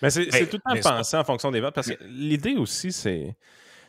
Mais 0.00 0.10
c'est 0.10 0.46
tout 0.46 0.60
le 0.64 0.80
temps 0.80 0.96
pensé 0.96 1.16
en 1.16 1.24
fonction 1.24 1.50
des 1.50 1.60
votes, 1.60 1.74
parce 1.74 1.88
que 1.88 2.04
l'idée 2.04 2.54
aussi, 2.54 2.92
c'est 2.92 3.36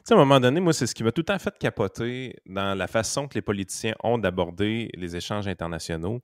sais, 0.03 0.13
à 0.13 0.17
un 0.17 0.19
moment 0.19 0.39
donné, 0.39 0.59
moi, 0.59 0.73
c'est 0.73 0.87
ce 0.87 0.95
qui 0.95 1.03
m'a 1.03 1.11
tout 1.11 1.21
le 1.21 1.25
temps 1.25 1.39
fait 1.39 1.57
capoter 1.57 2.35
dans 2.45 2.77
la 2.77 2.87
façon 2.87 3.27
que 3.27 3.35
les 3.35 3.41
politiciens 3.41 3.95
ont 4.03 4.17
d'aborder 4.17 4.89
les 4.95 5.15
échanges 5.15 5.47
internationaux. 5.47 6.21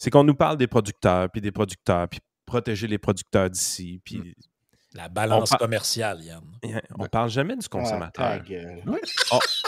C'est 0.00 0.10
qu'on 0.10 0.24
nous 0.24 0.34
parle 0.34 0.56
des 0.56 0.66
producteurs, 0.66 1.28
puis 1.30 1.42
des 1.42 1.52
producteurs, 1.52 2.08
puis 2.08 2.20
protéger 2.46 2.88
les 2.88 2.98
producteurs 2.98 3.50
d'ici, 3.50 4.00
puis 4.02 4.18
mm. 4.18 4.32
La 4.94 5.08
balance 5.08 5.50
commerciale, 5.50 6.20
Yann. 6.20 6.42
On 6.98 7.04
ne 7.04 7.08
parle 7.08 7.30
jamais 7.30 7.54
du 7.54 7.64
ah, 7.64 7.68
consommateur. 7.70 8.42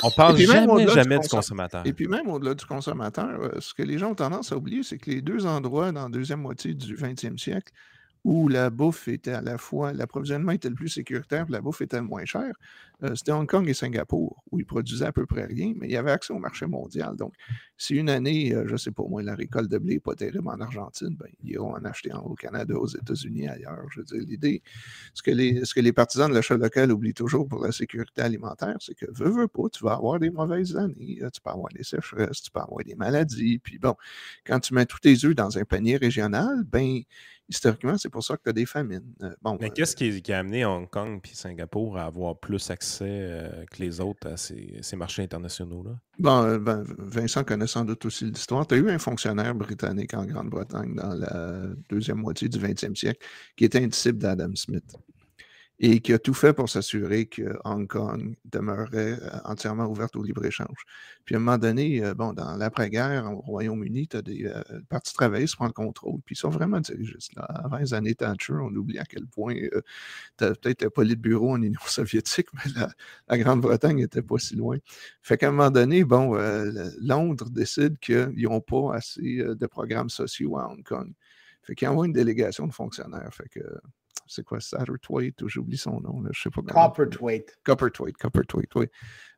on, 0.03 0.09
ne 0.09 0.17
parle 0.17 0.37
jamais, 0.37 0.89
jamais 0.89 1.19
du, 1.21 1.29
consommateur. 1.29 1.87
Et 1.87 1.93
puis 1.93 2.09
même 2.09 2.29
au-delà 2.29 2.55
du 2.55 2.67
consommateur, 2.67 3.41
euh, 3.41 3.61
ce 3.61 3.73
que 3.73 3.85
les 3.85 3.99
gens 3.99 4.11
ont 4.11 4.15
tendance 4.17 4.51
à 4.51 4.57
oublier, 4.57 4.83
c'est 4.83 4.99
que 4.99 5.11
les 5.11 5.23
deux 5.23 5.47
endroits 5.47 5.93
dans 5.93 6.03
la 6.05 6.09
deuxième 6.09 6.41
moitié 6.41 6.75
du 6.75 6.97
20e 6.97 7.39
siècle 7.39 7.73
où 8.25 8.49
la 8.49 8.71
bouffe 8.71 9.09
était 9.09 9.33
à 9.33 9.41
la 9.41 9.59
fois, 9.59 9.93
l'approvisionnement 9.93 10.53
était 10.53 10.69
le 10.69 10.77
plus 10.77 10.89
sécuritaire, 10.89 11.47
la 11.49 11.61
bouffe 11.61 11.81
était 11.81 11.97
le 11.97 12.05
moins 12.05 12.25
chère, 12.25 12.55
euh, 13.03 13.17
c'était 13.17 13.33
Hong 13.33 13.49
Kong 13.49 13.69
et 13.69 13.75
Singapour, 13.75 14.45
où 14.51 14.61
ils 14.61 14.65
produisaient 14.65 15.07
à 15.07 15.13
peu 15.13 15.27
près 15.27 15.45
rien, 15.45 15.73
mais 15.77 15.89
il 15.89 15.93
y 15.93 15.97
avait 15.97 16.13
accès 16.13 16.33
au 16.33 16.39
marché 16.39 16.67
mondial. 16.67 17.17
Donc, 17.17 17.35
si 17.77 17.97
une 17.97 18.09
année, 18.09 18.55
euh, 18.55 18.65
je 18.67 18.73
ne 18.73 18.77
sais 18.77 18.93
pas 18.93 19.03
moi, 19.09 19.23
la 19.23 19.35
récolte 19.35 19.69
de 19.69 19.79
blé 19.79 19.95
n'est 19.95 20.01
pas 20.01 20.15
terrible 20.15 20.47
en 20.49 20.61
Argentine, 20.61 21.17
ben, 21.19 21.27
ils 21.43 21.53
iront 21.53 21.75
en 21.75 21.85
acheter 21.85 22.13
au 22.13 22.35
Canada, 22.35 22.75
aux 22.77 22.87
États-Unis, 22.87 23.49
ailleurs. 23.49 23.87
Je 23.91 24.01
veux 24.01 24.05
dire, 24.07 24.23
l'idée, 24.25 24.63
ce, 25.15 25.23
que 25.23 25.33
les, 25.33 25.65
ce 25.65 25.75
que 25.75 25.81
les 25.81 25.93
partisans 25.93 26.29
de 26.31 26.35
l'achat 26.35 26.57
local 26.57 26.93
oublient 26.93 27.15
toujours 27.15 27.49
pour 27.49 27.65
la 27.65 27.73
sécurité 27.73 28.23
alimentaire, 28.23 28.77
c'est 28.79 28.95
que, 28.95 29.07
veux, 29.11 29.31
veux 29.31 29.49
pas, 29.49 29.69
tu 29.73 29.83
vas 29.83 29.95
avoir 29.95 30.21
des 30.21 30.31
mauvaises 30.31 30.77
années, 30.77 31.19
tu 31.33 31.41
peux 31.41 31.51
avoir 31.51 31.73
des 31.75 31.83
sécheresses, 31.83 32.43
tu 32.43 32.53
peux 32.53 32.61
avoir 32.61 32.85
des 32.85 32.95
maladies, 32.95 33.59
puis 33.59 33.79
bon, 33.79 33.97
quand 34.47 34.61
tu 34.61 34.75
mets 34.75 34.87
tous 34.87 35.01
tes 35.01 35.25
œufs 35.25 35.35
dans 35.35 35.59
un 35.59 35.65
panier 35.65 35.97
régional, 35.97 36.63
ben 36.65 37.03
historiquement, 37.49 37.97
c'est 37.99 38.09
pour 38.09 38.25
ça 38.25 38.37
que 38.37 38.43
tu 38.45 38.51
as 38.51 38.53
des 38.53 38.67
famines. 38.67 39.15
Euh, 39.23 39.35
bon, 39.43 39.59
Mais 39.61 39.71
qu'est-ce 39.71 39.97
qui, 39.97 40.33
a 40.33 40.39
amené 40.39 40.65
Hong 40.65 40.89
Kong 40.89 41.21
et 41.25 41.35
Singapour 41.35 41.99
à 41.99 42.05
avoir 42.05 42.39
plus 42.39 42.71
accès 42.71 43.05
euh, 43.09 43.65
que 43.71 43.83
les 43.83 44.01
autres 44.01 44.29
à 44.29 44.37
ces, 44.37 44.97
marchés 44.97 45.23
internationaux-là? 45.23 45.99
Bon, 46.19 46.45
euh, 46.45 46.59
ben, 46.59 46.85
Vincent 46.99 47.45
connaît 47.45 47.67
sans 47.67 47.85
doute 47.85 48.05
aussi 48.07 48.25
l'histoire. 48.25 48.67
Tu 48.67 48.75
as 48.75 48.79
eu 48.79 48.91
un 48.91 48.99
fonctionnaire 48.99 49.55
britannique 49.55 50.15
en 50.15 50.25
Grande-Bretagne 50.25 50.95
dans 50.95 51.15
la 51.15 51.67
deuxième 51.89 52.19
moitié 52.19 52.49
du 52.49 52.59
20e 52.59 52.95
siècle 52.97 53.27
qui 53.57 53.65
était 53.65 53.83
un 53.83 53.87
disciple 53.87 54.19
d'Adam 54.19 54.55
Smith 54.55 54.97
et 55.79 56.01
qui 56.01 56.13
a 56.13 56.19
tout 56.19 56.35
fait 56.35 56.53
pour 56.53 56.69
s'assurer 56.69 57.27
que 57.27 57.59
Hong 57.65 57.89
Kong 57.89 58.37
demeurait 58.45 59.19
euh, 59.21 59.31
entièrement 59.45 59.87
ouverte 59.87 60.15
au 60.17 60.23
libre-échange. 60.23 60.85
Puis 61.25 61.35
à 61.35 61.39
un 61.39 61.41
moment 61.41 61.59
donné, 61.59 62.05
euh, 62.05 62.15
bon, 62.15 62.33
dans 62.33 62.57
l'après-guerre, 62.57 63.31
au 63.33 63.41
Royaume-Uni, 63.41 64.09
tu 64.09 64.17
as 64.17 64.23
des 64.23 64.47
euh, 64.47 64.63
partis 64.89 65.13
travaillistes 65.13 65.57
le 65.61 65.71
contrôle, 65.71 66.21
puis 66.25 66.35
ils 66.35 66.39
sont 66.39 66.51
vraiment 66.51 66.81
dirigistes. 66.81 67.35
Là. 67.35 67.43
Avant 67.43 67.79
les 67.79 67.95
années 67.95 68.15
Thatcher, 68.15 68.55
on 68.55 68.75
oublie 68.75 68.99
à 68.99 69.05
quel 69.05 69.27
point 69.27 69.55
tu 69.55 70.45
as 70.45 70.55
peut-être 70.55 70.89
pas 70.89 71.05
de 71.05 71.15
bureau 71.15 71.53
en 71.53 71.63
Union 71.63 71.81
soviétique, 71.87 72.49
mais 72.55 72.87
la, 73.29 73.39
Grande-Bretagne 73.39 73.97
n'était 73.97 74.23
pas 74.23 74.39
si 74.39 74.55
loin. 74.55 74.77
Fait 75.23 75.37
qu'à 75.37 75.49
un 75.49 75.53
moment 75.53 75.71
donné, 75.71 76.05
bon, 76.05 76.35
Londres 77.01 77.51
décide 77.51 77.99
qu'ils 77.99 78.33
n'ont 78.37 78.61
pas 78.61 78.95
assez 78.95 79.43
de 79.43 79.67
programmes 79.67 80.11
sociaux 80.11 80.59
à 80.59 80.69
Hong 80.71 80.83
Kong. 80.85 81.13
Fait 81.63 81.75
qu'ils 81.75 81.89
envoient 81.89 82.07
une 82.07 82.13
délégation 82.13 82.67
de 82.67 82.73
fonctionnaires. 82.73 83.33
Fait 83.33 83.49
que 83.49 83.61
c'est 84.33 84.45
quoi, 84.45 84.61
Satterthwaite, 84.61 85.43
ou 85.43 85.49
j'oublie 85.49 85.77
son 85.77 86.01
nom, 86.01 86.23
là, 86.23 86.31
je 86.33 86.43
sais 86.43 86.51
pas 86.51 86.63
comment. 86.67 86.89
Copperthwaite. 86.89 87.59
Copperthwaite, 87.65 88.17
Copperthwaite, 88.17 88.75
oui. 88.75 88.87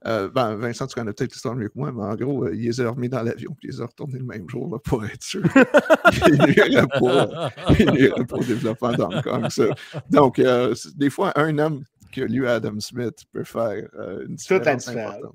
Euh, 0.06 0.28
ben, 0.28 0.54
Vincent, 0.54 0.86
tu 0.86 0.94
connais 0.94 1.12
peut-être 1.12 1.32
l'histoire 1.32 1.56
mieux 1.56 1.68
que 1.68 1.78
moi, 1.78 1.90
mais 1.92 2.04
en 2.04 2.14
gros, 2.14 2.44
euh, 2.44 2.54
il 2.54 2.62
les 2.62 2.80
a 2.80 2.90
remis 2.90 3.08
dans 3.08 3.22
l'avion, 3.22 3.56
puis 3.58 3.68
il 3.68 3.72
les 3.72 3.80
a 3.80 3.86
retournés 3.86 4.18
le 4.18 4.24
même 4.24 4.48
jour, 4.48 4.70
là, 4.70 4.78
pour 4.78 5.04
être 5.04 5.22
sûr. 5.22 5.42
il 6.28 6.32
n'irait 6.46 6.86
pas, 6.86 7.50
il 7.78 8.26
pas 8.26 8.36
au 8.36 8.44
développement 8.44 8.92
d'Hong 8.92 9.22
Kong, 9.22 9.48
ça. 9.48 9.64
Donc, 10.10 10.38
euh, 10.38 10.74
des 10.96 11.10
fois, 11.10 11.32
un 11.36 11.58
homme 11.58 11.84
qui 12.12 12.22
a 12.22 12.26
lu 12.26 12.46
Adam 12.46 12.78
Smith 12.78 13.24
peut 13.32 13.44
faire 13.44 13.88
une 14.26 14.36
différence 14.36 14.88
importante. 14.88 15.34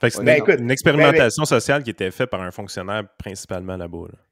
Fait 0.00 0.08
que 0.08 0.16
c'est 0.16 0.24
ben, 0.24 0.42
une, 0.58 0.70
expérimentation 0.70 1.44
sociale 1.44 1.82
qui 1.82 1.90
était 1.90 2.10
faite 2.10 2.30
par 2.30 2.40
un 2.40 2.50
fonctionnaire 2.50 3.04
principalement 3.18 3.76
là-bas. 3.76 4.06
là 4.06 4.12
bas 4.12 4.29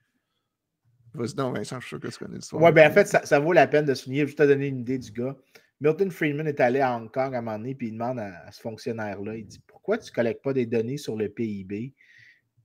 Vas-y 1.19 1.35
donc, 1.35 1.57
Vincent, 1.57 1.81
je 1.81 1.87
suis 1.87 1.89
sûr 1.89 2.01
que 2.01 2.09
tu 2.09 2.19
connais 2.19 2.37
l'histoire. 2.37 2.63
Ouais, 2.63 2.73
ben 2.73 2.91
en 2.91 2.95
fait, 2.95 3.07
ça, 3.07 3.39
vaut 3.41 3.53
la 3.53 3.67
peine 3.67 3.85
de 3.85 3.95
souligner, 3.95 4.27
juste 4.27 4.39
te 4.39 4.45
donner 4.45 4.69
une 4.69 4.81
idée 4.81 4.99
du 4.99 5.11
gars. 5.11 5.37
Milton 5.81 6.11
Friedman 6.11 6.47
est 6.47 6.61
allé 6.61 6.81
à 6.81 6.97
Hong 6.97 7.11
Kong 7.11 7.35
à 7.35 7.39
un 7.39 7.41
moment 7.41 7.59
donné, 7.59 7.75
puis 7.75 7.89
il 7.89 7.93
demande 7.93 8.19
à, 8.19 8.51
ce 8.51 8.61
fonctionnaire-là, 8.61 9.37
il 9.37 9.47
dit 9.47 9.61
Pourquoi 9.67 9.99
tu 9.99 10.11
ne 10.11 10.15
collectes 10.15 10.43
pas 10.43 10.53
des 10.53 10.67
données 10.67 10.97
sur 10.97 11.17
le 11.17 11.29
PIB 11.29 11.95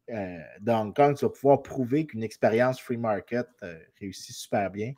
euh, 0.10 0.38
de 0.60 0.72
Hong 0.72 0.96
Kong 0.96 1.16
Tu 1.18 1.26
vas 1.26 1.32
pouvoir 1.32 1.62
prouver 1.62 2.06
qu'une 2.06 2.24
expérience 2.24 2.80
free 2.80 2.98
market 2.98 3.48
euh, 3.64 3.78
réussit 4.00 4.36
super 4.36 4.70
bien. 4.70 4.94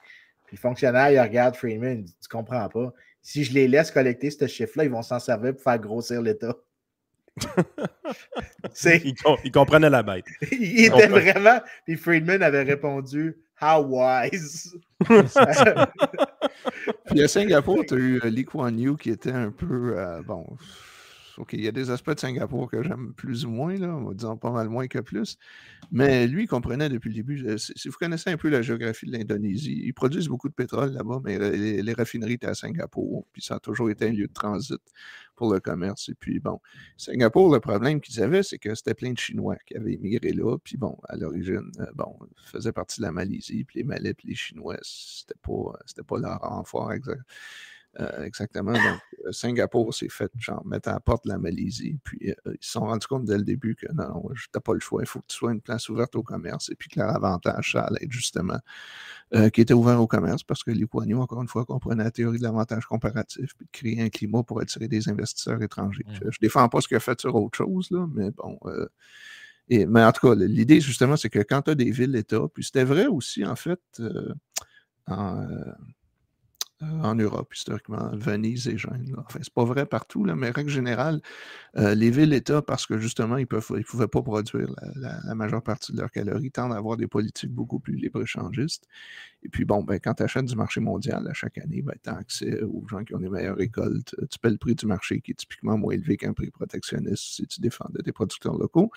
Puis 0.46 0.58
le 0.58 0.62
fonctionnaire, 0.62 1.12
il 1.12 1.20
regarde 1.20 1.56
Friedman, 1.56 2.00
il 2.00 2.04
dit 2.04 2.18
Tu 2.22 2.28
comprends 2.30 2.68
pas. 2.70 2.94
Si 3.22 3.44
je 3.44 3.54
les 3.54 3.68
laisse 3.68 3.92
collecter 3.92 4.30
ce 4.30 4.48
chiffre-là, 4.48 4.84
ils 4.84 4.92
vont 4.92 5.02
s'en 5.02 5.20
servir 5.20 5.54
pour 5.54 5.64
faire 5.64 5.80
grossir 5.80 6.22
l'État. 6.22 6.56
il, 9.44 9.52
comprenait 9.52 9.90
la 9.90 10.04
bête. 10.04 10.26
il 10.52 10.86
était 10.86 11.08
vraiment. 11.08 11.60
Puis 11.86 11.98
Friedman 11.98 12.42
avait 12.42 12.64
répondu 12.64 13.36
How 13.62 13.82
wise. 13.82 14.76
Puis 17.06 17.22
à 17.22 17.28
Singapour, 17.28 17.86
tu 17.88 17.94
as 17.94 17.98
eu 17.98 18.20
euh, 18.24 18.30
Lee 18.30 18.46
Kuan 18.46 18.78
Yew 18.78 18.98
qui 18.98 19.10
était 19.12 19.32
un 19.32 19.52
peu. 19.52 19.98
Euh, 19.98 20.22
bon, 20.24 20.46
OK, 21.38 21.54
il 21.54 21.64
y 21.64 21.68
a 21.68 21.72
des 21.72 21.90
aspects 21.90 22.12
de 22.12 22.20
Singapour 22.20 22.70
que 22.70 22.82
j'aime 22.82 23.14
plus 23.14 23.46
ou 23.46 23.50
moins, 23.50 23.76
là, 23.76 24.00
disons 24.14 24.38
pas 24.38 24.52
mal 24.52 24.70
moins 24.70 24.88
que 24.88 25.00
plus. 25.00 25.38
Mais 25.92 26.28
lui, 26.28 26.44
il 26.44 26.48
comprenait 26.48 26.88
depuis 26.90 27.10
le 27.10 27.16
début. 27.16 27.46
Euh, 27.46 27.58
si 27.58 27.90
vous 27.90 27.98
connaissez 27.98 28.30
un 28.30 28.38
peu 28.38 28.50
la 28.50 28.62
géographie 28.62 29.06
de 29.06 29.12
l'Indonésie, 29.12 29.82
ils 29.86 29.94
produisent 29.94 30.28
beaucoup 30.28 30.48
de 30.50 30.54
pétrole 30.54 30.92
là-bas, 30.92 31.22
mais 31.24 31.38
les, 31.38 31.94
raffineries 31.94 32.34
étaient 32.34 32.48
à 32.48 32.56
Singapour, 32.56 33.26
puis 33.34 33.42
ça 33.42 33.56
a 33.56 33.60
toujours 33.60 33.90
été 33.90 34.08
un 34.08 34.12
lieu 34.12 34.28
de 34.28 34.34
transit 34.34 34.82
pour 35.36 35.54
le 35.54 35.60
commerce. 35.60 36.10
Et 36.10 36.16
puis, 36.16 36.40
bon, 36.40 36.60
Singapour, 36.98 37.54
le 37.54 37.60
problème 37.60 38.02
qu'ils 38.02 38.22
avaient, 38.22 38.44
c'est 38.44 38.58
que 38.58 38.74
c'était 38.76 38.94
plein 38.94 39.12
de 39.12 39.18
Chinois 39.18 39.58
qui 39.66 39.76
avaient 39.76 39.94
immigré 39.94 40.32
là. 40.32 40.58
Puis, 40.64 40.78
bon, 40.78 40.98
à 41.08 41.16
l'origine, 41.16 41.72
euh, 41.80 41.86
bon, 41.94 42.18
faisait 42.46 42.72
partie 42.72 43.02
de 43.02 43.06
la 43.06 43.12
Malaisie. 43.12 43.64
Puis 43.64 43.80
les 43.80 43.84
Malais, 43.84 44.14
puis 44.14 44.30
les 44.30 44.36
Chinois, 44.36 44.78
c'était 44.82 45.40
pas, 45.42 45.78
c'était 45.86 46.04
pas 46.04 46.18
leur 46.18 46.40
renfort 46.40 46.92
exact. 46.94 47.22
Euh, 48.00 48.26
exactement. 48.26 48.74
Donc, 48.74 49.00
euh, 49.26 49.32
Singapour 49.32 49.94
s'est 49.94 50.10
fait 50.10 50.32
genre 50.38 50.66
mettre 50.66 50.90
à 50.90 50.94
la 50.94 51.00
porte 51.00 51.24
de 51.26 51.30
la 51.30 51.38
Malaisie. 51.38 51.98
Puis 52.04 52.30
euh, 52.30 52.34
ils 52.46 52.58
se 52.66 52.72
sont 52.72 52.82
rendus 52.82 53.08
compte 53.08 53.26
dès 53.26 53.38
le 53.38 53.44
début 53.44 53.76
que 53.76 53.88
non, 53.94 54.08
non, 54.10 54.30
tu 54.34 54.48
n'as 54.54 54.62
pas 54.62 54.74
le 54.74 54.80
choix. 54.80 55.02
Il 55.02 55.08
faut 55.08 55.20
que 55.20 55.28
tu 55.28 55.38
sois 55.38 55.54
une 55.54 55.62
place 55.62 55.88
ouverte 55.88 56.16
au 56.16 56.24
commerce. 56.24 56.70
Et 56.70 56.76
puis 56.76 56.90
que 56.90 57.00
leur 57.00 57.16
avantage, 57.16 57.72
ça 57.72 57.84
allait 57.84 58.04
être 58.04 58.12
justement 58.12 58.60
qui 59.52 59.60
était 59.60 59.74
ouvert 59.74 60.00
au 60.00 60.08
commerce 60.08 60.44
parce 60.44 60.64
que 60.64 60.72
les 60.72 60.86
Poignons, 60.86 61.20
encore 61.20 61.42
une 61.42 61.48
fois, 61.48 61.66
comprenaient 61.66 62.04
la 62.06 62.12
théorie 62.12 62.38
de 62.38 62.44
l'avantage 62.44 62.86
comparatif 62.86 63.54
puis 63.58 63.66
de 63.66 63.72
créer 63.72 64.02
un 64.02 64.10
climat 64.10 64.44
pour 64.44 64.62
attirer 64.62 64.88
des 64.88 65.10
investisseurs 65.10 65.62
étrangers. 65.62 66.06
Mmh. 66.08 66.16
Je 66.22 66.26
ne 66.26 66.32
défends 66.42 66.70
pas 66.70 66.80
ce 66.80 66.88
qu'il 66.88 66.96
a 66.96 67.02
fait 67.02 67.20
sur 67.20 67.36
autre 67.36 67.58
chose, 67.58 67.90
là, 67.92 68.08
mais 68.14 68.32
bon. 68.32 68.58
et, 69.68 69.88
mais 69.88 70.04
en 70.06 70.12
tout 70.14 70.28
cas, 70.28 70.36
l'idée, 70.36 70.80
justement, 70.80 71.18
c'est 71.18 71.30
que 71.30 71.40
quand 71.40 71.64
tu 71.64 71.72
as 71.72 71.76
des 71.76 71.92
villes-États, 71.92 72.48
puis 72.54 72.64
c'était 72.64 72.86
vrai 72.86 73.08
aussi, 73.08 73.44
en 73.44 73.56
fait, 73.58 73.82
en, 75.08 75.46
en 76.82 77.16
Europe, 77.16 77.54
historiquement, 77.54 78.10
Venise 78.14 78.68
et 78.68 78.78
Gênes. 78.78 79.16
Enfin, 79.18 79.40
c'est 79.42 79.54
pas 79.54 79.64
vrai 79.64 79.86
partout, 79.86 80.26
là, 80.26 80.36
mais 80.36 80.50
règle 80.50 80.70
générale, 80.70 81.22
euh, 81.78 81.96
les 81.96 82.12
villes-États, 82.12 82.62
parce 82.62 82.86
que 82.86 82.98
justement, 82.98 83.38
ils 83.38 83.48
ne 83.50 83.82
pouvaient 83.84 84.08
pas 84.08 84.22
produire 84.22 84.68
la, 84.96 85.36
majeure 85.36 85.64
partie 85.64 85.94
de 85.94 86.00
leurs 86.00 86.12
calories, 86.12 86.52
tendent 86.52 86.74
à 86.74 86.78
avoir 86.78 86.98
des 86.98 87.08
politiques 87.08 87.52
beaucoup 87.52 87.80
plus 87.80 87.96
libre-échangistes. 87.96 88.88
Et 89.46 89.50
puis, 89.50 89.64
bon, 89.64 89.84
ben, 89.84 90.00
quand 90.00 90.16
tu 90.16 90.24
achètes 90.24 90.46
du 90.46 90.56
marché 90.56 90.82
mondial 90.82 91.28
à 91.28 91.34
chaque 91.34 91.60
année, 91.60 91.84
ben, 91.84 91.94
tu 92.04 92.10
as 92.10 92.16
accès 92.16 92.64
aux 92.64 92.84
gens 92.88 93.04
qui 93.04 93.14
ont 93.14 93.20
les 93.20 93.30
meilleures 93.30 93.58
récoltes. 93.58 94.16
Tu 94.32 94.40
paies 94.40 94.50
le 94.50 94.58
prix 94.58 94.74
du 94.74 94.88
marché 94.88 95.22
qui 95.22 95.32
est 95.32 95.36
typiquement 95.36 95.78
moins 95.78 95.94
élevé 95.94 96.18
qu'un 96.18 96.34
prix 96.34 96.50
protectionniste 96.50 97.36
si 97.36 97.46
tu 97.46 97.62
défends 97.62 97.86
des 97.94 98.12
producteurs 98.12 98.58
locaux. 98.58 98.90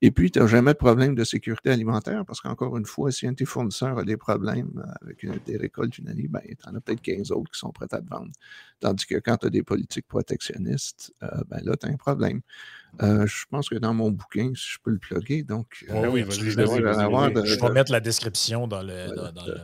Et 0.00 0.12
puis, 0.12 0.30
tu 0.30 0.38
n'as 0.38 0.46
jamais 0.46 0.74
de 0.74 0.78
problème 0.78 1.16
de 1.16 1.24
sécurité 1.24 1.70
alimentaire 1.70 2.24
parce 2.24 2.40
qu'encore 2.40 2.76
une 2.76 2.86
fois, 2.86 3.10
si 3.10 3.26
un 3.26 3.32
de 3.32 3.36
tes 3.36 3.44
fournisseurs 3.44 3.98
a 3.98 4.04
des 4.04 4.16
problèmes 4.16 4.80
avec 5.02 5.26
des 5.44 5.56
récoltes 5.56 5.98
une 5.98 6.08
année, 6.08 6.28
ben, 6.28 6.40
tu 6.40 6.68
en 6.68 6.74
as 6.76 6.80
peut-être 6.80 7.02
15 7.02 7.32
autres 7.32 7.50
qui 7.50 7.58
sont 7.58 7.72
prêts 7.72 7.88
à 7.90 8.00
te 8.00 8.08
vendre. 8.08 8.30
Tandis 8.78 9.06
que 9.06 9.16
quand 9.16 9.38
tu 9.38 9.46
as 9.48 9.50
des 9.50 9.64
politiques 9.64 10.06
protectionnistes, 10.06 11.12
euh, 11.24 11.42
ben 11.48 11.60
là, 11.64 11.76
tu 11.76 11.86
as 11.86 11.90
un 11.90 11.96
problème. 11.96 12.42
Euh, 13.02 13.26
je 13.26 13.44
pense 13.50 13.68
que 13.68 13.76
dans 13.76 13.94
mon 13.94 14.10
bouquin, 14.10 14.52
si 14.54 14.72
je 14.72 14.78
peux 14.82 14.90
le 14.90 14.98
plugger, 14.98 15.42
donc. 15.42 15.84
Euh, 15.90 16.08
oui, 16.08 16.24
je, 16.28 16.50
vais 16.50 17.72
mettre 17.72 17.92
la 17.92 18.00
description 18.00 18.66
dans 18.66 18.82
le. 18.82 19.14
Dans, 19.14 19.46
le... 19.46 19.54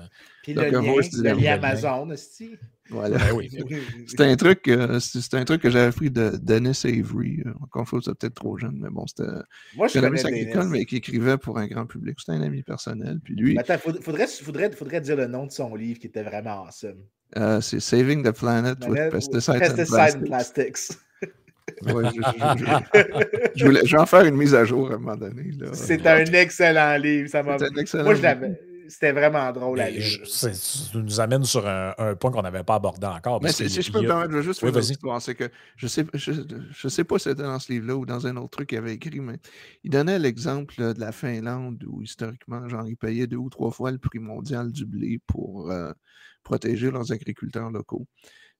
Puis 0.43 0.55
le 0.55 0.62
lien, 0.70 0.81
le 0.81 1.41
lien 1.41 1.53
Amazon 1.55 2.11
aussi. 2.11 2.57
Voilà. 2.89 3.18
Ben 3.18 3.49
c'est 4.07 4.20
un 4.20 4.37
truc, 4.37 4.70
c'est 5.01 5.35
un 5.35 5.45
truc 5.45 5.61
que 5.61 5.70
j'avais 5.70 5.89
appris 5.89 6.11
de 6.11 6.39
Dennis 6.41 6.83
Avery. 6.85 7.43
Encore 7.61 7.83
une 7.83 7.87
fois, 7.87 8.01
c'est 8.03 8.14
peut-être 8.14 8.35
trop 8.35 8.57
jeune, 8.57 8.79
mais 8.81 8.91
bon, 8.91 9.07
c'était. 9.07 9.31
Moi, 9.74 9.89
je 9.89 10.01
connais 10.01 10.24
agricole, 10.24 10.68
mais 10.68 10.85
qui 10.85 10.97
écrivait 10.97 11.37
pour 11.37 11.59
un 11.59 11.66
grand 11.66 11.87
public. 11.87 12.18
C'était 12.18 12.39
un 12.39 12.43
ami 12.43 12.62
personnel. 12.62 13.18
Puis 13.22 13.35
lui. 13.35 13.59
attends, 13.59 13.79
faudrait, 13.79 14.27
faudrait, 14.29 14.70
faudrait, 14.72 15.01
dire 15.01 15.16
le 15.16 15.27
nom 15.27 15.47
de 15.47 15.53
son 15.53 15.74
livre 15.74 15.99
qui 15.99 16.07
était 16.07 16.22
vraiment 16.22 16.64
awesome. 16.64 17.03
Euh, 17.37 17.61
c'est 17.61 17.81
Saving 17.81 18.22
the 18.22 18.33
Planet 18.33 18.79
with 18.87 19.11
Pesticides, 19.11 19.74
and 19.81 20.24
Plastics. 20.24 20.97
Je, 21.83 23.64
voulais, 23.64 23.97
en 23.97 24.07
faire 24.07 24.25
une 24.25 24.37
mise 24.37 24.55
à 24.55 24.64
jour 24.64 24.91
à 24.91 24.95
un 24.95 24.99
moment 24.99 25.17
donné. 25.17 25.51
C'est 25.73 26.07
un 26.07 26.25
excellent 26.25 26.97
livre. 26.97 27.29
Ça 27.29 27.43
Moi, 27.43 27.57
je 28.14 28.23
l'avais. 28.23 28.61
c'était 28.89 29.12
vraiment 29.12 29.51
drôle 29.53 29.81
à 29.81 29.91
lire. 29.91 30.27
Ça 30.27 30.51
nous 30.95 31.21
amène 31.21 31.45
sur 31.45 31.67
un, 31.67 32.14
point 32.19 32.31
qu'on 32.31 32.43
n'avait 32.43 32.62
pas 32.62 32.77
abordé 32.77 33.07
encore. 33.07 33.43
Mais 33.43 33.53
si 33.53 33.69
je 33.69 33.93
peux 33.93 34.01
me 34.01 34.07
permettre, 34.07 34.33
je 34.33 34.43
juste 34.43 34.61
faire 34.61 34.77
une 34.77 35.21
C'est 35.21 35.35
que 35.35 35.51
je 35.77 35.87
sais, 35.87 36.05
je, 36.14 36.89
sais 36.89 37.05
pas 37.05 37.19
si 37.19 37.29
c'était 37.29 37.43
dans 37.43 37.59
ce 37.59 37.73
livre-là 37.73 37.97
ou 37.97 38.07
dans 38.07 38.27
un 38.27 38.37
autre 38.37 38.51
truc 38.51 38.69
qu'il 38.69 38.79
avait 38.79 38.95
écrit, 38.95 39.21
mais 39.21 39.39
il 39.85 39.91
donnait 39.91 40.19
l'exemple 40.19 40.75
de 40.95 41.01
la 41.01 41.12
Finlande 41.12 41.85
où 41.89 42.03
historiquement, 42.03 42.69
genre, 42.69 42.87
ils 42.87 42.97
payaient 42.97 43.27
deux 43.27 43.37
ou 43.37 43.51
trois 43.51 43.71
fois 43.71 43.91
le 43.91 43.99
prix 43.99 44.19
mondial 44.19 44.71
du 44.71 44.87
blé 44.87 45.21
pour 45.27 45.71
euh, 45.71 45.93
protéger 46.43 46.91
leurs 46.91 47.12
agriculteurs 47.12 47.71
locaux. 47.71 48.07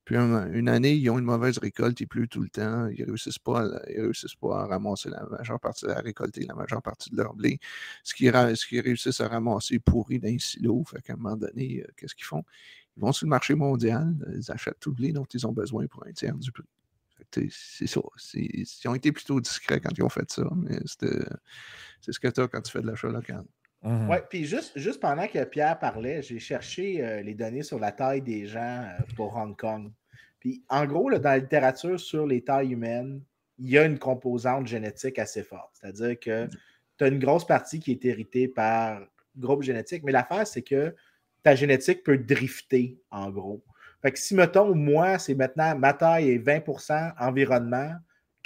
Puis 0.07 0.15
une 0.15 0.69
année, 0.69 0.95
ils 0.95 1.11
ont 1.11 1.19
une 1.19 1.25
mauvaise 1.25 1.59
récolte, 1.59 2.01
il 2.01 2.07
pleut 2.07 2.29
tout 2.29 2.41
le 2.41 2.49
temps, 2.49 2.87
ils 2.87 3.01
ne 3.01 3.07
réussissent, 3.07 3.41
pas 3.41 3.63
à, 3.63 3.79
réussissent 3.87 4.37
pas 4.37 4.63
à 4.63 4.67
ramasser 4.67 5.11
la 5.11 5.27
majeure 5.27 5.59
partie, 5.59 5.85
à 5.87 5.99
récolter 5.99 6.47
la 6.47 6.55
majeure 6.55 6.81
partie 6.81 7.11
de 7.11 7.17
leur 7.17 7.35
blé. 7.35 7.59
Ce 8.05 8.15
qu'ils 8.15 8.31
réussissent 8.81 9.21
à 9.21 9.27
ramasser 9.27 9.81
pourri 9.81 10.21
dans 10.21 10.29
un 10.29 10.39
silo. 10.39 10.85
Fait 10.85 11.03
qu'à 11.03 11.15
un 11.15 11.17
moment 11.17 11.37
donné, 11.37 11.83
euh, 11.83 11.91
qu'est-ce 11.97 12.15
qu'ils 12.15 12.25
font? 12.25 12.45
Ils 12.97 13.01
vont 13.01 13.11
sur 13.11 13.27
le 13.27 13.31
marché 13.31 13.57
mondial, 13.57 14.15
ils 14.33 14.49
achètent 14.53 14.79
tout 14.79 14.91
le 14.91 14.95
blé 14.95 15.13
dont 15.13 15.27
ils 15.35 15.45
ont 15.45 15.53
besoin 15.53 15.89
pour 15.89 16.07
un 16.07 16.13
tiers 16.13 16.37
du 16.37 16.53
prix. 16.53 16.63
C'est 17.51 17.89
ça. 17.89 18.01
Ils 18.35 18.65
ont 18.87 18.95
été 18.95 19.11
plutôt 19.11 19.41
discrets 19.41 19.81
quand 19.81 19.91
ils 19.99 20.05
ont 20.05 20.09
fait 20.09 20.31
ça, 20.31 20.49
mais 20.55 20.79
c'est 20.87 22.13
ce 22.13 22.21
que 22.21 22.29
tu 22.29 22.41
as 22.41 22.47
quand 22.47 22.63
tu 22.63 22.71
fais 22.71 22.81
de 22.81 22.87
l'achat 22.87 23.09
local. 23.09 23.45
Mmh 23.87 24.11
oui, 24.11 24.17
puis 24.29 24.45
juste, 24.45 24.73
juste 24.77 25.01
pendant 25.01 25.29
que 25.29 25.45
Pierre 25.45 25.79
parlait, 25.79 26.21
j'ai 26.21 26.41
cherché 26.41 27.05
euh, 27.05 27.23
les 27.23 27.35
données 27.35 27.63
sur 27.63 27.79
la 27.79 27.93
taille 27.93 28.21
des 28.21 28.45
gens 28.45 28.83
euh, 28.83 29.03
pour 29.15 29.37
Hong 29.37 29.57
Kong. 29.57 29.93
Puis 30.41 30.65
en 30.69 30.87
gros, 30.87 31.09
dans 31.09 31.31
la 31.31 31.39
littérature 31.39 32.01
sur 32.01 32.27
les 32.27 32.43
tailles 32.43 32.73
humaines, 32.73 33.23
il 33.59 33.71
y 33.71 33.79
a 33.79 33.85
une 33.85 34.01
composante 34.01 34.67
génétique 34.67 35.21
assez 35.21 35.45
forte. 35.45 35.71
C'est-à-dire 35.75 36.19
que 36.19 36.49
tu 36.99 37.05
as 37.05 37.07
une 37.07 37.21
grosse 37.21 37.47
partie 37.47 37.79
qui 37.79 37.93
est 37.93 38.05
héritée 38.05 38.49
par 38.49 39.03
groupe 39.37 39.63
génétique, 39.63 40.03
mais 40.03 40.13
l'affaire, 40.13 40.49
c'est 40.49 40.63
que 40.63 40.93
ta 41.45 41.55
génétique 41.55 42.03
peut 42.03 42.19
drifter, 42.19 42.99
en 43.13 43.31
gros. 43.31 43.63
Fait 44.03 44.11
que 44.11 44.19
si, 44.19 44.35
mettons, 44.35 44.75
moi, 44.75 45.21
c'est 45.21 45.37
maintenant 45.37 45.79
ma 45.79 45.93
taille 45.93 46.31
est 46.31 46.39
20% 46.39 47.13
environnement, 47.21 47.93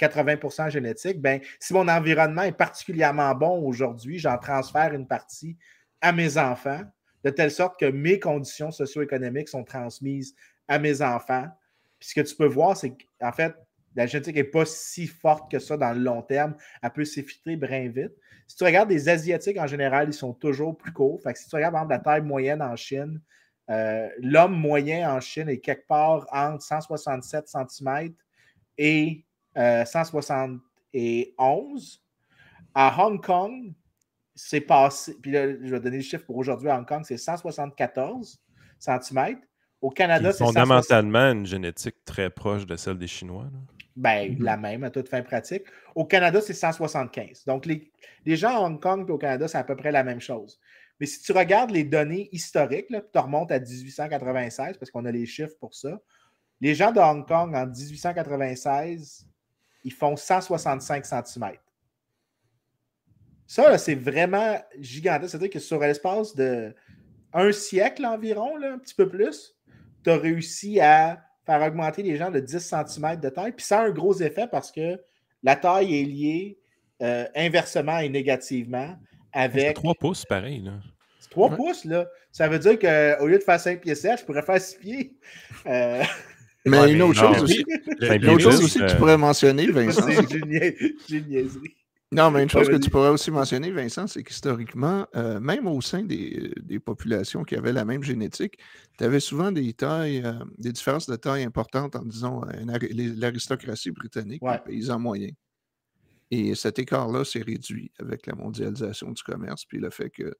80% 0.01 0.69
génétique, 0.69 1.21
ben, 1.21 1.39
si 1.59 1.73
mon 1.73 1.87
environnement 1.87 2.43
est 2.43 2.51
particulièrement 2.51 3.33
bon 3.35 3.61
aujourd'hui, 3.65 4.19
j'en 4.19 4.37
transfère 4.37 4.93
une 4.93 5.07
partie 5.07 5.57
à 6.01 6.11
mes 6.11 6.37
enfants, 6.37 6.81
de 7.23 7.29
telle 7.29 7.51
sorte 7.51 7.79
que 7.79 7.85
mes 7.85 8.19
conditions 8.19 8.71
socio-économiques 8.71 9.49
sont 9.49 9.63
transmises 9.63 10.33
à 10.67 10.79
mes 10.79 11.01
enfants. 11.01 11.47
Puis 11.99 12.09
ce 12.09 12.15
que 12.15 12.21
tu 12.21 12.35
peux 12.35 12.47
voir, 12.47 12.75
c'est 12.75 12.93
qu'en 13.19 13.31
fait, 13.31 13.53
la 13.95 14.07
génétique 14.07 14.35
n'est 14.35 14.43
pas 14.43 14.65
si 14.65 15.05
forte 15.05 15.51
que 15.51 15.59
ça 15.59 15.77
dans 15.77 15.93
le 15.93 15.99
long 15.99 16.21
terme. 16.21 16.55
Elle 16.81 16.91
peut 16.91 17.05
s'effriter 17.05 17.55
bien 17.55 17.89
vite. 17.89 18.13
Si 18.47 18.55
tu 18.55 18.63
regardes 18.63 18.89
les 18.89 19.09
Asiatiques 19.09 19.57
en 19.57 19.67
général, 19.67 20.09
ils 20.09 20.13
sont 20.13 20.33
toujours 20.33 20.77
plus 20.77 20.93
courts. 20.93 21.21
Fait 21.21 21.33
que 21.33 21.39
si 21.39 21.47
tu 21.47 21.55
regardes 21.55 21.73
par 21.73 21.83
exemple 21.83 21.93
la 21.93 21.99
taille 21.99 22.27
moyenne 22.27 22.61
en 22.61 22.75
Chine, 22.75 23.21
euh, 23.69 24.09
l'homme 24.19 24.55
moyen 24.55 25.13
en 25.13 25.19
Chine 25.19 25.49
est 25.49 25.59
quelque 25.59 25.87
part 25.87 26.25
entre 26.31 26.63
167 26.63 27.47
cm 27.47 28.13
et 28.77 29.23
171. 29.55 30.61
Euh, 30.95 31.25
à 32.73 33.05
Hong 33.05 33.23
Kong, 33.23 33.73
c'est 34.35 34.61
passé. 34.61 35.15
Puis 35.21 35.31
là, 35.31 35.47
je 35.49 35.69
vais 35.69 35.79
donner 35.79 35.97
le 35.97 36.03
chiffre 36.03 36.25
pour 36.25 36.37
aujourd'hui 36.37 36.69
à 36.69 36.77
Hong 36.77 36.87
Kong, 36.87 37.03
c'est 37.05 37.17
174 37.17 38.39
cm. 38.79 39.37
Au 39.81 39.89
Canada, 39.89 40.31
c'est 40.31 40.43
fondamentalement 40.43 41.31
une 41.31 41.45
génétique 41.45 41.95
très 42.05 42.29
proche 42.29 42.65
de 42.65 42.75
celle 42.75 42.97
des 42.97 43.07
Chinois. 43.07 43.47
Ben, 43.95 44.29
mm-hmm. 44.29 44.43
la 44.43 44.57
même 44.57 44.83
à 44.83 44.89
toute 44.89 45.09
fin 45.09 45.21
pratique. 45.21 45.63
Au 45.95 46.05
Canada, 46.05 46.39
c'est 46.39 46.53
175. 46.53 47.45
Donc, 47.45 47.65
les, 47.65 47.91
les, 48.25 48.35
gens 48.35 48.55
à 48.55 48.59
Hong 48.59 48.79
Kong 48.79 49.05
et 49.07 49.11
au 49.11 49.17
Canada, 49.17 49.47
c'est 49.47 49.57
à 49.57 49.63
peu 49.63 49.75
près 49.75 49.91
la 49.91 50.03
même 50.03 50.21
chose. 50.21 50.59
Mais 50.99 51.07
si 51.07 51.21
tu 51.21 51.31
regardes 51.31 51.71
les 51.71 51.83
données 51.83 52.29
historiques, 52.31 52.87
tu 52.89 53.19
remontes 53.19 53.51
à 53.51 53.59
1896 53.59 54.77
parce 54.77 54.91
qu'on 54.91 55.05
a 55.05 55.11
les 55.11 55.25
chiffres 55.25 55.55
pour 55.59 55.73
ça. 55.73 55.99
Les 56.61 56.75
gens 56.75 56.91
de 56.91 56.99
Hong 56.99 57.27
Kong 57.27 57.55
en 57.55 57.65
1896 57.65 59.25
ils 59.83 59.93
font 59.93 60.15
165 60.15 61.05
cm. 61.05 61.51
Ça, 63.47 63.77
c'est 63.77 63.95
vraiment 63.95 64.57
gigantesque. 64.79 65.31
C'est-à-dire 65.31 65.49
que 65.49 65.59
sur 65.59 65.79
l'espace 65.79 66.35
de 66.35 66.73
un 67.33 67.51
siècle 67.51 68.05
environ, 68.05 68.55
un 68.61 68.77
petit 68.77 68.95
peu 68.95 69.07
plus, 69.07 69.55
tu 70.03 70.09
as 70.09 70.17
réussi 70.17 70.79
à 70.79 71.21
faire 71.45 71.61
augmenter 71.61 72.03
les 72.03 72.17
gens 72.17 72.31
de 72.31 72.39
10 72.39 72.59
cm 72.59 73.19
de 73.19 73.29
taille. 73.29 73.51
Puis 73.51 73.65
ça 73.65 73.81
a 73.81 73.85
un 73.85 73.91
gros 73.91 74.13
effet 74.21 74.47
parce 74.47 74.71
que 74.71 74.99
la 75.43 75.55
taille 75.55 75.99
est 75.99 76.03
liée 76.03 76.59
euh, 77.01 77.25
inversement 77.35 77.99
et 77.99 78.09
négativement 78.09 78.95
avec. 79.33 79.75
3 79.75 79.95
pouces, 79.95 80.25
pareil. 80.25 80.61
Là. 80.61 80.73
3 81.31 81.55
pouces, 81.55 81.85
là. 81.85 82.07
Ça 82.31 82.47
veut 82.47 82.59
dire 82.59 82.77
qu'au 82.77 83.27
lieu 83.27 83.37
de 83.37 83.43
faire 83.43 83.59
5 83.59 83.81
pieds 83.81 83.95
7, 83.95 84.19
je 84.19 84.25
pourrais 84.25 84.43
faire 84.43 84.61
6 84.61 84.75
pieds. 84.75 85.17
Euh, 85.65 86.03
mais 86.65 86.93
une 86.93 87.01
autre 87.01 87.19
chose 87.19 87.43
aussi, 87.43 87.65
une 88.01 88.29
autre 88.29 88.39
chose 88.39 88.63
aussi 88.63 88.79
que 88.79 88.91
tu 88.91 88.97
pourrais 88.97 89.17
mentionner, 89.17 89.67
Vincent. 89.71 90.07
C'est 91.07 91.27
niaiserie. 91.27 91.75
Non, 92.13 92.29
mais 92.29 92.43
une 92.43 92.49
chose 92.49 92.67
que 92.67 92.75
tu 92.75 92.89
pourrais 92.89 93.09
aussi 93.09 93.31
mentionner, 93.31 93.71
Vincent, 93.71 94.05
c'est 94.05 94.21
qu'historiquement, 94.21 95.07
euh, 95.15 95.39
même 95.39 95.65
au 95.65 95.79
sein 95.79 96.03
des, 96.03 96.51
des, 96.61 96.77
populations 96.77 97.45
qui 97.45 97.55
avaient 97.55 97.71
la 97.71 97.85
même 97.85 98.03
génétique, 98.03 98.57
tu 98.97 99.03
avais 99.05 99.21
souvent 99.21 99.53
des 99.53 99.71
tailles, 99.71 100.21
euh, 100.25 100.33
des 100.57 100.73
différences 100.73 101.09
de 101.09 101.15
taille 101.15 101.43
importantes 101.43 101.95
en 101.95 102.03
disant 102.03 102.41
l'aristocratie 103.15 103.91
britannique, 103.91 104.41
les 104.43 104.57
paysans 104.57 104.99
moyens. 104.99 105.31
Et 106.31 106.53
cet 106.55 106.79
écart-là 106.79 107.23
s'est 107.23 107.41
réduit 107.41 107.91
avec 107.97 108.25
la 108.27 108.35
mondialisation 108.35 109.11
du 109.11 109.23
commerce, 109.23 109.63
puis 109.63 109.79
le 109.79 109.89
fait 109.89 110.09
que 110.09 110.33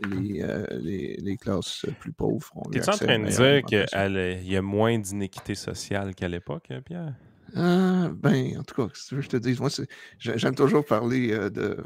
les, 0.00 0.42
euh, 0.42 0.66
les, 0.72 1.16
les, 1.16 1.36
classes 1.36 1.86
plus 2.00 2.12
pauvres 2.12 2.50
ont 2.54 2.70
Es-tu 2.72 2.88
en 2.88 2.92
train 2.92 3.18
de 3.18 3.28
dire 3.28 3.64
qu'il 3.64 4.50
y 4.50 4.56
a 4.56 4.62
moins 4.62 4.98
d'inéquité 4.98 5.54
sociale 5.54 6.14
qu'à 6.14 6.28
l'époque, 6.28 6.66
hein, 6.70 6.80
Pierre? 6.84 7.14
Ah, 7.54 8.10
ben, 8.12 8.58
en 8.58 8.64
tout 8.64 8.74
cas, 8.74 8.92
si 8.92 9.08
tu 9.08 9.14
veux 9.14 9.22
je 9.22 9.28
te 9.28 9.36
dis, 9.36 9.56
moi, 9.58 9.70
j'aime 10.18 10.54
toujours 10.54 10.84
parler 10.84 11.32
euh, 11.32 11.48
de. 11.48 11.78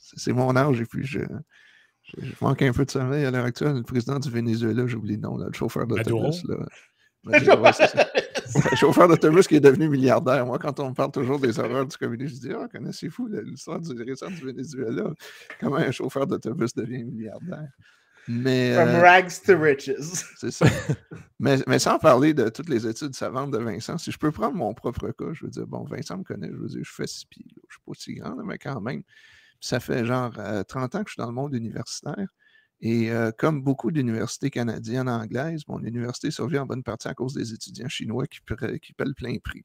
c'est 0.00 0.32
mon 0.32 0.56
âge 0.56 0.80
et 0.80 0.86
puis 0.86 1.06
je, 1.06 1.20
je, 2.16 2.32
manque 2.40 2.62
un 2.62 2.72
peu 2.72 2.84
de 2.84 2.90
sommeil 2.90 3.24
à 3.24 3.30
l'heure 3.30 3.44
actuelle. 3.44 3.76
Le 3.76 3.82
président 3.82 4.18
du 4.18 4.30
Venezuela, 4.30 4.86
j'oublie 4.86 5.16
le 5.16 5.20
nom, 5.20 5.36
le 5.36 5.52
chauffeur 5.52 5.86
d'autobus. 5.86 6.44
Le 8.70 8.76
chauffeur 8.76 9.08
d'autobus 9.08 9.46
qui 9.46 9.56
est 9.56 9.60
devenu 9.60 9.88
milliardaire. 9.88 10.44
Moi, 10.46 10.58
quand 10.58 10.78
on 10.80 10.90
me 10.90 10.94
parle 10.94 11.12
toujours 11.12 11.38
des 11.38 11.58
horreurs 11.58 11.86
du 11.86 11.96
communisme, 11.96 12.36
je 12.36 12.48
dis 12.48 12.54
Ah, 12.54 12.68
connaissez-vous 12.70 13.28
l'histoire 13.44 13.80
du 13.80 14.02
récent 14.02 14.28
du 14.28 14.44
Venezuela? 14.44 15.12
Comment 15.60 15.76
un 15.76 15.90
chauffeur 15.90 16.26
d'autobus 16.26 16.74
devient 16.74 17.04
milliardaire? 17.04 17.68
Mais, 18.30 18.74
From 18.74 18.88
euh, 18.88 19.00
rags 19.00 19.40
to 19.46 19.58
riches. 19.58 19.90
C'est 20.36 20.50
ça. 20.50 20.66
mais, 21.40 21.56
mais, 21.66 21.78
sans 21.78 21.98
parler 21.98 22.34
de 22.34 22.50
toutes 22.50 22.68
les 22.68 22.86
études 22.86 23.14
savantes 23.14 23.50
de 23.50 23.58
Vincent, 23.58 23.96
si 23.96 24.12
je 24.12 24.18
peux 24.18 24.30
prendre 24.30 24.54
mon 24.54 24.74
propre 24.74 25.10
cas, 25.12 25.32
je 25.32 25.44
veux 25.44 25.50
dire, 25.50 25.66
bon, 25.66 25.84
Vincent 25.84 26.18
me 26.18 26.24
connaît, 26.24 26.50
je 26.52 26.56
veux 26.56 26.68
dire, 26.68 26.82
je 26.84 26.92
fais 26.92 27.06
six 27.06 27.24
pieds, 27.24 27.46
je 27.48 27.54
ne 27.54 27.70
suis 27.70 27.80
pas 27.86 27.92
si 27.94 28.14
grand, 28.14 28.36
mais 28.44 28.58
quand 28.58 28.82
même. 28.82 29.02
ça 29.60 29.80
fait 29.80 30.04
genre 30.04 30.30
30 30.30 30.38
euh, 30.38 30.98
ans 30.98 31.04
que 31.04 31.08
je 31.08 31.14
suis 31.14 31.20
dans 31.22 31.28
le 31.28 31.32
monde 31.32 31.54
universitaire. 31.54 32.28
Et 32.80 33.10
euh, 33.10 33.32
comme 33.36 33.62
beaucoup 33.62 33.90
d'universités 33.90 34.50
canadiennes 34.50 35.08
anglaises, 35.08 35.66
mon 35.66 35.80
université 35.82 36.30
survit 36.30 36.58
en 36.58 36.66
bonne 36.66 36.84
partie 36.84 37.08
à 37.08 37.14
cause 37.14 37.34
des 37.34 37.52
étudiants 37.52 37.88
chinois 37.88 38.26
qui, 38.26 38.40
le 38.48 39.14
plein 39.14 39.36
prix, 39.38 39.64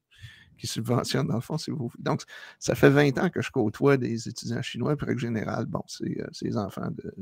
qui 0.58 0.66
subventionnent 0.66 1.28
dans 1.28 1.36
le 1.36 1.42
fond, 1.42 1.58
si 1.58 1.70
vous 1.70 1.92
Donc, 2.00 2.24
ça 2.60 2.74
fait 2.74 2.90
20 2.90 3.18
ans 3.20 3.30
que 3.30 3.42
je 3.42 3.52
côtoie 3.52 3.98
des 3.98 4.28
étudiants 4.28 4.62
chinois, 4.62 4.96
puis 4.96 5.06
règle 5.06 5.20
générale, 5.20 5.66
bon, 5.68 5.84
c'est 5.88 6.22
euh, 6.22 6.28
ces 6.32 6.58
enfants 6.58 6.90
de 6.90 7.14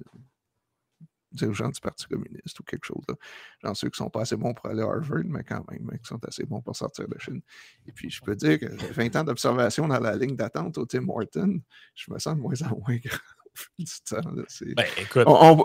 dirigeants 1.31 1.69
du 1.69 1.79
Parti 1.79 2.07
communiste 2.07 2.59
ou 2.59 2.63
quelque 2.63 2.85
chose. 2.85 3.03
Là. 3.07 3.15
J'en 3.63 3.73
sais 3.73 3.89
qui 3.89 3.97
sont 3.97 4.09
pas 4.09 4.21
assez 4.21 4.35
bons 4.35 4.53
pour 4.53 4.65
aller 4.67 4.81
à 4.81 4.85
Harvard, 4.85 5.23
mais 5.25 5.43
quand 5.43 5.63
même, 5.69 5.89
qui 5.97 6.07
sont 6.07 6.23
assez 6.25 6.45
bons 6.45 6.61
pour 6.61 6.75
sortir 6.75 7.07
de 7.07 7.17
Chine. 7.19 7.41
Et 7.87 7.91
puis, 7.91 8.09
je 8.09 8.21
peux 8.21 8.35
dire 8.35 8.59
que 8.59 8.65
20 8.93 9.15
ans 9.15 9.23
d'observation 9.23 9.87
dans 9.87 9.99
la 9.99 10.15
ligne 10.15 10.35
d'attente 10.35 10.77
au 10.77 10.85
Tim 10.85 11.07
Horton, 11.07 11.61
je 11.95 12.11
me 12.11 12.19
sens 12.19 12.35
de 12.35 12.41
moins 12.41 12.61
en 12.63 12.77
moins 12.77 12.97
grand. 12.97 13.40
Ben, 14.75 14.85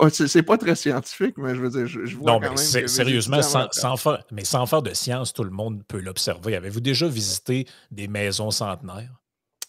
c'est 0.09 0.43
pas 0.43 0.57
très 0.57 0.75
scientifique, 0.75 1.37
mais 1.37 1.55
je 1.55 1.61
veux 1.61 1.69
dire, 1.69 1.87
je, 1.87 2.15
vois 2.15 2.33
quand 2.33 2.39
même. 2.39 2.57
sérieusement, 2.57 3.41
sans, 3.41 3.97
faire, 3.97 4.23
mais 4.31 4.43
sans 4.43 4.65
faire 4.65 4.81
de 4.81 4.93
science, 4.93 5.33
tout 5.33 5.43
le 5.43 5.51
monde 5.51 5.83
peut 5.87 5.99
l'observer. 5.99 6.55
Avez-vous 6.55 6.81
déjà 6.81 7.07
visité 7.07 7.65
des 7.91 8.07
maisons 8.07 8.51
centenaires? 8.51 9.11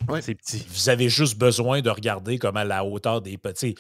Oui, 0.09 0.21
c'est 0.23 0.35
petit. 0.35 0.65
Vous 0.69 0.89
avez 0.89 1.09
juste 1.09 1.39
besoin 1.39 1.81
de 1.81 1.91
regarder 1.91 2.39
comme 2.39 2.57
à 2.57 2.65
la 2.65 2.85
hauteur 2.85 3.21
des 3.21 3.37
petits. 3.37 3.75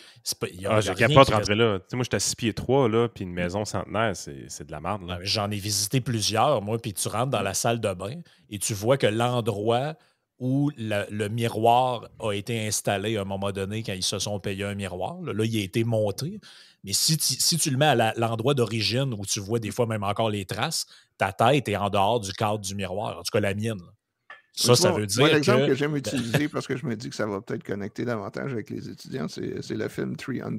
ah, 0.66 0.80
je 0.80 0.91
ne 0.91 1.14
pas 1.14 1.22
rentrer 1.22 1.55
là. 1.55 1.78
moi, 1.93 2.03
j'étais 2.03 2.16
à 2.16 2.20
6 2.20 2.36
pieds 2.36 2.53
3, 2.53 2.89
là, 2.89 3.09
puis 3.09 3.24
une 3.24 3.32
maison 3.32 3.64
centenaire, 3.64 4.16
c'est 4.16 4.66
de 4.66 4.72
la 4.72 4.80
merde. 4.80 5.03
J'en 5.22 5.51
ai 5.51 5.57
visité 5.57 6.01
plusieurs, 6.01 6.61
moi, 6.61 6.78
puis 6.78 6.93
tu 6.93 7.09
rentres 7.09 7.30
dans 7.30 7.43
la 7.43 7.55
salle 7.55 7.80
de 7.80 7.93
bain 7.95 8.20
et 8.51 8.59
tu 8.59 8.74
vois 8.74 8.97
que 8.97 9.07
l'endroit 9.07 9.95
où 10.39 10.70
le, 10.76 11.28
miroir 11.28 12.09
a 12.20 12.32
été 12.32 12.66
installé 12.66 13.16
à 13.16 13.22
un 13.22 13.24
moment 13.24 13.51
donné 13.51 13.82
quand 13.82 13.93
ils 13.93 14.05
se 14.05 14.18
sont 14.18 14.39
payés 14.39 14.64
un 14.64 14.74
miroir. 14.74 15.20
Là, 15.22 15.45
il 15.45 15.59
a 15.59 15.62
été 15.62 15.84
monté. 15.84 16.41
Mais 16.84 16.93
si 16.93 17.16
tu, 17.16 17.34
si 17.34 17.59
tu 17.59 17.70
le 17.70 17.76
mets 17.76 17.86
à 17.86 18.14
l'endroit 18.16 18.55
d'origine 18.55 19.12
où 19.14 19.26
tu 19.26 19.41
vois 19.41 19.59
des 19.59 19.72
fois 19.72 19.86
même 19.86 20.05
encore 20.05 20.30
les 20.30 20.45
traces, 20.45 20.86
ta 21.16 21.32
tête 21.32 21.68
est 21.68 21.76
en 21.76 21.91
dehors 21.91 22.20
du 22.20 22.32
cadre 22.32 22.61
du 22.61 22.74
miroir. 22.74 23.18
En 23.18 23.22
tout 23.22 23.32
cas, 23.32 23.41
la 23.41 23.55
mienne. 23.55 23.80
Ça, 24.53 24.74
ça 24.74 24.93
veut 24.93 25.07
dire. 25.07 25.26
L'exemple 25.26 25.66
que, 25.66 25.74
j'aime 25.74 25.97
utiliser 25.97 26.49
parce 26.49 26.66
que 26.66 26.76
je 26.76 26.86
me 26.86 26.97
dis 26.97 27.11
que 27.11 27.16
ça 27.16 27.26
va 27.26 27.41
peut-être 27.41 27.64
connecter 27.64 28.05
davantage 28.05 28.53
avec 28.53 28.70
les 28.70 28.89
étudiants, 28.89 29.28
c'est 29.28 29.70
le 29.70 29.89
film 29.89 30.16
300 30.16 30.59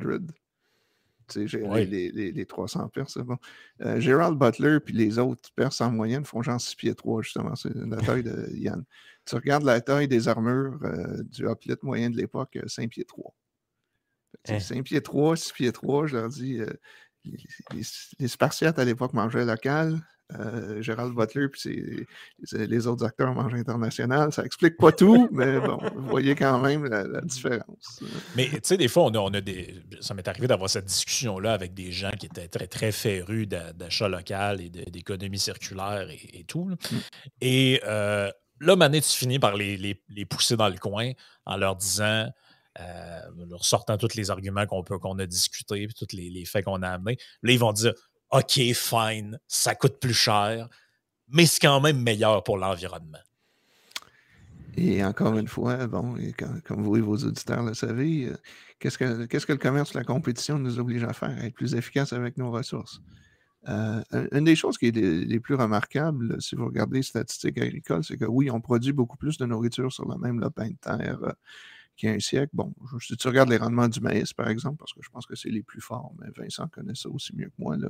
les, 1.36 2.46
300 2.48 2.88
perces, 2.90 3.14
c'est 3.14 3.24
bon. 3.24 3.38
Euh, 3.82 4.00
Gerald 4.00 4.38
Butler 4.38 4.80
puis 4.80 4.94
les 4.94 5.20
autres 5.20 5.50
perses 5.56 5.82
en 5.82 5.92
moyenne 5.92 6.26
font 6.26 6.42
genre 6.42 6.60
6 6.60 6.76
pieds 6.76 6.96
3, 6.96 7.22
justement. 7.22 7.56
C'est 7.56 7.74
la 7.76 7.98
taille 7.98 8.24
de 8.24 8.50
Yann. 8.54 8.84
Tu 9.30 9.36
regardes 9.36 9.64
la 9.64 9.80
taille 9.80 10.08
des 10.08 10.28
armures 10.28 10.80
euh, 10.84 11.22
du 11.22 11.46
hoplite 11.46 11.84
moyen 11.84 12.10
de 12.10 12.18
l'époque, 12.18 12.58
5 12.66 12.84
euh, 12.84 12.88
pieds 12.88 13.06
3. 13.06 13.36
5 14.46 14.76
hein? 14.76 14.82
pieds 14.82 15.02
3, 15.02 15.38
6 15.38 15.54
pieds 15.54 15.72
3, 15.72 16.08
je 16.08 16.18
leur 16.18 16.30
dis, 16.30 16.62
les, 18.20 18.28
Spartiates 18.28 18.80
à 18.80 18.86
l'époque 18.86 19.14
mangeaient 19.14 19.46
local. 19.46 20.02
Euh, 20.38 20.80
Gérald 20.84 21.16
Butler 21.16 21.48
puis 21.50 22.06
les, 22.52 22.88
autres 22.88 23.06
acteurs 23.06 23.34
mangent 23.34 23.56
international. 23.56 24.32
Ça 24.34 24.44
explique 24.44 24.78
pas 24.78 24.92
tout, 24.92 25.28
mais 25.32 25.60
bon, 25.60 25.80
vous 25.96 26.08
voyez 26.08 26.36
quand 26.36 26.60
même 26.60 26.86
la, 26.86 27.22
différence. 27.22 28.04
Mais 28.36 28.48
tu 28.48 28.60
sais, 28.64 28.78
des 28.78 28.88
fois, 28.88 29.12
on 29.12 29.34
a, 29.34 29.42
des. 29.42 29.76
Ça 30.02 30.14
m'est 30.14 30.28
arrivé 30.28 30.48
d'avoir 30.48 30.70
cette 30.70 30.86
discussion-là 30.86 31.54
avec 31.54 31.74
des 31.76 31.92
gens 31.92 32.12
qui 32.12 32.28
étaient 32.28 32.48
très, 32.48 32.68
très 32.68 32.92
férus 32.92 33.48
d'achat 33.48 34.08
local 34.08 34.62
et 34.62 34.70
d'économie 34.70 35.40
circulaire 35.40 36.08
et, 36.12 36.44
tout. 36.44 36.66
Mm. 36.66 36.98
Et 37.42 37.82
euh, 37.86 38.30
là, 38.60 38.76
Mané, 38.76 39.02
tu 39.02 39.10
finis 39.10 39.40
par 39.40 39.56
les, 39.56 39.96
pousser 40.30 40.58
dans 40.58 40.70
le 40.70 40.78
coin 40.78 41.12
en 41.46 41.58
leur 41.58 41.76
disant. 41.76 42.30
Euh, 42.80 43.22
leur 43.50 43.66
sortant 43.66 43.98
tous 43.98 44.16
les 44.16 44.30
arguments 44.32 44.66
qu'on 44.66 44.84
qu'on 44.84 45.20
a 45.20 45.26
discutés, 45.26 45.88
puis 45.88 45.96
tous 45.96 46.16
les, 46.16 46.30
les 46.30 46.46
faits 46.46 46.64
qu'on 46.64 46.82
a 46.82 46.88
amenés. 46.88 47.18
Là, 47.42 47.52
ils 47.52 47.60
vont 47.60 47.74
dire 47.74 47.94
OK, 48.32 48.60
fine, 48.74 49.40
ça 49.48 49.76
coûte 49.76 50.00
plus 50.00 50.14
cher, 50.14 50.70
mais 51.28 51.46
c'est 51.46 51.60
quand 51.60 51.82
même 51.82 52.02
meilleur 52.02 52.44
pour 52.44 52.58
l'environnement. 52.58 53.20
Et 54.78 55.04
encore 55.04 55.38
une 55.38 55.48
fois, 55.48 55.88
bon, 55.88 56.16
comme 56.64 56.84
vous 56.84 56.98
et 56.98 57.02
vos 57.02 57.18
auditeurs 57.18 57.64
le 57.64 57.74
savez, 57.74 58.28
euh, 58.28 58.38
qu'est-ce 58.80 58.98
que, 58.98 59.26
qu'est-ce 59.26 59.46
que 59.46 59.52
le 59.52 59.58
commerce, 59.58 59.94
la 59.94 60.04
compétition 60.04 60.60
nous 60.60 60.80
oblige 60.80 61.04
à 61.04 61.14
faire? 61.14 61.30
À 61.30 61.46
être 61.46 61.56
plus 61.56 61.76
efficace 61.76 62.14
avec 62.14 62.38
nos 62.38 62.52
ressources? 62.52 63.02
Euh, 63.68 64.02
une 64.32 64.46
des 64.46 64.56
choses 64.56 64.78
qui 64.78 64.88
est 64.88 64.96
les 64.96 65.40
plus 65.40 65.56
remarquables, 65.56 66.42
si 66.42 66.56
vous 66.56 66.66
regardez 66.66 66.98
les 66.98 67.04
statistiques 67.04 67.58
agricoles, 67.58 68.04
c'est 68.04 68.18
que 68.18 68.26
oui, 68.26 68.50
on 68.50 68.62
produit 68.62 68.94
beaucoup 68.94 69.18
plus 69.18 69.38
de 69.38 69.46
nourriture 69.46 69.92
sur 69.92 70.08
le 70.08 70.18
même 70.18 70.40
lopin 70.40 70.70
de 70.70 70.76
terre 70.80 71.20
euh, 71.24 71.32
qu'il 71.98 72.10
y 72.10 72.12
a 72.12 72.16
un 72.16 72.20
siècle. 72.20 72.52
Bon, 72.54 72.74
si 73.02 73.18
tu 73.18 73.28
regardes 73.28 73.50
les 73.50 73.58
rendements 73.58 73.90
du 73.90 74.00
maïs, 74.00 74.32
par 74.32 74.48
exemple, 74.48 74.78
parce 74.78 74.94
que 74.94 75.02
je 75.04 75.10
pense 75.10 75.26
que 75.26 75.36
c'est 75.36 75.50
les 75.50 75.62
plus 75.62 75.82
forts, 75.82 76.14
mais 76.20 76.28
Vincent 76.38 76.68
connaît 76.70 76.96
ça 76.96 77.10
aussi 77.10 77.36
mieux 77.36 77.48
que 77.48 77.56
moi, 77.58 77.76
là, 77.76 77.90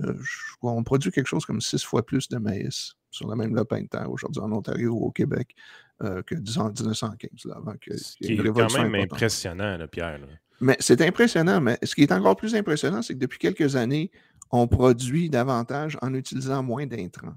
euh, 0.00 0.14
on 0.62 0.82
produit 0.82 1.12
quelque 1.12 1.28
chose 1.28 1.46
comme 1.46 1.60
six 1.60 1.84
fois 1.84 2.04
plus 2.04 2.28
de 2.28 2.38
maïs 2.38 2.94
sur 3.10 3.28
le 3.28 3.36
même 3.36 3.54
lopin 3.54 3.82
de 3.82 3.86
terre 3.86 4.10
aujourd'hui 4.10 4.42
en 4.42 4.50
Ontario 4.50 4.92
ou 4.92 5.04
au 5.04 5.10
Québec 5.12 5.54
que 6.00 6.34
disons, 6.34 6.62
en 6.62 6.72
1915, 6.72 7.30
là, 7.46 7.54
avant 7.56 7.74
que, 7.80 7.96
ce 7.96 8.16
qui 8.16 8.32
est 8.32 8.36
quand 8.36 8.82
même 8.82 8.94
impressionnant, 8.96 9.78
Pierre. 9.90 10.18
Mais 10.60 10.76
c'est 10.80 11.00
impressionnant, 11.00 11.60
mais 11.60 11.78
ce 11.82 11.94
qui 11.94 12.02
est 12.02 12.12
encore 12.12 12.36
plus 12.36 12.54
impressionnant, 12.54 13.02
c'est 13.02 13.14
que 13.14 13.18
depuis 13.18 13.38
quelques 13.38 13.76
années, 13.76 14.10
on 14.50 14.68
produit 14.68 15.30
davantage 15.30 15.98
en 16.02 16.14
utilisant 16.14 16.62
moins 16.62 16.86
d'intrants. 16.86 17.34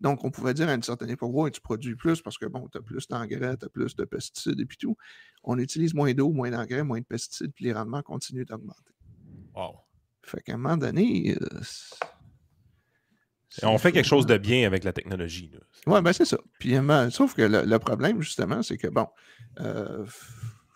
Donc, 0.00 0.24
on 0.24 0.30
pouvait 0.30 0.54
dire 0.54 0.68
à 0.68 0.74
une 0.74 0.82
certaine 0.82 1.10
époque, 1.10 1.30
ouais, 1.32 1.50
tu 1.50 1.60
produis 1.60 1.96
plus 1.96 2.20
parce 2.20 2.36
que, 2.36 2.46
bon, 2.46 2.68
tu 2.68 2.78
as 2.78 2.82
plus 2.82 3.08
d'engrais, 3.08 3.56
tu 3.56 3.64
as 3.64 3.68
plus 3.68 3.96
de 3.96 4.04
pesticides 4.04 4.60
et 4.60 4.66
puis 4.66 4.76
tout. 4.76 4.96
On 5.42 5.58
utilise 5.58 5.94
moins 5.94 6.12
d'eau, 6.12 6.30
moins 6.32 6.50
d'engrais, 6.50 6.82
moins 6.82 7.00
de 7.00 7.04
pesticides, 7.04 7.52
puis 7.54 7.64
les 7.64 7.72
rendements 7.72 8.02
continuent 8.02 8.44
d'augmenter. 8.44 8.92
Wow. 9.54 9.76
Fait 10.22 10.42
qu'à 10.42 10.54
un 10.54 10.58
moment 10.58 10.76
donné. 10.76 11.36
Euh, 11.40 11.60
on 13.62 13.78
fait 13.78 13.92
quelque 13.92 14.06
chose 14.06 14.26
de 14.26 14.36
bien 14.36 14.66
avec 14.66 14.84
la 14.84 14.92
technologie. 14.92 15.50
Oui, 15.86 16.02
ben 16.02 16.12
c'est 16.12 16.26
ça. 16.26 16.36
Puis, 16.58 16.76
sauf 17.10 17.34
que 17.34 17.42
le, 17.42 17.78
problème, 17.78 18.20
justement, 18.20 18.62
c'est 18.62 18.76
que, 18.76 18.88
bon, 18.88 19.06
euh, 19.60 20.04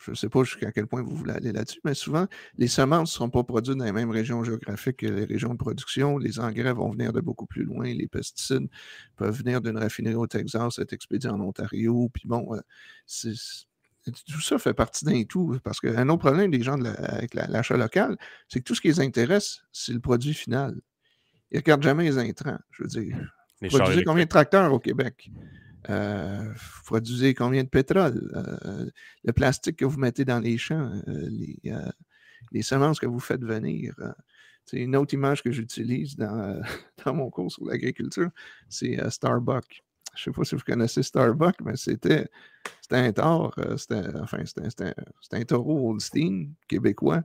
je 0.01 0.13
ne 0.13 0.17
sais 0.17 0.29
pas 0.29 0.43
jusqu'à 0.45 0.73
quel 0.73 0.87
point 0.87 1.03
vous 1.03 1.15
voulez 1.15 1.35
aller 1.35 1.53
là-dessus, 1.53 1.81
mais 1.85 1.95
souvent, 1.95 2.27
les 2.57 2.69
semences 2.69 3.13
ne 3.13 3.19
sont 3.19 3.31
pas 3.31 3.45
produites 3.45 3.77
dans 3.77 3.85
les 3.85 3.93
mêmes 3.93 4.11
régions 4.11 4.43
géographiques 4.43 4.99
que 4.99 5.07
les 5.07 5.25
régions 5.25 5.53
de 5.53 5.59
production. 5.59 6.17
Les 6.17 6.41
engrais 6.41 6.73
vont 6.73 6.91
venir 6.91 7.13
de 7.13 7.21
beaucoup 7.21 7.47
plus 7.47 7.65
loin. 7.65 7.85
Les 7.85 8.09
pesticides 8.09 8.69
peuvent 9.17 9.37
venir 9.37 9.61
d'une 9.61 9.77
raffinerie 9.77 10.15
au 10.15 10.27
Texas, 10.27 10.79
être 10.79 10.93
expédiés 10.95 11.29
en 11.29 11.41
Ontario. 11.41 12.11
Puis 12.15 12.27
bon, 12.27 12.55
euh, 12.55 12.61
tout 14.27 14.41
ça 14.41 14.59
fait 14.59 14.75
partie 14.75 15.05
d'un 15.05 15.23
tout. 15.25 15.59
Parce 15.63 15.81
qu'un 15.81 16.09
autre 16.09 16.21
problème 16.21 16.51
des 16.51 16.63
gens 16.63 16.83
avec 16.83 17.35
l'achat 17.35 17.77
local, 17.77 18.17
c'est 18.49 18.61
que 18.61 18.65
tout 18.65 18.75
ce 18.75 18.81
qui 18.81 18.89
les 18.89 19.01
intéresse, 19.01 19.61
c'est 19.71 19.93
le 19.93 20.01
produit 20.01 20.35
final. 20.35 20.81
Ils 21.51 21.57
ne 21.57 21.61
regardent 21.61 21.83
jamais 21.83 22.05
les 22.05 22.19
intrants. 22.19 22.59
Je 22.71 22.85
veux 22.85 22.89
dire, 22.89 23.35
produisez 23.69 24.05
combien 24.05 24.25
de 24.25 24.31
tracteurs 24.31 24.73
au 24.73 24.79
Québec? 24.79 25.31
Euh, 25.89 26.53
produisez 26.85 27.35
combien 27.35 27.65
de 27.65 27.69
pétrole? 27.69 28.31
Euh, 28.35 28.91
le 29.25 29.33
plastique 29.33 29.77
que 29.77 29.85
vous 29.85 29.99
mettez 29.99 30.25
dans 30.25 30.41
les 30.41 30.59
champs, 30.59 30.91
euh, 31.09 31.29
les, 32.53 32.63
semences 32.63 33.01
que 33.01 33.07
vous 33.07 33.21
faites 33.21 33.43
venir. 33.43 33.95
c'est 34.65 34.79
une 34.79 34.97
autre 34.97 35.15
image 35.15 35.43
que 35.43 35.53
j'utilise 35.53 36.17
dans, 36.17 36.61
dans, 37.05 37.15
mon 37.15 37.31
cours 37.31 37.51
sur 37.51 37.65
l'agriculture, 37.65 38.31
c'est 38.69 38.99
Starbucks. 39.11 39.83
Je 40.15 40.31
ne 40.31 40.35
sais 40.35 40.39
pas 40.39 40.45
si 40.45 40.55
vous 40.55 40.63
connaissez 40.63 41.03
Starbucks, 41.03 41.61
mais 41.65 41.77
c'était 41.77 42.29
un 42.91 43.13
tort, 43.13 43.55
c'était 43.77 44.03
enfin, 44.21 44.39
un 45.33 45.45
taureau 45.45 45.91
Holstein 45.91 46.49
québécois 46.67 47.23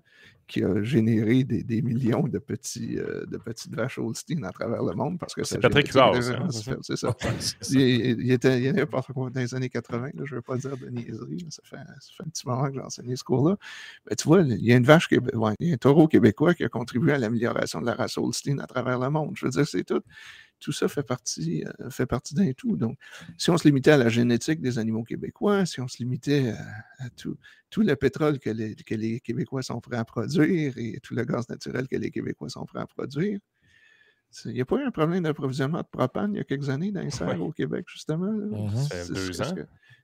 qui 0.47 0.63
a 0.63 0.83
généré 0.83 1.43
des, 1.43 1.81
millions 1.81 2.27
de, 2.27 2.37
petits, 2.37 2.99
euh, 2.99 3.25
de 3.25 3.37
petites 3.37 3.73
vaches 3.73 3.97
Holstein 3.97 4.43
à 4.43 4.51
travers 4.51 4.83
le 4.83 4.93
monde 4.93 5.17
parce 5.17 5.33
que 5.33 5.43
c'est 5.43 5.59
Patrick 5.59 5.91
Huard, 5.91 6.15
c'est 6.83 6.95
ça. 6.95 7.15
il, 7.71 8.31
était, 8.31 8.61
il 8.61 8.67
avait 8.69 8.85
dans 8.85 9.29
les 9.35 9.55
années 9.55 9.69
80, 9.69 10.09
je 10.15 10.21
ne 10.21 10.35
veux 10.35 10.41
pas 10.41 10.57
dire 10.57 10.77
de 10.77 10.87
niaiserie, 10.87 11.47
ça, 11.49 11.61
fait, 11.63 11.77
ça, 11.77 12.11
fait, 12.15 12.23
un 12.23 12.29
petit 12.29 12.47
moment 12.47 12.67
que 12.67 12.75
j'ai 12.75 12.81
enseigné 12.81 13.15
ce 13.15 13.23
cours-là. 13.23 13.57
Mais 14.07 14.15
tu 14.15 14.27
vois, 14.27 14.41
il 14.41 14.63
y 14.63 14.71
a 14.71 14.75
une 14.75 14.83
vache, 14.83 15.07
il 15.11 15.19
y 15.67 15.71
a 15.71 15.73
un 15.73 15.77
taureau 15.77 16.07
québécois 16.07 16.53
qui 16.53 16.63
a 16.63 16.69
contribué 16.69 17.13
à 17.13 17.17
l'amélioration 17.17 17.81
de 17.81 17.87
la 17.87 17.95
race 17.95 18.17
Holstein 18.17 18.59
à 18.59 18.67
travers 18.67 18.99
le 18.99 19.09
monde. 19.09 19.31
Je 19.35 19.45
veux 19.45 19.51
dire, 19.51 19.67
c'est 19.67 19.83
tout 19.83 20.03
tout 20.59 20.71
ça 20.71 20.87
fait 20.87 21.03
partie, 21.03 21.63
euh, 21.81 21.89
fait 21.89 22.05
partie 22.05 22.33
d'un 22.35 22.51
tout. 22.53 22.75
Donc, 22.75 22.97
si 23.37 23.49
on 23.49 23.57
se 23.57 23.67
limitait 23.67 23.91
à 23.91 23.97
la 23.97 24.09
génétique 24.09 24.61
des 24.61 24.79
animaux 24.79 25.03
québécois, 25.03 25.65
si 25.65 25.81
on 25.81 25.87
se 25.87 25.97
limitait 25.99 26.53
à, 26.99 27.09
tout, 27.11 27.37
tout, 27.69 27.81
le 27.81 27.95
pétrole 27.95 28.39
que 28.39 28.49
les, 28.49 28.75
que 28.75 28.95
les, 28.95 29.19
Québécois 29.19 29.63
sont 29.63 29.79
prêts 29.79 29.97
à 29.97 30.05
produire 30.05 30.77
et 30.77 30.99
tout 31.01 31.15
le 31.15 31.23
gaz 31.23 31.47
naturel 31.49 31.87
que 31.87 31.95
les 31.95 32.11
Québécois 32.11 32.49
sont 32.49 32.65
prêts 32.65 32.79
à 32.79 32.87
produire, 32.87 33.39
il 34.45 34.53
n'y 34.53 34.61
a 34.61 34.65
pas 34.65 34.77
eu 34.77 34.83
un 34.83 34.91
problème 34.91 35.23
d'approvisionnement 35.23 35.79
de 35.79 35.87
propane 35.89 36.33
il 36.33 36.37
y 36.37 36.41
a 36.41 36.43
quelques 36.43 36.69
années 36.69 36.91
dans 36.91 37.01
les 37.01 37.09
serres 37.11 37.41
au 37.41 37.51
Québec, 37.51 37.85
justement. 37.87 38.31
Ça 38.75 38.95
fait 38.95 39.13
deux 39.13 39.41
ans 39.41 39.55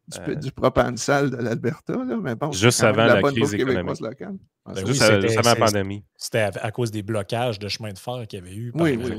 du, 0.07 0.19
euh, 0.19 0.35
du 0.35 0.51
propane 0.51 0.97
sale 0.97 1.29
de 1.29 1.37
l'Alberta, 1.37 1.95
mais 2.21 2.35
bon, 2.35 2.51
juste 2.51 2.83
avant 2.83 3.05
la, 3.05 3.21
crise 3.21 3.53
économique. 3.53 3.99
Locale. 3.99 4.37
Ben 4.65 4.85
juste 4.85 5.01
avant 5.01 5.49
la 5.49 5.55
pandémie. 5.55 6.03
C'était 6.17 6.39
à, 6.39 6.71
cause 6.71 6.91
des 6.91 7.01
blocages 7.01 7.59
de 7.59 7.67
chemin 7.67 7.93
de 7.93 7.97
fer 7.97 8.27
qu'il 8.27 8.39
y 8.39 8.41
avait 8.41 8.55
eu. 8.55 8.71
Par 8.71 8.83
oui, 8.83 8.97
oui, 9.01 9.17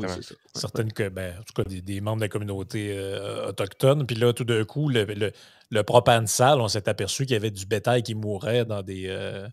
certaines, 0.55 0.91
ben, 1.11 1.35
en 1.39 1.43
tout 1.43 1.55
cas, 1.55 1.65
des, 1.69 2.01
membres 2.01 2.19
de 2.19 2.23
la 2.23 2.29
communauté 2.29 2.95
euh, 2.97 3.49
autochtone. 3.49 4.07
Puis 4.07 4.17
là, 4.17 4.33
tout 4.33 4.45
d'un 4.45 4.65
coup, 4.65 4.89
le, 4.89 5.33
le, 5.71 5.83
propane 5.83 6.27
sale, 6.27 6.61
on 6.61 6.69
s'est 6.69 6.89
aperçu 6.89 7.25
qu'il 7.25 7.35
y 7.35 7.37
avait 7.37 7.51
du 7.51 7.67
bétail 7.67 8.03
qui 8.03 8.15
mourait 8.15 8.65
dans 8.65 8.83
des, 8.83 9.07
euh, 9.09 9.49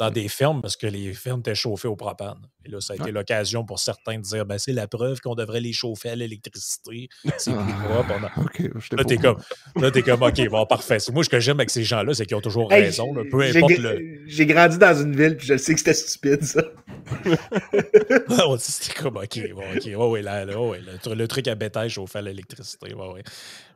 dans 0.00 0.10
des 0.10 0.28
fermes 0.28 0.62
parce 0.62 0.76
que 0.76 0.86
les 0.86 1.12
fermes 1.12 1.40
étaient 1.40 1.54
chauffées 1.54 1.86
au 1.86 1.94
propane. 1.94 2.38
Et 2.64 2.70
là, 2.70 2.80
ça 2.80 2.94
a 2.94 2.96
été 2.96 3.12
l'occasion 3.12 3.66
pour 3.66 3.78
certains 3.78 4.16
de 4.16 4.22
dire 4.22 4.46
ben, 4.46 4.56
c'est 4.56 4.72
la 4.72 4.88
preuve 4.88 5.20
qu'on 5.20 5.34
devrait 5.34 5.60
les 5.60 5.74
chauffer 5.74 6.08
à 6.08 6.16
l'électricité. 6.16 7.10
C'est 7.36 7.52
plus 7.52 7.60
ah, 7.60 8.02
propre. 8.02 8.96
là, 8.96 9.04
t'es 9.04 9.18
comme, 9.18 9.36
es 9.84 10.02
comme 10.02 10.22
OK, 10.22 10.48
bon, 10.48 10.64
parfait. 10.64 10.96
Moi, 11.12 11.22
ce 11.22 11.28
que 11.28 11.38
j'aime 11.38 11.60
avec 11.60 11.68
ces 11.68 11.84
gens-là, 11.84 12.14
c'est 12.14 12.24
qu'ils 12.24 12.36
ont 12.36 12.40
toujours 12.40 12.70
raison. 12.70 13.12
peu 13.30 13.42
importe 13.42 13.76
le. 13.76 14.22
J'ai 14.26 14.46
grandi 14.46 14.78
dans 14.78 15.02
une 15.02 15.14
ville, 15.14 15.36
puis 15.36 15.46
je 15.46 15.58
sais 15.58 15.74
que 15.74 15.78
c'était 15.80 15.94
stupide, 15.94 16.44
ça. 16.44 16.62
c'était 18.58 19.02
comme 19.02 19.18
OK, 19.18 19.52
bon, 19.54 19.64
OK, 19.76 20.12
ouais, 20.12 20.22
là, 20.22 20.46
le, 20.46 21.26
truc 21.26 21.46
à 21.46 21.54
bétail 21.54 21.90
chauffé 21.90 22.20
à 22.20 22.22
l'électricité. 22.22 22.94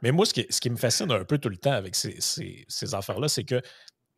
Mais 0.01 0.11
moi, 0.11 0.25
ce 0.25 0.33
qui, 0.33 0.47
ce 0.49 0.59
qui, 0.61 0.71
me 0.71 0.77
fascine 0.77 1.11
un 1.13 1.25
peu 1.25 1.37
tout 1.37 1.51
le 1.51 1.59
temps 1.59 1.73
avec 1.73 1.95
ces, 1.95 2.17
ces, 2.19 2.65
ces 2.67 2.95
affaires-là, 2.95 3.29
c'est 3.29 3.45
que 3.45 3.61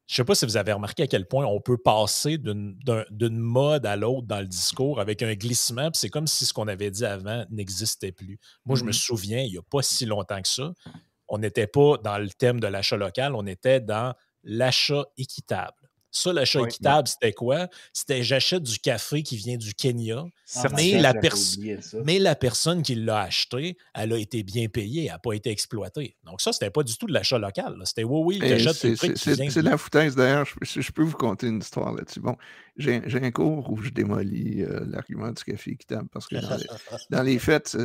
je 0.07 0.15
ne 0.15 0.17
sais 0.17 0.25
pas 0.25 0.35
si 0.37 0.47
vous 0.47 0.57
avez 0.57 0.73
remarqué 0.73 1.03
à 1.03 1.07
quel 1.09 1.27
point 1.27 1.45
on 1.47 1.61
peut 1.61 1.79
passer 1.79 2.39
d'une 2.39 3.39
mode 3.39 3.87
à 3.87 3.97
l'autre 3.97 4.27
dans 4.27 4.41
le 4.41 4.47
discours 4.47 5.01
avec 5.01 5.23
un 5.23 5.35
glissement, 5.35 5.91
c'est 5.95 6.11
comme 6.11 6.29
si 6.29 6.47
ce 6.47 6.53
qu'on 6.53 6.69
avait 6.69 6.93
dit 6.93 7.05
avant 7.05 7.45
n'existait 7.51 8.13
plus. 8.13 8.39
Moi, 8.65 8.77
je 8.77 8.85
me 8.85 8.91
mm-hmm. 8.91 8.95
souviens, 8.95 9.41
il 9.41 9.51
n'y 9.51 9.59
a 9.59 9.63
pas 9.63 9.83
si 9.83 10.07
longtemps 10.07 10.41
que 10.41 10.49
ça, 10.49 10.73
on 11.29 11.39
n'était 11.39 11.67
pas 11.67 11.97
dans 11.99 12.19
le 12.19 12.29
thème 12.29 12.61
de 12.61 12.69
l'achat 12.69 12.97
local, 12.97 13.35
on 13.35 13.47
était 13.47 13.81
dans 13.81 14.15
l'achat 14.45 15.05
équitable. 15.19 15.75
Ça, 16.13 16.33
l'achat 16.33 16.63
équitable, 16.63 17.09
c'était 17.09 17.33
quoi? 17.33 17.69
C'était 17.93 18.23
j'achète 18.23 18.63
du 18.63 18.79
café 18.79 19.25
qui 19.25 19.37
vient 19.37 19.57
du 19.57 19.75
Kenya, 19.75 20.25
mais, 20.77 21.01
la 21.01 21.13
mais, 22.05 22.19
la 22.19 22.37
personne 22.37 22.83
qui 22.83 22.95
l'a 22.95 23.23
acheté, 23.23 23.77
elle 23.95 24.13
a 24.13 24.19
été 24.19 24.43
bien 24.45 24.69
payée, 24.69 25.07
elle 25.07 25.13
n'a 25.13 25.19
pas 25.19 25.33
été 25.33 25.51
exploitée. 25.51 26.17
Donc 26.25 26.41
ça, 26.41 26.53
c'était 26.53 26.71
pas 26.71 26.85
du 26.85 26.97
tout 26.97 27.07
de 27.07 27.13
l'achat 27.13 27.39
local. 27.39 27.77
C'était 27.85 28.05
oui, 28.05 28.39
oui, 28.41 28.59
j'achète 28.59 28.97
C'est 29.17 29.63
la 29.63 29.77
foutaise 29.77 30.15
d'ailleurs. 30.15 30.47
Je, 30.63 30.81
je, 30.81 30.93
peux 30.93 31.03
vous 31.03 31.17
conter 31.17 31.49
une 31.49 31.59
histoire 31.59 31.93
là-dessus. 31.93 32.21
Bon, 32.21 32.37
j'ai 32.77 33.03
un 33.23 33.31
cours 33.31 33.73
où 33.73 33.83
je 33.83 33.91
démolis 33.91 34.63
euh, 34.63 34.85
l'argument 34.89 35.31
du 35.31 35.43
café 35.43 35.73
équitable 35.73 36.09
parce 36.13 36.27
que 36.27 36.37
dans 37.11 37.23
les, 37.23 37.39
faits. 37.39 37.77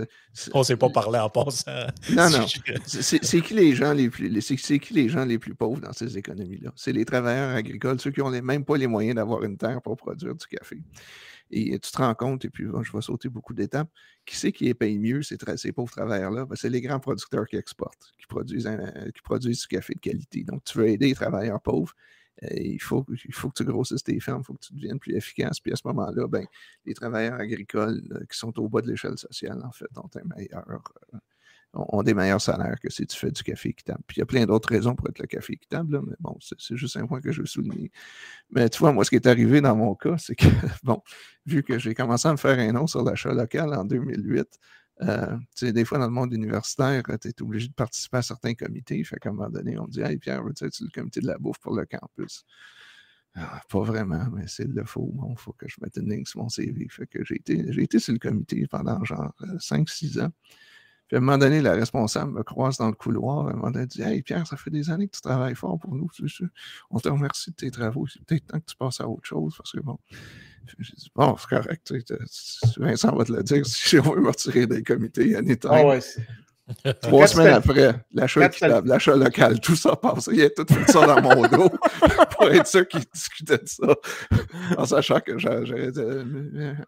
On 0.54 0.60
ne 0.60 0.64
s'est 0.64 0.78
pas 0.78 0.90
parlé 0.90 1.18
en 1.18 1.30
passant. 1.30 1.72
Non, 2.12 2.30
non. 2.30 2.46
C'est 2.86 3.42
qui 3.42 3.54
les 3.54 3.74
gens 3.74 3.94
les 3.94 4.10
plus 4.10 4.42
c'est 4.42 4.80
qui 4.80 4.94
les 4.94 5.10
gens 5.10 5.26
les 5.26 5.40
plus 5.40 5.56
pauvres 5.56 5.82
dans 5.82 5.94
ces 5.94 6.18
économies-là? 6.18 6.72
C'est 6.76 6.94
les 6.94 7.06
travailleurs 7.06 7.56
agricoles, 7.56 8.00
ceux 8.00 8.12
qui 8.12 8.20
n'ont 8.20 8.30
même 8.30 8.66
pas 8.66 8.78
les 8.78 8.88
moyens 8.88 9.16
d'avoir 9.16 9.44
une 9.44 9.58
terre 9.58 9.82
pour 9.82 9.96
produire 9.96 10.36
du 10.36 10.46
café. 10.46 10.78
Et 11.52 11.78
tu 11.80 11.92
te 11.92 11.98
rends 11.98 12.16
compte, 12.16 12.46
et 12.46 12.50
puis 12.50 12.66
je 12.66 12.92
vais 12.92 13.02
sauter 13.02 13.30
beaucoup 13.30 13.54
d'étapes, 13.54 13.90
qui 14.26 14.38
c'est 14.38 14.52
qui 14.52 14.66
les 14.66 14.74
paye 14.74 14.98
mieux, 14.98 15.22
ces, 15.22 15.38
pauvres 15.72 15.92
travailleurs-là? 15.92 16.46
Ben, 16.46 16.56
c'est 16.56 16.70
les 16.70 16.82
grands 16.82 17.00
producteurs 17.00 17.46
qui 17.46 17.58
exportent, 17.58 18.14
qui 18.18 18.26
produisent, 18.26 18.70
qui 19.14 19.22
produisent 19.22 19.62
du 19.62 19.68
café 19.68 19.94
de 19.94 20.00
qualité. 20.00 20.44
Donc, 20.44 20.64
tu 20.64 20.78
veux 20.78 20.88
aider 20.88 21.08
les 21.08 21.16
travailleurs 21.16 21.62
pauvres, 21.62 21.94
euh, 22.44 22.48
il, 22.56 22.82
faut, 22.82 23.04
que 23.04 23.14
tu 23.56 23.64
grossisses 23.64 24.04
tes 24.04 24.20
fermes, 24.20 24.42
il 24.42 24.46
faut 24.46 24.54
que 24.54 24.66
tu 24.66 24.74
deviennes 24.74 25.00
plus 25.00 25.16
efficace. 25.16 25.60
Puis 25.60 25.72
à 25.72 25.76
ce 25.76 25.84
moment-là, 25.86 26.28
ben, 26.28 26.46
les 26.86 26.94
travailleurs 26.94 27.40
agricoles 27.40 28.02
euh, 28.12 28.26
qui 28.30 28.38
sont 28.38 28.58
au 28.60 28.68
bas 28.68 28.82
de 28.82 28.88
l'échelle 28.88 29.18
sociale, 29.18 29.62
en 29.64 29.72
fait, 29.72 29.90
ont 29.98 30.10
un 30.16 30.36
meilleur, 30.36 30.66
euh, 31.14 31.18
ont 31.74 32.04
des 32.04 32.14
meilleurs 32.14 32.42
salaires 32.42 32.76
que 32.82 32.90
si 32.90 33.06
tu 33.06 33.18
fais 33.18 33.32
du 33.32 33.44
café 33.44 33.70
équitable. 33.70 34.02
Puis 34.06 34.18
il 34.18 34.20
y 34.20 34.24
a 34.24 34.26
plein 34.26 34.46
d'autres 34.46 34.70
raisons 34.70 34.96
pour 34.96 35.08
être 35.10 35.20
le 35.20 35.28
café 35.28 35.54
équitable, 35.54 36.02
mais 36.06 36.16
bon, 36.20 36.38
c'est 36.40 36.76
juste 36.76 36.98
un 36.98 37.08
point 37.08 37.22
que 37.22 37.32
je 37.32 37.42
veux 37.42 37.48
souligner. 37.48 37.92
Mais 38.50 38.70
tu 38.70 38.80
vois, 38.80 38.92
moi, 38.92 39.06
ce 39.06 39.10
qui 39.10 39.16
est 39.16 39.28
arrivé 39.28 39.62
dans 39.62 39.76
mon 39.76 39.96
cas, 39.96 40.18
c'est 40.18 40.36
que, 40.36 40.46
bon, 40.84 41.02
vu 41.46 41.64
que 41.64 41.80
j'ai 41.80 41.94
commencé 41.94 42.28
à 42.28 42.32
me 42.32 42.38
faire 42.38 42.60
un 42.60 42.72
nom 42.74 42.88
sur 42.88 43.04
l'achat 43.04 43.34
local 43.34 43.74
en 43.74 43.86
2008, 43.86 44.60
euh, 45.04 45.38
des 45.62 45.86
fois, 45.86 45.98
dans 45.98 46.06
le 46.06 46.12
monde 46.12 46.34
universitaire, 46.34 47.04
tu 47.20 47.28
es 47.28 47.42
obligé 47.42 47.68
de 47.70 47.74
participer 47.74 48.18
à 48.18 48.22
certains 48.22 48.54
comités. 48.54 49.04
Fait 49.04 49.18
qu'à 49.18 49.30
un 49.30 49.34
moment 49.34 49.50
donné, 49.50 49.78
on 49.80 49.86
me 49.86 49.92
dit 49.92 50.02
Hey 50.02 50.18
Pierre, 50.18 50.44
tu 50.56 50.66
es 50.66 50.68
le 50.68 50.92
comité 50.94 51.22
de 51.22 51.28
la 51.28 51.38
bouffe 51.38 51.60
pour 51.60 51.76
le 51.76 51.86
campus? 51.86 52.46
Ah, 53.34 53.62
pas 53.70 53.82
vraiment, 53.82 54.26
mais 54.34 54.46
s'il 54.48 54.74
le 54.74 54.84
faut, 54.84 55.14
il 55.30 55.38
faut 55.38 55.54
que 55.54 55.66
je 55.68 55.76
mette 55.82 55.96
une 55.96 56.10
ligne 56.10 56.26
sur 56.26 56.42
mon 56.42 56.50
CV. 56.50 56.88
Fait 56.90 57.08
que 57.08 57.24
j'ai 57.24 57.36
été, 57.36 57.54
été 57.82 57.98
sur 57.98 58.12
le 58.12 58.20
comité 58.20 58.68
pendant 58.68 59.02
genre 59.06 59.34
5-6 59.58 60.18
euh, 60.20 60.26
ans. 60.26 60.32
Puis 61.12 61.18
à 61.18 61.20
un 61.20 61.26
moment 61.26 61.38
donné, 61.38 61.60
la 61.60 61.74
responsable 61.74 62.32
me 62.32 62.42
croise 62.42 62.78
dans 62.78 62.88
le 62.88 62.94
couloir. 62.94 63.52
Elle 63.76 63.86
dit 63.86 64.02
Hey 64.02 64.22
Pierre, 64.22 64.48
ça 64.48 64.56
fait 64.56 64.70
des 64.70 64.90
années 64.90 65.10
que 65.10 65.16
tu 65.18 65.22
travailles 65.22 65.56
fort 65.56 65.78
pour 65.78 65.94
nous. 65.94 66.10
On 66.90 67.00
te 67.02 67.10
remercie 67.10 67.52
de 67.52 67.56
tes 67.58 67.70
travaux. 67.70 68.08
C'est 68.08 68.24
peut-être 68.24 68.48
temps 68.48 68.60
que 68.62 68.66
tu 68.66 68.78
passes 68.78 69.02
à 69.02 69.10
autre 69.10 69.26
chose 69.26 69.54
parce 69.58 69.74
que 69.74 69.82
bon. 69.82 70.00
J'ai 70.80 70.94
dit 70.96 71.12
Bon, 71.14 71.36
c'est 71.38 71.50
correct. 71.50 71.94
Vincent 72.78 73.14
va 73.14 73.26
te 73.26 73.34
le 73.34 73.44
dire 73.44 73.66
si 73.66 74.00
on 74.00 74.04
veut 74.04 74.22
me 74.22 74.30
retirer 74.30 74.68
des 74.68 74.84
comités 74.84 75.36
anytime. 75.36 75.70
Ah 75.74 75.86
ouais, 75.86 76.00
Trois 77.02 77.28
semaines 77.28 77.54
après, 77.54 77.94
l'achat 78.14 78.46
équitable, 78.46 78.88
l'achat 78.88 79.16
local, 79.16 79.60
tout 79.60 79.76
ça 79.76 79.96
passe. 79.96 80.30
Il 80.32 80.42
a 80.42 80.50
tout 80.50 80.66
fait 80.68 80.92
ça 80.92 81.06
dans 81.06 81.22
mon 81.22 81.48
dos 81.48 81.70
pour 82.32 82.50
être 82.50 82.68
sûr 82.68 82.88
qu'il 82.88 83.04
discutait 83.14 83.58
de 83.58 83.68
ça. 83.68 83.96
En 84.78 84.86
sachant 84.86 85.20
que 85.20 85.38
j'aurais 85.38 85.92
dit 85.92 86.02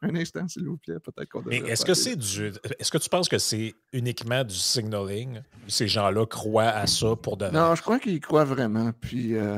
un 0.01 0.15
instant, 0.15 0.47
s'il 0.47 0.65
vous 0.65 0.77
plaît, 0.77 0.99
peut-être 0.99 1.29
qu'on 1.29 1.41
devrait. 1.41 1.69
Est-ce 1.69 1.85
que 1.85 1.93
c'est 1.93 2.15
du. 2.15 2.53
Est-ce 2.79 2.91
que 2.91 2.97
tu 2.97 3.09
penses 3.09 3.29
que 3.29 3.37
c'est 3.37 3.73
uniquement 3.91 4.43
du 4.43 4.55
signaling? 4.55 5.41
Ces 5.67 5.87
gens-là 5.87 6.25
croient 6.25 6.63
à 6.69 6.87
ça 6.87 7.15
pour 7.15 7.37
de 7.37 7.47
Non, 7.47 7.75
je 7.75 7.81
crois 7.81 7.99
qu'ils 7.99 8.19
croient 8.19 8.45
vraiment. 8.45 8.91
Puis. 9.01 9.35
Euh, 9.35 9.57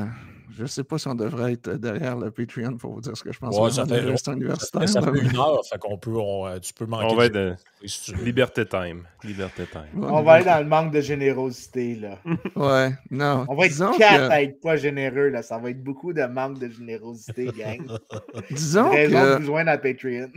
je 0.55 0.61
ne 0.61 0.67
sais 0.67 0.83
pas 0.83 0.97
si 0.97 1.07
on 1.07 1.15
devrait 1.15 1.53
être 1.53 1.69
derrière 1.71 2.15
le 2.17 2.31
Patreon 2.31 2.77
pour 2.77 2.93
vous 2.93 3.01
dire 3.01 3.15
ce 3.17 3.23
que 3.23 3.33
je 3.33 3.39
pense 3.39 3.57
ouais, 3.57 3.71
ça 3.71 3.85
fait, 3.85 4.01
universitaire. 4.01 4.87
Ça, 4.87 5.01
fait 5.01 5.19
une 5.19 5.35
heure, 5.37 5.61
fait 5.69 5.77
qu'on 5.77 5.97
peut, 5.97 6.15
on, 6.15 6.57
tu 6.59 6.73
peux 6.73 6.85
manquer. 6.85 7.07
On 7.09 7.15
va 7.15 7.25
être 7.25 7.33
de... 7.33 7.55
Liberté 8.23 8.65
time. 8.65 9.03
Liberté 9.23 9.65
time. 9.65 10.03
on 10.03 10.23
va 10.23 10.33
aller 10.33 10.45
dans 10.45 10.59
le 10.59 10.65
manque 10.65 10.93
de 10.93 11.01
générosité, 11.01 11.95
là. 11.95 12.17
ouais, 12.55 12.93
non. 13.11 13.45
On 13.49 13.55
va 13.55 13.65
être 13.65 13.97
quatre 13.97 14.31
à 14.31 14.41
être 14.41 14.61
pas 14.61 14.77
généreux, 14.77 15.29
là. 15.29 15.43
Ça 15.43 15.57
va 15.57 15.69
être 15.69 15.83
beaucoup 15.83 16.13
de 16.13 16.23
manque 16.23 16.59
de 16.59 16.69
générosité, 16.69 17.47
gang. 17.47 17.85
disons 18.49 18.89
Raison 18.89 19.21
que... 19.21 19.33
de 19.33 19.37
besoin 19.39 19.65
dans 19.65 19.77
Patreon. 19.77 20.31